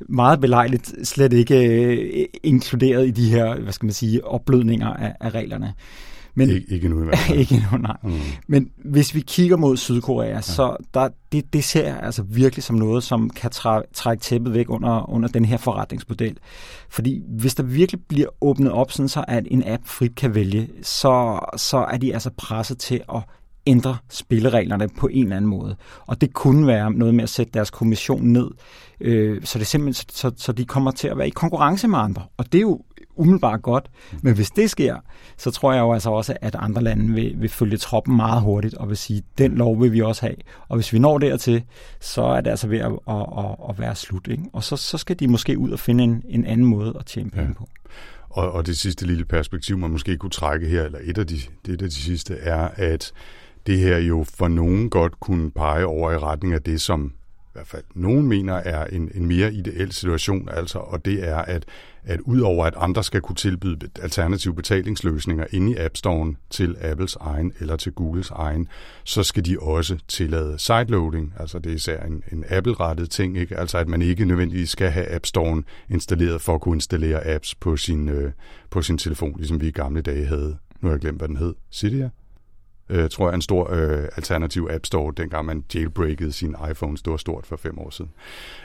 meget 0.00 0.40
belejligt 0.40 0.94
slet 1.08 1.32
ikke 1.32 1.66
øh, 1.66 2.24
inkluderet 2.42 3.06
i 3.06 3.10
de 3.10 3.30
her, 3.30 3.60
hvad 3.60 3.72
skal 3.72 3.86
man 3.86 3.92
sige, 3.92 4.26
opblødninger 4.26 4.88
af, 4.88 5.14
af 5.20 5.30
reglerne. 5.30 5.74
Men, 6.34 6.50
ikke, 6.50 6.66
ikke 6.68 6.88
nu 6.88 7.02
i 7.02 7.04
hvert 7.04 7.18
fald. 7.18 7.38
ikke 7.42 7.62
nu, 7.72 7.78
nej. 7.78 7.96
Mm. 8.02 8.10
Men 8.46 8.70
hvis 8.84 9.14
vi 9.14 9.20
kigger 9.20 9.56
mod 9.56 9.76
Sydkorea, 9.76 10.28
ja. 10.28 10.40
så 10.40 10.76
der, 10.94 11.08
det, 11.32 11.52
det 11.52 11.64
ser 11.64 11.86
jeg 11.86 12.00
altså 12.02 12.22
virkelig 12.22 12.62
som 12.62 12.76
noget, 12.76 13.04
som 13.04 13.30
kan 13.30 13.50
træ, 13.50 13.80
trække 13.92 14.20
tæppet 14.20 14.54
væk 14.54 14.70
under, 14.70 15.10
under 15.10 15.28
den 15.28 15.44
her 15.44 15.56
forretningsmodel. 15.56 16.38
Fordi 16.90 17.22
hvis 17.28 17.54
der 17.54 17.62
virkelig 17.62 18.00
bliver 18.08 18.28
åbnet 18.40 18.72
op, 18.72 18.92
sådan 18.92 19.08
så 19.08 19.24
at 19.28 19.46
en 19.50 19.62
app 19.66 19.82
frit 19.86 20.14
kan 20.14 20.34
vælge, 20.34 20.68
så, 20.82 21.38
så 21.56 21.78
er 21.78 21.96
de 21.96 22.14
altså 22.14 22.30
presset 22.36 22.78
til 22.78 23.00
at 23.14 23.22
ændre 23.66 23.96
spillereglerne 24.10 24.88
på 24.88 25.06
en 25.06 25.22
eller 25.22 25.36
anden 25.36 25.50
måde. 25.50 25.76
Og 26.06 26.20
det 26.20 26.32
kunne 26.32 26.66
være 26.66 26.92
noget 26.92 27.14
med 27.14 27.22
at 27.22 27.28
sætte 27.28 27.52
deres 27.52 27.70
kommission 27.70 28.26
ned, 28.26 28.50
øh, 29.00 29.44
så 29.44 29.58
det 29.58 29.66
simpelthen 29.66 30.08
så, 30.10 30.30
så 30.36 30.52
de 30.52 30.64
kommer 30.64 30.90
til 30.90 31.08
at 31.08 31.18
være 31.18 31.26
i 31.26 31.30
konkurrence 31.30 31.88
med 31.88 31.98
andre. 31.98 32.22
Og 32.36 32.52
det 32.52 32.58
er 32.58 32.62
jo 32.62 32.80
umiddelbart 33.16 33.62
godt. 33.62 33.90
Men 34.22 34.34
hvis 34.34 34.50
det 34.50 34.70
sker, 34.70 34.96
så 35.36 35.50
tror 35.50 35.72
jeg 35.72 35.80
jo 35.80 35.92
altså 35.92 36.10
også, 36.10 36.36
at 36.40 36.56
andre 36.58 36.82
lande 36.82 37.14
vil, 37.14 37.34
vil 37.38 37.48
følge 37.48 37.76
troppen 37.76 38.16
meget 38.16 38.42
hurtigt 38.42 38.74
og 38.74 38.88
vil 38.88 38.96
sige, 38.96 39.22
den 39.38 39.54
lov 39.54 39.80
vil 39.82 39.92
vi 39.92 40.02
også 40.02 40.26
have. 40.26 40.36
Og 40.68 40.76
hvis 40.76 40.92
vi 40.92 40.98
når 40.98 41.18
dertil, 41.18 41.64
så 42.00 42.22
er 42.22 42.40
det 42.40 42.50
altså 42.50 42.68
ved 42.68 42.78
at, 42.78 42.92
at, 43.08 43.26
at, 43.38 43.56
at 43.68 43.78
være 43.78 43.94
slut. 43.94 44.28
Ikke? 44.28 44.44
Og 44.52 44.64
så, 44.64 44.76
så 44.76 44.98
skal 44.98 45.20
de 45.20 45.28
måske 45.28 45.58
ud 45.58 45.70
og 45.70 45.78
finde 45.78 46.04
en, 46.04 46.22
en 46.28 46.46
anden 46.46 46.66
måde 46.66 46.96
at 46.98 47.06
tjene 47.06 47.30
penge 47.30 47.48
ja. 47.48 47.52
på. 47.52 47.68
Og, 48.30 48.52
og 48.52 48.66
det 48.66 48.78
sidste 48.78 49.06
lille 49.06 49.24
perspektiv, 49.24 49.78
man 49.78 49.90
måske 49.90 50.16
kunne 50.16 50.30
trække 50.30 50.66
her, 50.66 50.82
eller 50.82 50.98
et 51.02 51.18
af 51.18 51.26
de, 51.26 51.36
det 51.66 51.82
af 51.82 51.88
de 51.88 51.94
sidste, 51.94 52.34
er, 52.34 52.68
at 52.76 53.12
det 53.66 53.78
her 53.78 53.98
jo 53.98 54.24
for 54.34 54.48
nogen 54.48 54.90
godt 54.90 55.20
kunne 55.20 55.50
pege 55.50 55.86
over 55.86 56.12
i 56.12 56.18
retning 56.18 56.54
af 56.54 56.62
det, 56.62 56.80
som 56.80 57.12
hvert 57.54 57.66
fald 57.66 57.84
nogen 57.94 58.26
mener 58.26 58.54
er 58.54 58.86
en, 58.86 59.10
en 59.14 59.26
mere 59.26 59.54
ideel 59.54 59.92
situation, 59.92 60.48
altså, 60.48 60.78
og 60.78 61.04
det 61.04 61.28
er, 61.28 61.36
at, 61.36 61.64
at 62.04 62.20
udover 62.20 62.64
at 62.64 62.74
andre 62.76 63.04
skal 63.04 63.20
kunne 63.20 63.36
tilbyde 63.36 63.78
alternative 64.02 64.54
betalingsløsninger 64.54 65.46
inde 65.50 65.72
i 65.72 65.76
App 65.76 65.96
Store 65.96 66.34
til 66.50 66.76
Apples 66.80 67.16
egen 67.20 67.52
eller 67.60 67.76
til 67.76 67.92
Googles 67.92 68.30
egen, 68.30 68.68
så 69.04 69.22
skal 69.22 69.44
de 69.44 69.56
også 69.60 69.98
tillade 70.08 70.58
sideloading, 70.58 71.32
altså 71.38 71.58
det 71.58 71.70
er 71.70 71.76
især 71.76 72.02
en, 72.02 72.22
en 72.32 72.44
Apple-rettet 72.48 73.10
ting, 73.10 73.38
ikke? 73.38 73.56
altså 73.56 73.78
at 73.78 73.88
man 73.88 74.02
ikke 74.02 74.24
nødvendigvis 74.24 74.70
skal 74.70 74.90
have 74.90 75.14
App 75.14 75.26
Store 75.26 75.62
installeret 75.90 76.40
for 76.40 76.54
at 76.54 76.60
kunne 76.60 76.76
installere 76.76 77.26
apps 77.26 77.54
på 77.54 77.76
sin, 77.76 78.08
øh, 78.08 78.32
på 78.70 78.82
sin 78.82 78.98
telefon, 78.98 79.34
ligesom 79.36 79.60
vi 79.60 79.68
i 79.68 79.70
gamle 79.70 80.02
dage 80.02 80.26
havde. 80.26 80.56
Nu 80.80 80.88
har 80.88 80.90
jeg 80.90 81.00
glemt, 81.00 81.18
hvad 81.18 81.28
den 81.28 81.36
hed. 81.36 81.54
Cydia? 81.72 82.10
Øh, 82.88 83.08
tror 83.10 83.28
jeg, 83.28 83.34
en 83.34 83.42
stor 83.42 83.72
øh, 83.72 84.04
alternativ 84.16 84.68
App 84.70 84.86
Store, 84.86 85.12
dengang 85.16 85.46
man 85.46 85.64
jailbreakede 85.74 86.32
sin 86.32 86.54
iPhone. 86.70 86.96
Det 86.96 87.10
var 87.10 87.16
stort 87.16 87.46
for 87.46 87.56
fem 87.56 87.78
år 87.78 87.90
siden. 87.90 88.10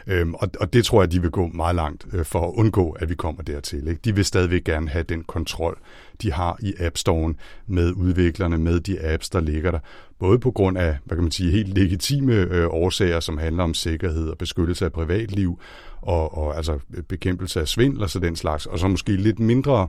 Øhm, 0.07 0.33
og, 0.33 0.49
og 0.59 0.73
det 0.73 0.85
tror 0.85 1.01
jeg, 1.01 1.11
de 1.11 1.21
vil 1.21 1.31
gå 1.31 1.47
meget 1.47 1.75
langt 1.75 2.05
øh, 2.13 2.25
for 2.25 2.47
at 2.47 2.53
undgå, 2.55 2.91
at 2.91 3.09
vi 3.09 3.15
kommer 3.15 3.43
dertil. 3.43 3.87
Ikke? 3.87 4.01
De 4.05 4.15
vil 4.15 4.25
stadigvæk 4.25 4.63
gerne 4.63 4.89
have 4.89 5.03
den 5.03 5.23
kontrol, 5.23 5.79
de 6.21 6.31
har 6.31 6.57
i 6.59 6.73
App 6.79 6.97
Store 6.97 7.33
med 7.67 7.93
udviklerne, 7.93 8.57
med 8.57 8.79
de 8.79 9.01
apps, 9.01 9.29
der 9.29 9.39
ligger 9.39 9.71
der. 9.71 9.79
Både 10.19 10.39
på 10.39 10.51
grund 10.51 10.77
af, 10.77 10.97
hvad 11.05 11.17
kan 11.17 11.23
man 11.23 11.31
sige, 11.31 11.51
helt 11.51 11.77
legitime 11.77 12.33
øh, 12.33 12.67
årsager, 12.69 13.19
som 13.19 13.37
handler 13.37 13.63
om 13.63 13.73
sikkerhed 13.73 14.29
og 14.29 14.37
beskyttelse 14.37 14.85
af 14.85 14.91
privatliv, 14.91 15.59
og, 16.01 16.37
og 16.37 16.57
altså 16.57 16.79
bekæmpelse 17.07 17.59
af 17.59 17.67
svindel 17.67 18.03
og 18.03 18.09
så 18.09 18.19
den 18.19 18.35
slags, 18.35 18.65
og 18.65 18.79
så 18.79 18.87
måske 18.87 19.11
lidt 19.11 19.39
mindre 19.39 19.87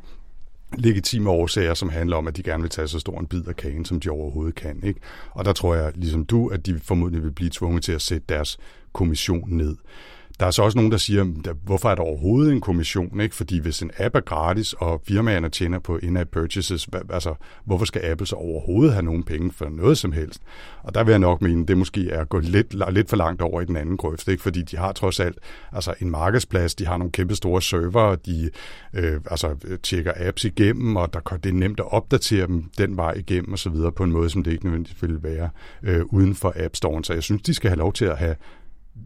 legitime 0.79 1.31
årsager, 1.31 1.75
som 1.75 1.89
handler 1.89 2.17
om, 2.17 2.27
at 2.27 2.37
de 2.37 2.43
gerne 2.43 2.63
vil 2.63 2.71
tage 2.71 2.89
så 2.89 2.99
stor 2.99 3.21
en 3.21 3.27
bid 3.27 3.49
af 3.49 3.57
kagen, 3.57 3.85
som 3.85 4.01
de 4.01 4.11
overhovedet 4.11 4.55
kan. 4.55 4.81
Ikke? 4.83 5.01
Og 5.31 5.45
der 5.45 5.53
tror 5.53 5.75
jeg, 5.75 5.93
ligesom 5.95 6.25
du, 6.25 6.49
at 6.49 6.67
de 6.67 6.81
formodentlig 6.83 7.23
vil 7.23 7.33
blive 7.33 7.51
tvunget 7.53 7.85
til 7.85 7.93
at 7.93 8.03
sætte 8.03 8.25
deres 8.29 8.59
kommission 8.93 9.51
ned. 9.51 9.77
Der 10.41 10.47
er 10.47 10.51
så 10.51 10.63
også 10.63 10.79
nogen, 10.79 10.93
der 10.93 10.99
siger, 10.99 11.25
hvorfor 11.65 11.91
er 11.91 11.95
der 11.95 12.03
overhovedet 12.03 12.53
en 12.53 12.61
kommission? 12.61 13.21
Ikke? 13.21 13.35
Fordi 13.35 13.59
hvis 13.59 13.83
en 13.83 13.91
app 13.99 14.17
er 14.17 14.21
gratis, 14.21 14.73
og 14.73 15.03
firmaerne 15.09 15.49
tjener 15.49 15.79
på 15.79 15.97
in-app 15.97 16.31
purchases, 16.31 16.89
altså, 17.11 17.35
hvorfor 17.65 17.85
skal 17.85 18.05
Apple 18.05 18.27
så 18.27 18.37
overhovedet 18.37 18.93
have 18.93 19.03
nogen 19.03 19.23
penge 19.23 19.53
for 19.53 19.69
noget 19.69 19.99
som 19.99 20.13
helst? 20.13 20.43
Og 20.83 20.95
der 20.95 21.05
vil 21.05 21.13
jeg 21.13 21.19
nok 21.19 21.43
mene, 21.43 21.67
det 21.67 21.79
måske 21.79 22.11
er 22.11 22.25
gået 22.25 22.45
lidt, 22.45 22.93
lidt 22.93 23.09
for 23.09 23.17
langt 23.17 23.43
over 23.43 23.61
i 23.61 23.65
den 23.65 23.77
anden 23.77 23.97
grøft, 23.97 24.29
ikke? 24.29 24.43
fordi 24.43 24.63
de 24.63 24.77
har 24.77 24.93
trods 24.93 25.21
alt 25.21 25.39
altså 25.73 25.95
en 26.01 26.11
markedsplads, 26.11 26.75
de 26.75 26.87
har 26.87 26.97
nogle 26.97 27.13
kæmpe 27.13 27.35
store 27.35 27.63
server, 27.63 28.17
de 28.17 28.51
øh, 28.95 29.21
altså, 29.31 29.79
tjekker 29.83 30.13
apps 30.17 30.45
igennem, 30.45 30.97
og 30.97 31.13
der, 31.13 31.21
det 31.21 31.49
er 31.49 31.55
nemt 31.55 31.81
at 31.81 31.93
opdatere 31.93 32.47
dem 32.47 32.65
den 32.79 32.97
vej 32.97 33.13
igennem 33.13 33.53
osv. 33.53 33.75
på 33.97 34.05
en 34.05 34.13
måde, 34.13 34.31
som 34.31 34.43
det 34.43 34.53
ikke 34.53 34.65
nødvendigvis 34.65 35.03
ville 35.03 35.23
være 35.23 35.49
øh, 35.83 36.03
uden 36.07 36.35
for 36.35 36.53
App 36.57 36.77
Store. 36.77 37.05
Så 37.05 37.13
jeg 37.13 37.23
synes, 37.23 37.43
de 37.43 37.55
skal 37.55 37.71
have 37.71 37.79
lov 37.79 37.93
til 37.93 38.05
at 38.05 38.19
have 38.19 38.37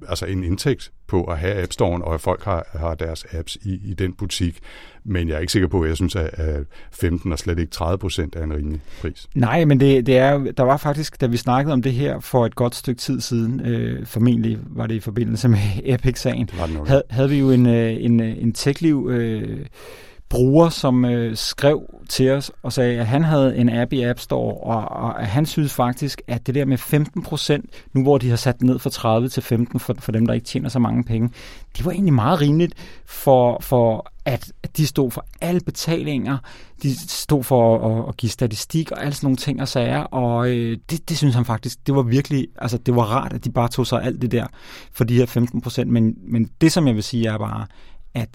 altså 0.09 0.27
en 0.27 0.45
indtægt 0.45 0.93
på 1.07 1.25
at 1.25 1.39
have 1.39 1.63
App 1.63 1.73
Store, 1.73 2.03
og 2.03 2.15
at 2.15 2.21
folk 2.21 2.45
har, 2.45 2.67
har 2.73 2.95
deres 2.95 3.27
apps 3.33 3.57
i, 3.63 3.81
i 3.85 3.95
den 3.95 4.13
butik. 4.13 4.59
Men 5.05 5.29
jeg 5.29 5.35
er 5.35 5.39
ikke 5.39 5.53
sikker 5.53 5.69
på, 5.69 5.83
at 5.83 5.89
jeg 5.89 5.97
synes, 5.97 6.17
at 6.17 6.65
15 6.93 7.33
og 7.33 7.39
slet 7.39 7.59
ikke 7.59 7.71
30 7.71 7.99
procent 7.99 8.37
er 8.37 8.45
en 8.45 8.53
rimelig 8.53 8.81
pris. 9.01 9.29
Nej, 9.35 9.65
men 9.65 9.81
det, 9.81 10.07
det 10.07 10.19
er, 10.19 10.39
der 10.39 10.63
var 10.63 10.77
faktisk, 10.77 11.21
da 11.21 11.27
vi 11.27 11.37
snakkede 11.37 11.73
om 11.73 11.83
det 11.83 11.93
her 11.93 12.21
for 12.21 12.47
et 12.47 12.55
godt 12.55 12.75
stykke 12.75 13.01
tid 13.01 13.21
siden, 13.21 13.61
øh, 13.61 14.07
formentlig 14.07 14.59
var 14.67 14.87
det 14.87 14.95
i 14.95 15.01
forbindelse 15.01 15.49
med 15.49 15.59
Epic-sagen, 15.85 16.49
havde, 16.87 17.03
havde 17.11 17.29
vi 17.29 17.39
jo 17.39 17.51
en, 17.51 17.67
øh, 17.67 18.05
en, 18.05 18.21
øh, 18.21 18.43
en 18.43 18.53
TechLiv 18.53 19.09
øh, 19.11 19.67
bruger, 20.29 20.69
som 20.69 21.05
øh, 21.05 21.37
skrev 21.37 21.83
til 22.09 22.31
os 22.31 22.51
og 22.63 22.73
sagde, 22.73 23.01
at 23.01 23.07
han 23.07 23.25
havde 23.25 23.57
en 23.57 23.69
app 23.69 23.93
i 23.93 24.03
App 24.03 24.19
Store, 24.19 24.55
og, 24.55 24.89
og 24.89 25.21
at 25.21 25.27
han 25.27 25.47
synes 25.47 25.75
faktisk, 25.75 26.23
at 26.27 26.47
det 26.47 26.55
der 26.55 26.65
med 26.65 26.79
15 26.79 27.23
procent, 27.23 27.71
nu 27.93 28.03
hvor 28.03 28.19
de 28.19 28.31
har 28.31 28.37
sat 28.37 28.59
den 28.59 28.67
ned 28.67 28.79
fra 28.79 28.91
30 28.91 29.29
til 29.29 29.43
15 29.43 29.81
for, 29.81 29.95
for 29.99 30.13
dem, 30.13 30.27
der 30.27 30.35
ikke 30.35 30.47
tjener 30.47 30.69
så 30.69 30.79
mange 30.79 31.05
penge, 31.05 31.31
det 31.77 31.85
var 31.85 31.93
egentlig 31.93 32.15
meget 32.15 32.41
rimeligt 32.41 32.75
for, 33.07 33.59
for 33.61 34.11
at 34.25 34.53
de 34.77 34.87
stod 34.87 35.11
for 35.11 35.27
alle 35.41 35.61
betalinger, 35.61 36.39
de 36.83 36.99
stod 37.09 37.45
for 37.45 37.79
at, 37.89 38.09
at 38.09 38.17
give 38.17 38.31
statistik 38.31 38.91
og 38.91 39.03
alle 39.03 39.15
sådan 39.15 39.27
nogle 39.27 39.37
ting 39.37 39.61
og 39.61 39.69
sager, 39.69 40.01
og 40.01 40.49
øh, 40.49 40.79
det, 40.91 41.09
det 41.09 41.19
synes 41.19 41.35
han 41.35 41.45
faktisk, 41.45 41.87
det 41.87 41.95
var 41.95 42.03
virkelig, 42.03 42.47
altså 42.59 42.79
det 42.79 42.97
var 42.97 43.03
rart, 43.03 43.33
at 43.33 43.45
de 43.45 43.51
bare 43.51 43.69
tog 43.69 43.87
sig 43.87 44.03
alt 44.03 44.23
det 44.23 44.31
der 44.31 44.47
for 44.93 45.05
de 45.05 45.17
her 45.17 45.27
15 45.27 45.61
procent, 45.61 45.91
men, 45.91 46.15
men 46.29 46.51
det 46.61 46.73
som 46.73 46.87
jeg 46.87 46.95
vil 46.95 47.03
sige 47.03 47.29
er 47.29 47.39
bare, 47.39 47.67
at 48.15 48.29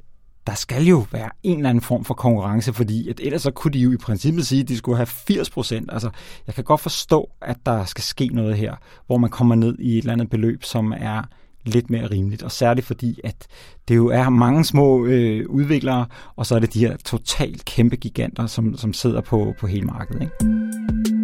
der 0.49 0.55
skal 0.55 0.83
jo 0.83 1.05
være 1.12 1.29
en 1.43 1.57
eller 1.57 1.69
anden 1.69 1.81
form 1.81 2.05
for 2.05 2.13
konkurrence, 2.13 2.73
fordi 2.73 3.09
at 3.09 3.19
ellers 3.19 3.41
så 3.41 3.51
kunne 3.51 3.71
de 3.71 3.79
jo 3.79 3.91
i 3.91 3.97
princippet 3.97 4.47
sige, 4.47 4.62
at 4.62 4.67
de 4.67 4.77
skulle 4.77 4.95
have 4.95 5.05
80 5.05 5.49
procent. 5.49 5.89
Altså, 5.93 6.09
jeg 6.47 6.55
kan 6.55 6.63
godt 6.63 6.81
forstå, 6.81 7.29
at 7.41 7.57
der 7.65 7.85
skal 7.85 8.03
ske 8.03 8.27
noget 8.27 8.57
her, 8.57 8.75
hvor 9.07 9.17
man 9.17 9.29
kommer 9.29 9.55
ned 9.55 9.75
i 9.79 9.97
et 9.97 9.97
eller 9.97 10.13
andet 10.13 10.29
beløb, 10.29 10.63
som 10.63 10.93
er 10.97 11.23
lidt 11.65 11.89
mere 11.89 12.07
rimeligt. 12.07 12.43
Og 12.43 12.51
særligt 12.51 12.88
fordi, 12.88 13.19
at 13.23 13.47
det 13.88 13.95
jo 13.95 14.07
er 14.07 14.29
mange 14.29 14.65
små 14.65 15.05
øh, 15.05 15.49
udviklere, 15.49 16.05
og 16.35 16.45
så 16.45 16.55
er 16.55 16.59
det 16.59 16.73
de 16.73 16.79
her 16.79 16.97
totalt 16.97 17.65
kæmpe 17.65 17.95
giganter, 17.95 18.47
som, 18.47 18.77
som 18.77 18.93
sidder 18.93 19.21
på, 19.21 19.53
på 19.59 19.67
hele 19.67 19.85
markedet. 19.85 20.21
Ikke? 20.21 21.18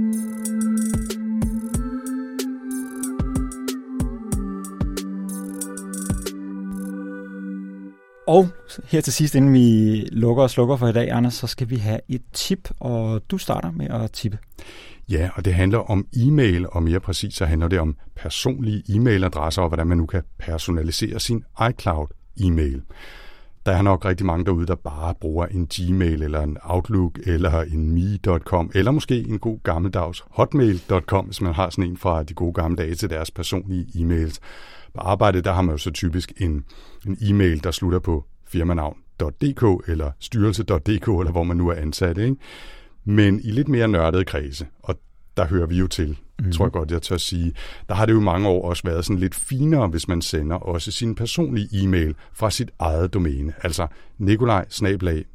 Og 8.28 8.48
her 8.86 9.02
til 9.02 9.14
sidst, 9.14 9.36
inden 9.36 9.54
vi 9.54 9.96
lukker 10.12 10.44
og 10.44 10.50
slukker 10.50 10.76
for 10.76 10.88
i 10.88 10.94
dag, 10.94 11.12
Anders, 11.12 11.34
så 11.34 11.48
skal 11.48 11.70
vi 11.70 11.76
have 11.76 12.00
et 12.10 12.22
tip, 12.34 12.70
og 12.80 13.22
du 13.32 13.38
starter 13.38 13.72
med 13.72 13.88
at 13.90 14.12
tippe. 14.12 14.38
Ja, 15.10 15.30
og 15.36 15.46
det 15.46 15.54
handler 15.54 15.78
om 15.78 16.08
e-mail, 16.18 16.66
og 16.70 16.84
mere 16.84 17.00
præcis 17.00 17.34
så 17.34 17.46
handler 17.46 17.68
det 17.68 17.80
om 17.80 17.96
personlige 18.16 18.84
e-mailadresser, 18.90 19.62
og 19.62 19.68
hvordan 19.68 19.88
man 19.88 19.98
nu 19.98 20.06
kan 20.06 20.24
personalisere 20.40 21.20
sin 21.20 21.44
iCloud 21.70 22.08
e-mail. 22.40 22.82
Der 23.66 23.72
er 23.72 23.82
nok 23.82 24.06
rigtig 24.06 24.26
mange 24.26 24.46
derude, 24.46 24.68
der 24.68 24.76
bare 24.76 25.14
bruger 25.22 25.46
en 25.46 25.68
Gmail 25.68 26.24
eller 26.24 26.42
en 26.42 26.58
Outlook 26.64 27.20
eller 27.26 27.62
en 27.62 27.92
me.com 27.92 28.72
eller 28.74 28.92
måske 28.92 29.20
en 29.20 29.40
god 29.40 29.60
gammeldags 29.64 30.24
hotmail.com, 30.30 31.26
hvis 31.26 31.42
man 31.42 31.54
har 31.54 31.70
sådan 31.70 31.84
en 31.84 31.98
fra 31.98 32.24
de 32.24 32.34
gode 32.34 32.54
gamle 32.54 32.78
dage 32.78 32.96
til 32.96 33.10
deres 33.10 33.32
personlige 33.32 33.86
e-mails. 33.96 34.40
På 34.96 35.02
arbejdet, 35.02 35.46
der 35.46 35.54
har 35.54 35.62
man 35.62 35.74
jo 35.74 35.78
så 35.78 35.92
typisk 35.92 36.34
en, 36.38 36.64
en 37.08 37.18
e-mail, 37.22 37.64
der 37.64 37.72
slutter 37.72 38.00
på 38.00 38.26
firmanavn.dk 38.48 39.90
eller 39.90 40.12
styrelse.dk, 40.20 41.08
eller 41.08 41.32
hvor 41.32 41.44
man 41.44 41.58
nu 41.58 41.70
er 41.70 41.76
ansat. 41.76 42.18
Ikke? 42.18 42.36
Men 43.06 43.40
i 43.44 43.52
lidt 43.52 43.68
mere 43.68 43.88
nørdede 43.88 44.26
kredse, 44.26 44.68
og 44.84 45.00
der 45.38 45.48
hører 45.48 45.68
vi 45.68 45.78
jo 45.78 45.88
til, 45.88 46.18
mm. 46.40 46.52
tror 46.52 46.66
jeg 46.66 46.72
godt, 46.72 46.92
jeg 46.92 47.02
tør 47.02 47.18
sige. 47.18 47.54
Der 47.90 47.96
har 47.96 48.06
det 48.06 48.14
jo 48.14 48.20
mange 48.20 48.48
år 48.48 48.70
også 48.70 48.84
været 48.86 49.06
sådan 49.06 49.20
lidt 49.20 49.36
finere, 49.36 49.88
hvis 49.88 50.08
man 50.08 50.22
sender 50.22 50.56
også 50.56 50.92
sin 50.92 51.16
personlige 51.16 51.84
e-mail 51.84 52.16
fra 52.34 52.52
sit 52.52 52.72
eget 52.80 53.14
domæne. 53.14 53.54
Altså 53.64 53.88
nikolaj 54.18 54.66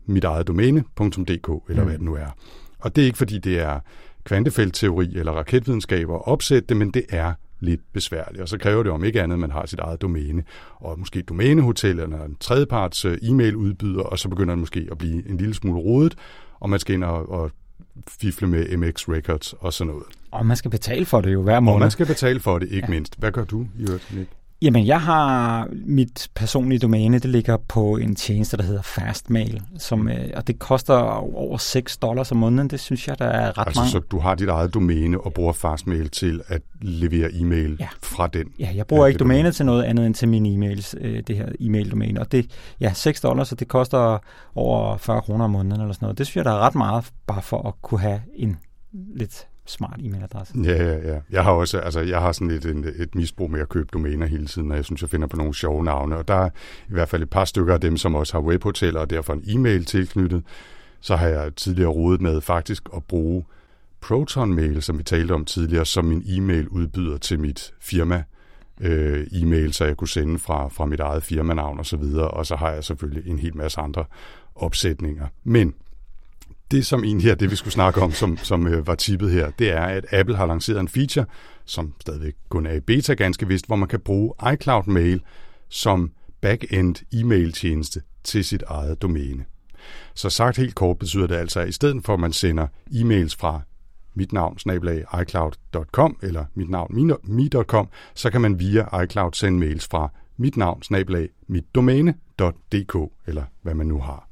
mit 0.06 0.24
eget 0.24 0.46
domæne.dk, 0.46 1.70
eller 1.70 1.82
mm. 1.82 1.88
hvad 1.88 1.98
det 1.98 2.00
nu 2.00 2.14
er. 2.14 2.36
Og 2.78 2.96
det 2.96 3.02
er 3.02 3.06
ikke, 3.06 3.18
fordi 3.18 3.38
det 3.38 3.58
er 3.58 3.80
kvantefeltteori 4.24 5.16
eller 5.16 5.32
raketvidenskab 5.32 6.10
at 6.10 6.28
opsætte 6.28 6.68
det, 6.68 6.76
men 6.76 6.90
det 6.90 7.04
er 7.08 7.34
lidt 7.60 7.80
besværligt. 7.92 8.42
Og 8.42 8.48
så 8.48 8.58
kræver 8.58 8.82
det 8.82 8.92
om 8.92 9.04
ikke 9.04 9.22
andet, 9.22 9.34
at 9.34 9.40
man 9.40 9.50
har 9.50 9.66
sit 9.66 9.78
eget 9.78 10.02
domæne, 10.02 10.44
og 10.76 10.98
måske 10.98 11.22
domænehotel 11.22 12.00
eller 12.00 12.24
en 12.24 12.36
tredjeparts 12.40 13.04
øh, 13.04 13.18
e-mail 13.22 13.56
udbyder, 13.56 14.02
og 14.02 14.18
så 14.18 14.28
begynder 14.28 14.54
det 14.54 14.58
måske 14.58 14.88
at 14.90 14.98
blive 14.98 15.28
en 15.28 15.36
lille 15.36 15.54
smule 15.54 15.80
rodet, 15.80 16.14
og 16.60 16.70
man 16.70 16.80
skal 16.80 16.94
ind 16.94 17.04
og, 17.04 17.30
og 17.30 17.50
fifle 18.08 18.48
med 18.48 18.76
MX 18.76 19.08
Records 19.08 19.52
og 19.52 19.72
sådan 19.72 19.92
noget. 19.92 20.06
Og 20.30 20.46
man 20.46 20.56
skal 20.56 20.70
betale 20.70 21.06
for 21.06 21.20
det 21.20 21.32
jo 21.32 21.42
hver 21.42 21.60
måned. 21.60 21.74
Og 21.74 21.80
man 21.80 21.90
skal 21.90 22.06
betale 22.06 22.40
for 22.40 22.58
det, 22.58 22.66
ikke 22.66 22.86
ja. 22.88 22.94
mindst. 22.94 23.18
Hvad 23.18 23.32
gør 23.32 23.44
du, 23.44 23.66
Jørgen 23.78 24.00
Nick? 24.18 24.30
Jamen, 24.62 24.86
jeg 24.86 25.00
har 25.00 25.68
mit 25.72 26.30
personlige 26.34 26.78
domæne, 26.78 27.18
det 27.18 27.30
ligger 27.30 27.56
på 27.68 27.96
en 27.96 28.14
tjeneste, 28.14 28.56
der 28.56 28.62
hedder 28.62 28.82
Fastmail, 28.82 29.62
som, 29.78 30.08
øh, 30.08 30.30
og 30.36 30.46
det 30.46 30.58
koster 30.58 30.94
over 30.94 31.56
6 31.56 31.96
dollars 31.96 32.32
om 32.32 32.38
måneden. 32.38 32.70
Det 32.70 32.80
synes 32.80 33.08
jeg, 33.08 33.18
der 33.18 33.24
er 33.24 33.58
ret 33.58 33.66
altså, 33.66 33.80
mange. 33.80 33.90
så 33.90 33.98
du 33.98 34.18
har 34.18 34.34
dit 34.34 34.48
eget 34.48 34.74
domæne 34.74 35.20
og 35.20 35.34
bruger 35.34 35.52
Fastmail 35.52 36.10
til 36.10 36.42
at 36.48 36.62
levere 36.80 37.30
e-mail 37.32 37.76
ja. 37.80 37.88
fra 38.02 38.26
den? 38.26 38.46
Ja, 38.58 38.72
jeg 38.74 38.86
bruger 38.86 39.04
ja, 39.04 39.08
ikke 39.08 39.18
domæne 39.18 39.52
til 39.52 39.66
noget 39.66 39.82
andet 39.82 40.06
end 40.06 40.14
til 40.14 40.28
mine 40.28 40.48
e-mails, 40.48 40.94
øh, 41.00 41.22
det 41.26 41.36
her 41.36 41.48
e-mail-domæne. 41.60 42.20
Og 42.20 42.32
det, 42.32 42.50
ja, 42.80 42.92
6 42.92 43.20
dollars, 43.20 43.48
så 43.48 43.54
det 43.54 43.68
koster 43.68 44.18
over 44.54 44.96
40 44.96 45.22
kroner 45.22 45.44
om 45.44 45.50
måneden 45.50 45.80
eller 45.80 45.94
sådan 45.94 46.04
noget. 46.06 46.18
Det 46.18 46.26
synes 46.26 46.36
jeg, 46.36 46.44
der 46.44 46.52
er 46.52 46.58
ret 46.58 46.74
meget, 46.74 47.04
bare 47.26 47.42
for 47.42 47.68
at 47.68 47.74
kunne 47.82 48.00
have 48.00 48.20
en 48.36 48.58
lidt 49.14 49.46
smart 49.66 50.00
e-mailadresse. 50.00 50.54
Ja, 50.64 50.84
ja, 50.84 51.12
ja. 51.12 51.20
Jeg 51.30 51.44
har 51.44 51.52
også, 51.52 51.78
altså, 51.78 52.00
jeg 52.00 52.20
har 52.20 52.32
sådan 52.32 52.50
et, 52.50 52.64
et, 52.64 52.94
et 52.96 53.14
misbrug 53.14 53.50
med 53.50 53.60
at 53.60 53.68
købe 53.68 53.88
domæner 53.92 54.26
hele 54.26 54.46
tiden, 54.46 54.70
og 54.70 54.76
jeg 54.76 54.84
synes, 54.84 55.02
jeg 55.02 55.10
finder 55.10 55.26
på 55.26 55.36
nogle 55.36 55.54
sjove 55.54 55.84
navne, 55.84 56.16
og 56.16 56.28
der 56.28 56.34
er 56.34 56.50
i 56.88 56.92
hvert 56.92 57.08
fald 57.08 57.22
et 57.22 57.30
par 57.30 57.44
stykker 57.44 57.74
af 57.74 57.80
dem, 57.80 57.96
som 57.96 58.14
også 58.14 58.32
har 58.32 58.40
webhoteller, 58.40 59.00
og 59.00 59.10
derfor 59.10 59.32
en 59.32 59.44
e-mail 59.46 59.84
tilknyttet. 59.84 60.42
Så 61.00 61.16
har 61.16 61.28
jeg 61.28 61.54
tidligere 61.56 61.90
rodet 61.90 62.20
med 62.20 62.40
faktisk 62.40 62.88
at 62.96 63.04
bruge 63.04 63.44
Proton 64.00 64.54
Mail, 64.54 64.82
som 64.82 64.98
vi 64.98 65.02
talte 65.02 65.32
om 65.32 65.44
tidligere, 65.44 65.86
som 65.86 66.04
min 66.04 66.22
e-mail 66.26 66.68
udbyder 66.68 67.18
til 67.18 67.40
mit 67.40 67.74
firma 67.80 68.22
øh, 68.80 69.26
e-mail, 69.32 69.72
så 69.72 69.84
jeg 69.84 69.96
kunne 69.96 70.08
sende 70.08 70.38
fra, 70.38 70.68
fra 70.68 70.86
mit 70.86 71.00
eget 71.00 71.22
firmanavn 71.22 71.78
og 71.78 71.86
så 71.86 71.96
videre, 71.96 72.28
og 72.28 72.46
så 72.46 72.56
har 72.56 72.70
jeg 72.70 72.84
selvfølgelig 72.84 73.30
en 73.30 73.38
hel 73.38 73.56
masse 73.56 73.80
andre 73.80 74.04
opsætninger. 74.54 75.26
Men 75.44 75.74
det, 76.70 76.86
som 76.86 77.04
egentlig 77.04 77.30
er 77.30 77.34
det, 77.34 77.50
vi 77.50 77.56
skulle 77.56 77.72
snakke 77.72 78.00
om, 78.00 78.12
som, 78.12 78.36
som 78.36 78.66
øh, 78.66 78.86
var 78.86 78.94
tippet 78.94 79.30
her, 79.30 79.50
det 79.58 79.72
er, 79.72 79.82
at 79.82 80.06
Apple 80.12 80.36
har 80.36 80.46
lanceret 80.46 80.80
en 80.80 80.88
feature, 80.88 81.26
som 81.64 81.94
stadigvæk 82.00 82.34
kun 82.48 82.66
er 82.66 82.72
i 82.72 82.80
beta 82.80 83.14
ganske 83.14 83.48
vist, 83.48 83.66
hvor 83.66 83.76
man 83.76 83.88
kan 83.88 84.00
bruge 84.00 84.34
iCloud 84.52 84.86
Mail 84.86 85.22
som 85.68 86.12
backend 86.40 86.96
e-mail-tjeneste 87.12 88.02
til 88.24 88.44
sit 88.44 88.62
eget 88.66 89.02
domæne. 89.02 89.44
Så 90.14 90.30
sagt 90.30 90.56
helt 90.56 90.74
kort 90.74 90.98
betyder 90.98 91.26
det 91.26 91.34
altså, 91.34 91.60
at 91.60 91.68
i 91.68 91.72
stedet 91.72 92.04
for 92.04 92.14
at 92.14 92.20
man 92.20 92.32
sender 92.32 92.66
e-mails 92.90 93.36
fra 93.36 93.60
mit 94.14 94.32
navn, 94.32 94.58
snablag 94.58 95.04
iCloud.com 95.22 96.18
eller 96.22 96.44
mit 96.54 96.70
navn, 96.70 97.10
mi.com, 97.24 97.88
så 98.14 98.30
kan 98.30 98.40
man 98.40 98.58
via 98.58 99.02
iCloud 99.02 99.32
sende 99.32 99.58
mails 99.58 99.88
fra 99.88 100.08
mit 100.36 100.56
navn, 100.56 100.82
snablag 100.82 101.28
mitdomæne.dk, 101.46 102.96
eller 103.26 103.44
hvad 103.62 103.74
man 103.74 103.86
nu 103.86 103.98
har. 103.98 104.29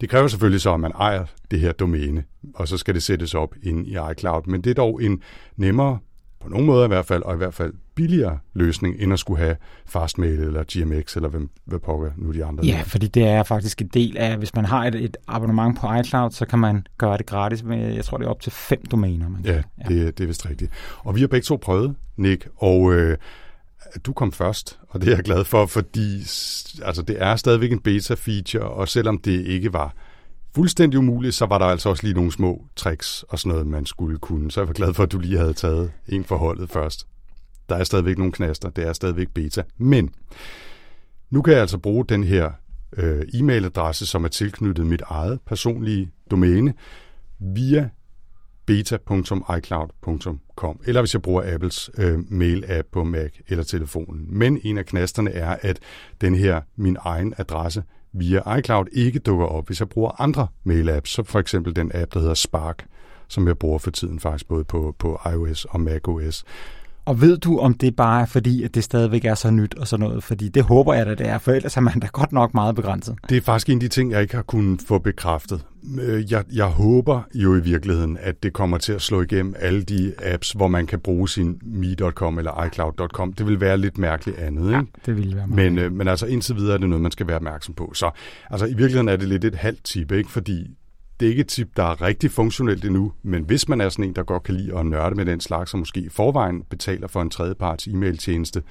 Det 0.00 0.08
kræver 0.08 0.28
selvfølgelig 0.28 0.60
så, 0.60 0.74
at 0.74 0.80
man 0.80 0.92
ejer 0.98 1.24
det 1.50 1.60
her 1.60 1.72
domæne, 1.72 2.24
og 2.54 2.68
så 2.68 2.76
skal 2.76 2.94
det 2.94 3.02
sættes 3.02 3.34
op 3.34 3.54
ind 3.62 3.86
i 3.86 3.96
iCloud. 4.12 4.42
Men 4.46 4.60
det 4.60 4.70
er 4.70 4.74
dog 4.74 5.02
en 5.02 5.22
nemmere, 5.56 5.98
på 6.42 6.48
nogle 6.48 6.66
måder 6.66 6.84
i 6.84 6.88
hvert 6.88 7.06
fald, 7.06 7.22
og 7.22 7.34
i 7.34 7.36
hvert 7.36 7.54
fald 7.54 7.72
billigere 7.94 8.38
løsning, 8.54 8.96
end 8.98 9.12
at 9.12 9.18
skulle 9.18 9.40
have 9.40 9.56
Fastmail 9.86 10.40
eller 10.40 10.64
GMX, 10.72 11.16
eller 11.16 11.28
hvem, 11.28 11.50
hvad 11.64 11.78
pokker 11.78 12.10
nu 12.16 12.32
de 12.32 12.44
andre. 12.44 12.64
Ja, 12.64 12.72
der. 12.72 12.84
fordi 12.84 13.06
det 13.06 13.22
er 13.22 13.42
faktisk 13.42 13.80
en 13.80 13.90
del 13.94 14.16
af, 14.16 14.36
hvis 14.36 14.54
man 14.54 14.64
har 14.64 14.84
et, 14.84 14.94
et 14.94 15.16
abonnement 15.28 15.78
på 15.78 15.94
iCloud, 15.94 16.30
så 16.30 16.46
kan 16.46 16.58
man 16.58 16.86
gøre 16.98 17.18
det 17.18 17.26
gratis 17.26 17.62
med, 17.62 17.94
jeg 17.94 18.04
tror 18.04 18.18
det 18.18 18.24
er 18.24 18.30
op 18.30 18.40
til 18.40 18.52
fem 18.52 18.86
domæner. 18.90 19.28
Man 19.28 19.40
ja, 19.44 19.52
ja. 19.54 19.62
Det, 19.88 20.18
det 20.18 20.24
er 20.24 20.28
vist 20.28 20.50
rigtigt. 20.50 20.72
Og 20.98 21.16
vi 21.16 21.20
har 21.20 21.28
begge 21.28 21.44
to 21.44 21.56
prøvet, 21.56 21.94
Nick, 22.16 22.48
og 22.56 22.92
øh, 22.92 23.16
du 24.06 24.12
kom 24.12 24.32
først, 24.32 24.78
og 24.88 25.00
det 25.00 25.08
er 25.08 25.14
jeg 25.14 25.24
glad 25.24 25.44
for, 25.44 25.66
fordi 25.66 26.16
altså, 26.82 27.02
det 27.08 27.22
er 27.22 27.36
stadigvæk 27.36 27.72
en 27.72 27.80
beta-feature, 27.88 28.62
og 28.62 28.88
selvom 28.88 29.18
det 29.18 29.46
ikke 29.46 29.72
var 29.72 29.94
fuldstændig 30.54 30.98
umuligt, 30.98 31.34
så 31.34 31.46
var 31.46 31.58
der 31.58 31.66
altså 31.66 31.88
også 31.88 32.02
lige 32.02 32.14
nogle 32.14 32.32
små 32.32 32.66
tricks 32.76 33.24
og 33.28 33.38
sådan 33.38 33.50
noget, 33.50 33.66
man 33.66 33.86
skulle 33.86 34.18
kunne. 34.18 34.50
Så 34.50 34.60
jeg 34.60 34.68
var 34.68 34.74
glad 34.74 34.94
for, 34.94 35.02
at 35.02 35.12
du 35.12 35.18
lige 35.18 35.38
havde 35.38 35.54
taget 35.54 35.92
en 36.08 36.24
forholdet 36.24 36.70
først. 36.70 37.06
Der 37.68 37.76
er 37.76 37.84
stadigvæk 37.84 38.18
nogle 38.18 38.32
knaster, 38.32 38.70
det 38.70 38.86
er 38.86 38.92
stadigvæk 38.92 39.28
beta. 39.34 39.62
Men 39.78 40.14
nu 41.30 41.42
kan 41.42 41.52
jeg 41.52 41.60
altså 41.60 41.78
bruge 41.78 42.04
den 42.08 42.24
her 42.24 42.50
øh, 42.96 43.22
e-mailadresse, 43.34 44.06
som 44.06 44.24
er 44.24 44.28
tilknyttet 44.28 44.86
mit 44.86 45.02
eget 45.06 45.40
personlige 45.46 46.10
domæne, 46.30 46.74
via 47.38 47.88
beta.icloud.com, 48.72 50.80
eller 50.86 51.00
hvis 51.00 51.14
jeg 51.14 51.22
bruger 51.22 51.54
Apples 51.54 51.90
øh, 51.98 52.18
mail-app 52.28 52.88
på 52.92 53.04
Mac 53.04 53.30
eller 53.48 53.64
telefonen. 53.64 54.26
Men 54.28 54.60
en 54.62 54.78
af 54.78 54.86
knasterne 54.86 55.30
er, 55.30 55.56
at 55.60 55.78
den 56.20 56.34
her 56.34 56.60
min 56.76 56.96
egen 57.00 57.34
adresse 57.38 57.82
via 58.12 58.56
iCloud 58.56 58.86
ikke 58.92 59.18
dukker 59.18 59.46
op, 59.46 59.66
hvis 59.66 59.80
jeg 59.80 59.88
bruger 59.88 60.20
andre 60.20 60.46
mail-apps, 60.64 61.10
så 61.10 61.22
for 61.22 61.38
eksempel 61.38 61.76
den 61.76 61.90
app, 61.94 62.14
der 62.14 62.20
hedder 62.20 62.34
Spark, 62.34 62.86
som 63.28 63.46
jeg 63.46 63.58
bruger 63.58 63.78
for 63.78 63.90
tiden 63.90 64.20
faktisk 64.20 64.48
både 64.48 64.64
på, 64.64 64.94
på 64.98 65.20
iOS 65.32 65.64
og 65.64 65.80
macOS. 65.80 66.44
Og 67.04 67.20
ved 67.20 67.38
du, 67.38 67.58
om 67.58 67.74
det 67.74 67.96
bare 67.96 68.22
er 68.22 68.26
fordi, 68.26 68.62
at 68.62 68.74
det 68.74 68.84
stadigvæk 68.84 69.24
er 69.24 69.34
så 69.34 69.50
nyt 69.50 69.74
og 69.74 69.88
sådan 69.88 70.06
noget? 70.06 70.24
Fordi 70.24 70.48
det 70.48 70.62
håber 70.62 70.94
jeg 70.94 71.06
da, 71.06 71.14
det 71.14 71.28
er, 71.28 71.38
for 71.38 71.52
ellers 71.52 71.76
er 71.76 71.80
man 71.80 72.00
da 72.00 72.08
godt 72.12 72.32
nok 72.32 72.54
meget 72.54 72.74
begrænset. 72.74 73.16
Det 73.28 73.36
er 73.36 73.40
faktisk 73.40 73.68
en 73.68 73.76
af 73.76 73.80
de 73.80 73.88
ting, 73.88 74.10
jeg 74.10 74.22
ikke 74.22 74.34
har 74.34 74.42
kunnet 74.42 74.80
få 74.88 74.98
bekræftet. 74.98 75.64
Øh, 76.00 76.32
jeg, 76.32 76.44
jeg 76.52 76.64
håber 76.64 77.22
jo 77.34 77.56
i 77.56 77.60
virkeligheden, 77.60 78.18
at 78.20 78.42
det 78.42 78.52
kommer 78.52 78.78
til 78.78 78.92
at 78.92 79.02
slå 79.02 79.22
igennem 79.22 79.54
alle 79.58 79.82
de 79.82 80.12
apps, 80.22 80.52
hvor 80.52 80.68
man 80.68 80.86
kan 80.86 81.00
bruge 81.00 81.28
sin 81.28 81.60
me.com 81.62 82.38
eller 82.38 82.64
iCloud.com. 82.64 83.32
Det 83.32 83.46
vil 83.46 83.60
være 83.60 83.78
lidt 83.78 83.98
mærkeligt 83.98 84.38
andet, 84.38 84.64
ikke? 84.66 84.74
Ja, 84.74 84.82
det 85.06 85.16
vil 85.16 85.36
være 85.36 85.46
men, 85.46 85.78
øh, 85.78 85.92
men 85.92 86.08
altså 86.08 86.26
indtil 86.26 86.56
videre 86.56 86.74
er 86.74 86.78
det 86.78 86.88
noget, 86.88 87.02
man 87.02 87.12
skal 87.12 87.26
være 87.26 87.36
opmærksom 87.36 87.74
på. 87.74 87.92
Så 87.94 88.10
altså, 88.50 88.66
i 88.66 88.74
virkeligheden 88.74 89.08
er 89.08 89.16
det 89.16 89.28
lidt 89.28 89.44
et 89.44 89.54
halvt 89.54 89.84
tip, 89.84 90.12
ikke? 90.12 90.30
Fordi 90.30 90.76
det 91.22 91.28
er 91.28 91.30
ikke 91.30 91.40
et 91.40 91.48
tip, 91.48 91.76
der 91.76 91.82
er 91.82 92.02
rigtig 92.02 92.30
funktionelt 92.30 92.84
endnu, 92.84 93.12
men 93.22 93.44
hvis 93.44 93.68
man 93.68 93.80
er 93.80 93.88
sådan 93.88 94.04
en, 94.04 94.14
der 94.14 94.22
godt 94.22 94.42
kan 94.42 94.54
lide 94.54 94.78
at 94.78 94.86
nørde 94.86 95.14
med 95.14 95.26
den 95.26 95.40
slags, 95.40 95.70
som 95.70 95.80
måske 95.80 96.00
i 96.00 96.08
forvejen 96.08 96.62
betaler 96.62 97.08
for 97.08 97.22
en 97.22 97.30
tredjeparts 97.30 97.86
e-mail-tjeneste 97.86 98.62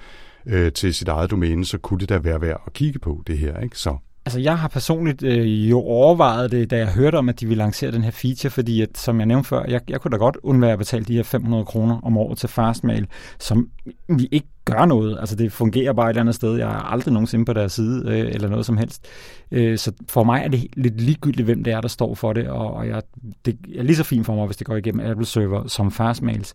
øh, 0.46 0.72
til 0.72 0.94
sit 0.94 1.08
eget 1.08 1.32
domæne, 1.32 1.66
så 1.66 1.78
kunne 1.78 2.00
det 2.00 2.10
da 2.10 2.18
være 2.18 2.42
værd 2.42 2.62
at 2.68 2.74
kigge 2.74 3.00
på 3.00 3.24
det 3.28 3.38
her. 3.38 3.60
Ikke? 3.60 3.78
Så 3.78 3.98
Altså, 4.26 4.40
jeg 4.40 4.60
har 4.60 4.68
personligt 4.68 5.24
øh, 5.24 5.70
jo 5.70 5.80
overvejet 5.80 6.52
det, 6.52 6.72
da 6.72 6.78
jeg 6.78 6.88
hørte 6.88 7.16
om, 7.16 7.30
at 7.30 7.40
de 7.40 7.48
ville 7.48 7.64
lancere 7.64 7.92
den 7.92 8.04
her 8.04 8.12
feature, 8.12 8.52
fordi, 8.52 8.82
at, 8.82 8.98
som 8.98 9.20
jeg 9.20 9.26
nævnte 9.26 9.50
før, 9.50 9.64
jeg, 9.68 9.82
jeg 9.90 10.02
kunne 10.02 10.12
da 10.12 10.18
godt 10.18 10.38
undvære 10.44 10.72
at 10.72 10.78
betale 10.78 11.06
de 11.06 11.16
her 11.16 11.24
500 11.24 11.66
kroner 11.66 12.00
om 12.04 12.18
året 12.18 12.38
til 12.38 12.50
Fastmail, 12.50 13.08
som 13.40 13.70
vi 14.08 14.28
ikke 14.32 14.48
gør 14.66 14.86
noget. 14.86 15.18
Altså, 15.20 15.36
det 15.36 15.52
fungerer 15.52 15.94
bare 15.94 16.06
et 16.06 16.10
eller 16.10 16.22
andet 16.22 16.36
sted. 16.36 16.58
Jeg 16.58 16.70
er 16.70 16.92
aldrig 16.92 17.14
nogensinde 17.14 17.46
på 17.46 17.54
deres 17.54 17.74
side, 17.74 18.04
øh, 18.08 18.34
eller 18.34 18.50
noget 18.50 18.66
som 18.66 18.78
helst. 18.78 19.08
Øh, 19.52 19.78
så 19.78 19.92
for 20.10 20.24
mig 20.24 20.42
er 20.44 20.48
det 20.48 20.68
lidt 20.74 21.02
ligegyldigt, 21.02 21.46
hvem 21.46 21.64
det 21.64 21.74
er, 21.74 21.82
der 21.82 21.88
står 21.88 22.16
for 22.16 22.34
det, 22.34 22.48
og, 22.48 22.74
og 22.74 22.88
jeg, 22.88 23.02
det 23.46 23.58
er 23.78 23.84
lige 23.84 23.96
så 23.96 24.04
fint 24.04 24.26
for 24.26 24.36
mig, 24.36 24.46
hvis 24.46 24.58
det 24.58 24.68
går 24.68 24.76
igennem 24.76 25.06
Apple 25.06 25.26
server 25.26 25.68
som 25.68 25.92
Fastmails. 25.92 26.54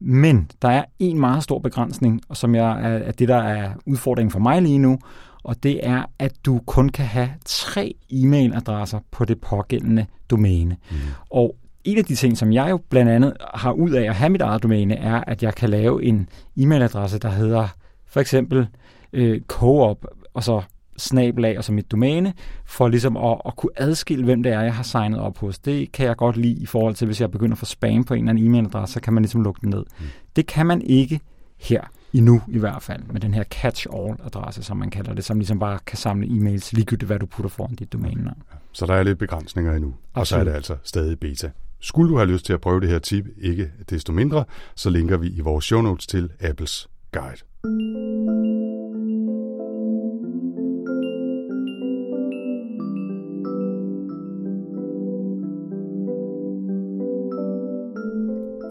Men 0.00 0.50
der 0.62 0.68
er 0.68 0.84
en 0.98 1.20
meget 1.20 1.42
stor 1.42 1.58
begrænsning, 1.58 2.20
som 2.32 2.54
jeg 2.54 2.70
er, 2.70 2.98
er 2.98 3.12
det, 3.12 3.28
der 3.28 3.36
er 3.36 3.70
udfordringen 3.86 4.30
for 4.30 4.38
mig 4.38 4.62
lige 4.62 4.78
nu, 4.78 4.98
og 5.44 5.62
det 5.62 5.86
er, 5.86 6.04
at 6.18 6.32
du 6.44 6.60
kun 6.66 6.88
kan 6.88 7.06
have 7.06 7.30
tre 7.44 7.94
e-mailadresser 8.12 8.98
på 9.10 9.24
det 9.24 9.40
pågældende 9.40 10.06
domæne. 10.30 10.76
Mm. 10.90 10.96
Og 11.30 11.56
en 11.84 11.98
af 11.98 12.04
de 12.04 12.14
ting, 12.14 12.38
som 12.38 12.52
jeg 12.52 12.70
jo 12.70 12.80
blandt 12.88 13.10
andet 13.10 13.36
har 13.54 13.72
ud 13.72 13.90
af 13.90 14.04
at 14.04 14.14
have 14.14 14.30
mit 14.30 14.40
eget 14.40 14.62
domæne, 14.62 14.94
er, 14.94 15.24
at 15.26 15.42
jeg 15.42 15.54
kan 15.54 15.68
lave 15.68 16.04
en 16.04 16.28
e-mailadresse, 16.56 17.18
der 17.18 17.30
hedder 17.30 17.68
for 18.06 18.20
eksempel 18.20 18.66
øh, 19.12 19.40
co-op, 19.48 20.06
og 20.34 20.44
så 20.44 20.62
snabelag 20.98 21.58
og 21.58 21.64
så 21.64 21.72
mit 21.72 21.92
domæne, 21.92 22.32
for 22.64 22.88
ligesom 22.88 23.16
at, 23.16 23.40
at 23.46 23.56
kunne 23.56 23.72
adskille, 23.76 24.24
hvem 24.24 24.42
det 24.42 24.52
er, 24.52 24.60
jeg 24.60 24.74
har 24.74 24.82
signet 24.82 25.20
op 25.20 25.38
hos. 25.38 25.58
Det 25.58 25.92
kan 25.92 26.06
jeg 26.06 26.16
godt 26.16 26.36
lide 26.36 26.62
i 26.62 26.66
forhold 26.66 26.94
til, 26.94 27.06
hvis 27.06 27.20
jeg 27.20 27.30
begynder 27.30 27.54
at 27.54 27.58
få 27.58 27.64
spam 27.64 28.04
på 28.04 28.14
en 28.14 28.28
eller 28.28 28.30
anden 28.30 28.46
e-mailadresse, 28.46 28.92
så 28.92 29.00
kan 29.00 29.12
man 29.12 29.22
ligesom 29.22 29.42
lukke 29.42 29.60
den 29.60 29.70
ned. 29.70 29.84
Mm. 29.98 30.06
Det 30.36 30.46
kan 30.46 30.66
man 30.66 30.82
ikke 30.82 31.20
her 31.58 31.80
endnu 32.12 32.42
i 32.48 32.58
hvert 32.58 32.82
fald, 32.82 33.02
med 33.12 33.20
den 33.20 33.34
her 33.34 33.44
catch-all-adresse, 33.44 34.62
som 34.62 34.76
man 34.76 34.90
kalder 34.90 35.14
det, 35.14 35.24
som 35.24 35.38
ligesom 35.38 35.58
bare 35.58 35.78
kan 35.86 35.98
samle 35.98 36.26
e-mails 36.26 36.72
ligegyldigt, 36.72 37.06
hvad 37.06 37.18
du 37.18 37.26
putter 37.26 37.50
foran 37.50 37.74
dit 37.74 37.92
domænenavn. 37.92 38.42
Så 38.72 38.86
der 38.86 38.94
er 38.94 39.02
lidt 39.02 39.18
begrænsninger 39.18 39.72
endnu, 39.74 39.94
Absolut. 40.14 40.20
og 40.20 40.26
så 40.26 40.36
er 40.36 40.44
det 40.44 40.52
altså 40.52 40.76
stadig 40.82 41.20
beta. 41.20 41.50
Skulle 41.80 42.10
du 42.10 42.16
have 42.16 42.28
lyst 42.28 42.46
til 42.46 42.52
at 42.52 42.60
prøve 42.60 42.80
det 42.80 42.88
her 42.88 42.98
tip, 42.98 43.26
ikke 43.40 43.70
desto 43.90 44.12
mindre, 44.12 44.44
så 44.74 44.90
linker 44.90 45.16
vi 45.16 45.28
i 45.28 45.40
vores 45.40 45.64
show 45.64 45.80
notes 45.80 46.06
til 46.06 46.30
Apples 46.40 46.88
guide. 47.12 48.59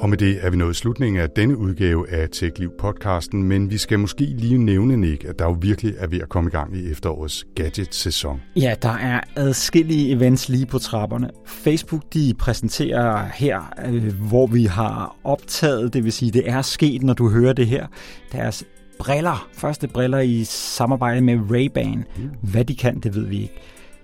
Og 0.09 0.11
med 0.11 0.17
det 0.17 0.37
er 0.41 0.49
vi 0.49 0.57
nået 0.57 0.75
slutningen 0.75 1.21
af 1.21 1.29
denne 1.29 1.57
udgave 1.57 2.09
af 2.09 2.27
TechLiv-podcasten, 2.29 3.43
men 3.43 3.71
vi 3.71 3.77
skal 3.77 3.99
måske 3.99 4.23
lige 4.23 4.57
nævne, 4.57 4.97
Nick, 4.97 5.23
at 5.23 5.39
der 5.39 5.45
jo 5.45 5.57
virkelig 5.61 5.93
er 5.97 6.07
ved 6.07 6.19
at 6.19 6.29
komme 6.29 6.47
i 6.47 6.51
gang 6.51 6.77
i 6.77 6.91
efterårets 6.91 7.45
gadget-sæson. 7.55 8.41
Ja, 8.55 8.75
der 8.81 8.89
er 8.89 9.21
adskillige 9.35 10.11
events 10.11 10.49
lige 10.49 10.65
på 10.65 10.79
trapperne. 10.79 11.29
Facebook 11.45 12.03
de 12.13 12.33
præsenterer 12.39 13.25
her, 13.33 13.73
øh, 13.85 14.13
hvor 14.27 14.47
vi 14.47 14.65
har 14.65 15.15
optaget, 15.23 15.93
det 15.93 16.03
vil 16.03 16.11
sige, 16.11 16.31
det 16.31 16.49
er 16.49 16.61
sket, 16.61 17.03
når 17.03 17.13
du 17.13 17.29
hører 17.29 17.53
det 17.53 17.67
her, 17.67 17.87
deres 18.31 18.63
briller, 18.99 19.47
første 19.53 19.87
briller 19.87 20.19
i 20.19 20.43
samarbejde 20.43 21.21
med 21.21 21.35
Ray-Ban. 21.35 22.21
Mm. 22.21 22.29
Hvad 22.41 22.65
de 22.65 22.75
kan, 22.75 22.99
det 22.99 23.15
ved 23.15 23.25
vi 23.25 23.41
ikke. 23.41 23.59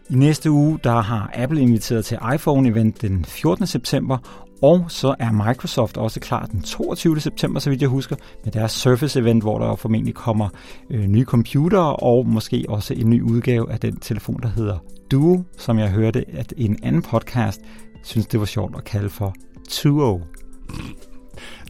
I 0.09 0.15
næste 0.15 0.51
uge 0.51 0.79
der 0.83 1.01
har 1.01 1.31
Apple 1.33 1.61
inviteret 1.61 2.05
til 2.05 2.17
iPhone-event 2.33 2.97
den 3.01 3.25
14. 3.25 3.67
september, 3.67 4.44
og 4.61 4.85
så 4.87 5.15
er 5.19 5.31
Microsoft 5.31 5.97
også 5.97 6.19
klar 6.19 6.45
den 6.45 6.61
22. 6.61 7.19
september, 7.19 7.59
så 7.59 7.69
vidt 7.69 7.81
jeg 7.81 7.89
husker, 7.89 8.15
med 8.43 8.51
deres 8.51 8.87
Surface-event, 8.87 9.41
hvor 9.41 9.59
der 9.59 9.75
formentlig 9.75 10.15
kommer 10.15 10.49
øh, 10.89 11.05
nye 11.05 11.25
computere 11.25 11.95
og 11.95 12.27
måske 12.27 12.65
også 12.69 12.93
en 12.93 13.09
ny 13.09 13.21
udgave 13.21 13.71
af 13.71 13.79
den 13.79 13.99
telefon, 13.99 14.39
der 14.41 14.49
hedder 14.49 14.77
Duo, 15.11 15.43
som 15.57 15.79
jeg 15.79 15.89
hørte, 15.89 16.25
at 16.33 16.53
en 16.57 16.79
anden 16.83 17.01
podcast 17.01 17.61
synes, 18.03 18.27
det 18.27 18.39
var 18.39 18.45
sjovt 18.45 18.75
at 18.77 18.83
kalde 18.83 19.09
for 19.09 19.35
Tuo. 19.69 20.21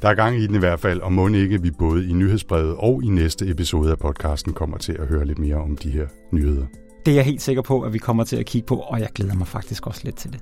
Der 0.01 0.09
er 0.09 0.15
gang 0.15 0.37
i 0.37 0.47
den 0.47 0.55
i 0.55 0.59
hvert 0.59 0.79
fald, 0.79 0.99
og 0.99 1.13
må 1.13 1.27
ikke 1.27 1.61
vi 1.61 1.71
både 1.71 2.09
i 2.09 2.13
nyhedsbrevet 2.13 2.75
og 2.77 3.03
i 3.03 3.07
næste 3.07 3.47
episode 3.49 3.91
af 3.91 3.99
podcasten 3.99 4.53
kommer 4.53 4.77
til 4.77 4.93
at 4.93 5.07
høre 5.07 5.25
lidt 5.25 5.39
mere 5.39 5.55
om 5.55 5.77
de 5.77 5.89
her 5.89 6.07
nyheder. 6.31 6.65
Det 7.05 7.11
er 7.11 7.15
jeg 7.15 7.25
helt 7.25 7.41
sikker 7.41 7.61
på, 7.61 7.81
at 7.81 7.93
vi 7.93 7.97
kommer 7.97 8.23
til 8.23 8.35
at 8.35 8.45
kigge 8.45 8.65
på, 8.65 8.75
og 8.75 8.99
jeg 8.99 9.09
glæder 9.15 9.35
mig 9.35 9.47
faktisk 9.47 9.87
også 9.87 10.01
lidt 10.03 10.15
til 10.15 10.33
det. 10.33 10.39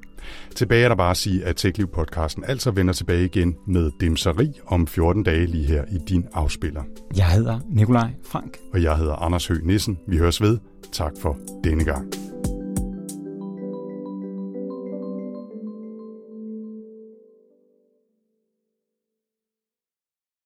Tilbage 0.55 0.83
er 0.83 0.89
der 0.89 0.95
bare 0.95 1.11
at 1.11 1.17
sige, 1.17 1.45
at 1.45 1.65
TechLiv-podcasten 1.65 2.43
altså 2.47 2.71
vender 2.71 2.93
tilbage 2.93 3.25
igen 3.25 3.55
med 3.67 3.91
Dimseri 4.01 4.51
om 4.67 4.87
14 4.87 5.23
dage 5.23 5.45
lige 5.45 5.65
her 5.65 5.83
i 5.91 5.97
din 6.09 6.25
afspiller. 6.33 6.83
Jeg 7.17 7.29
hedder 7.29 7.59
Nikolaj 7.69 8.09
Frank. 8.25 8.57
Og 8.73 8.83
jeg 8.83 8.97
hedder 8.97 9.15
Anders 9.15 9.47
Høgh 9.47 9.65
Nissen. 9.65 9.97
Vi 10.07 10.17
høres 10.17 10.41
ved. 10.41 10.57
Tak 10.91 11.11
for 11.21 11.37
denne 11.63 11.83
gang. 11.83 12.13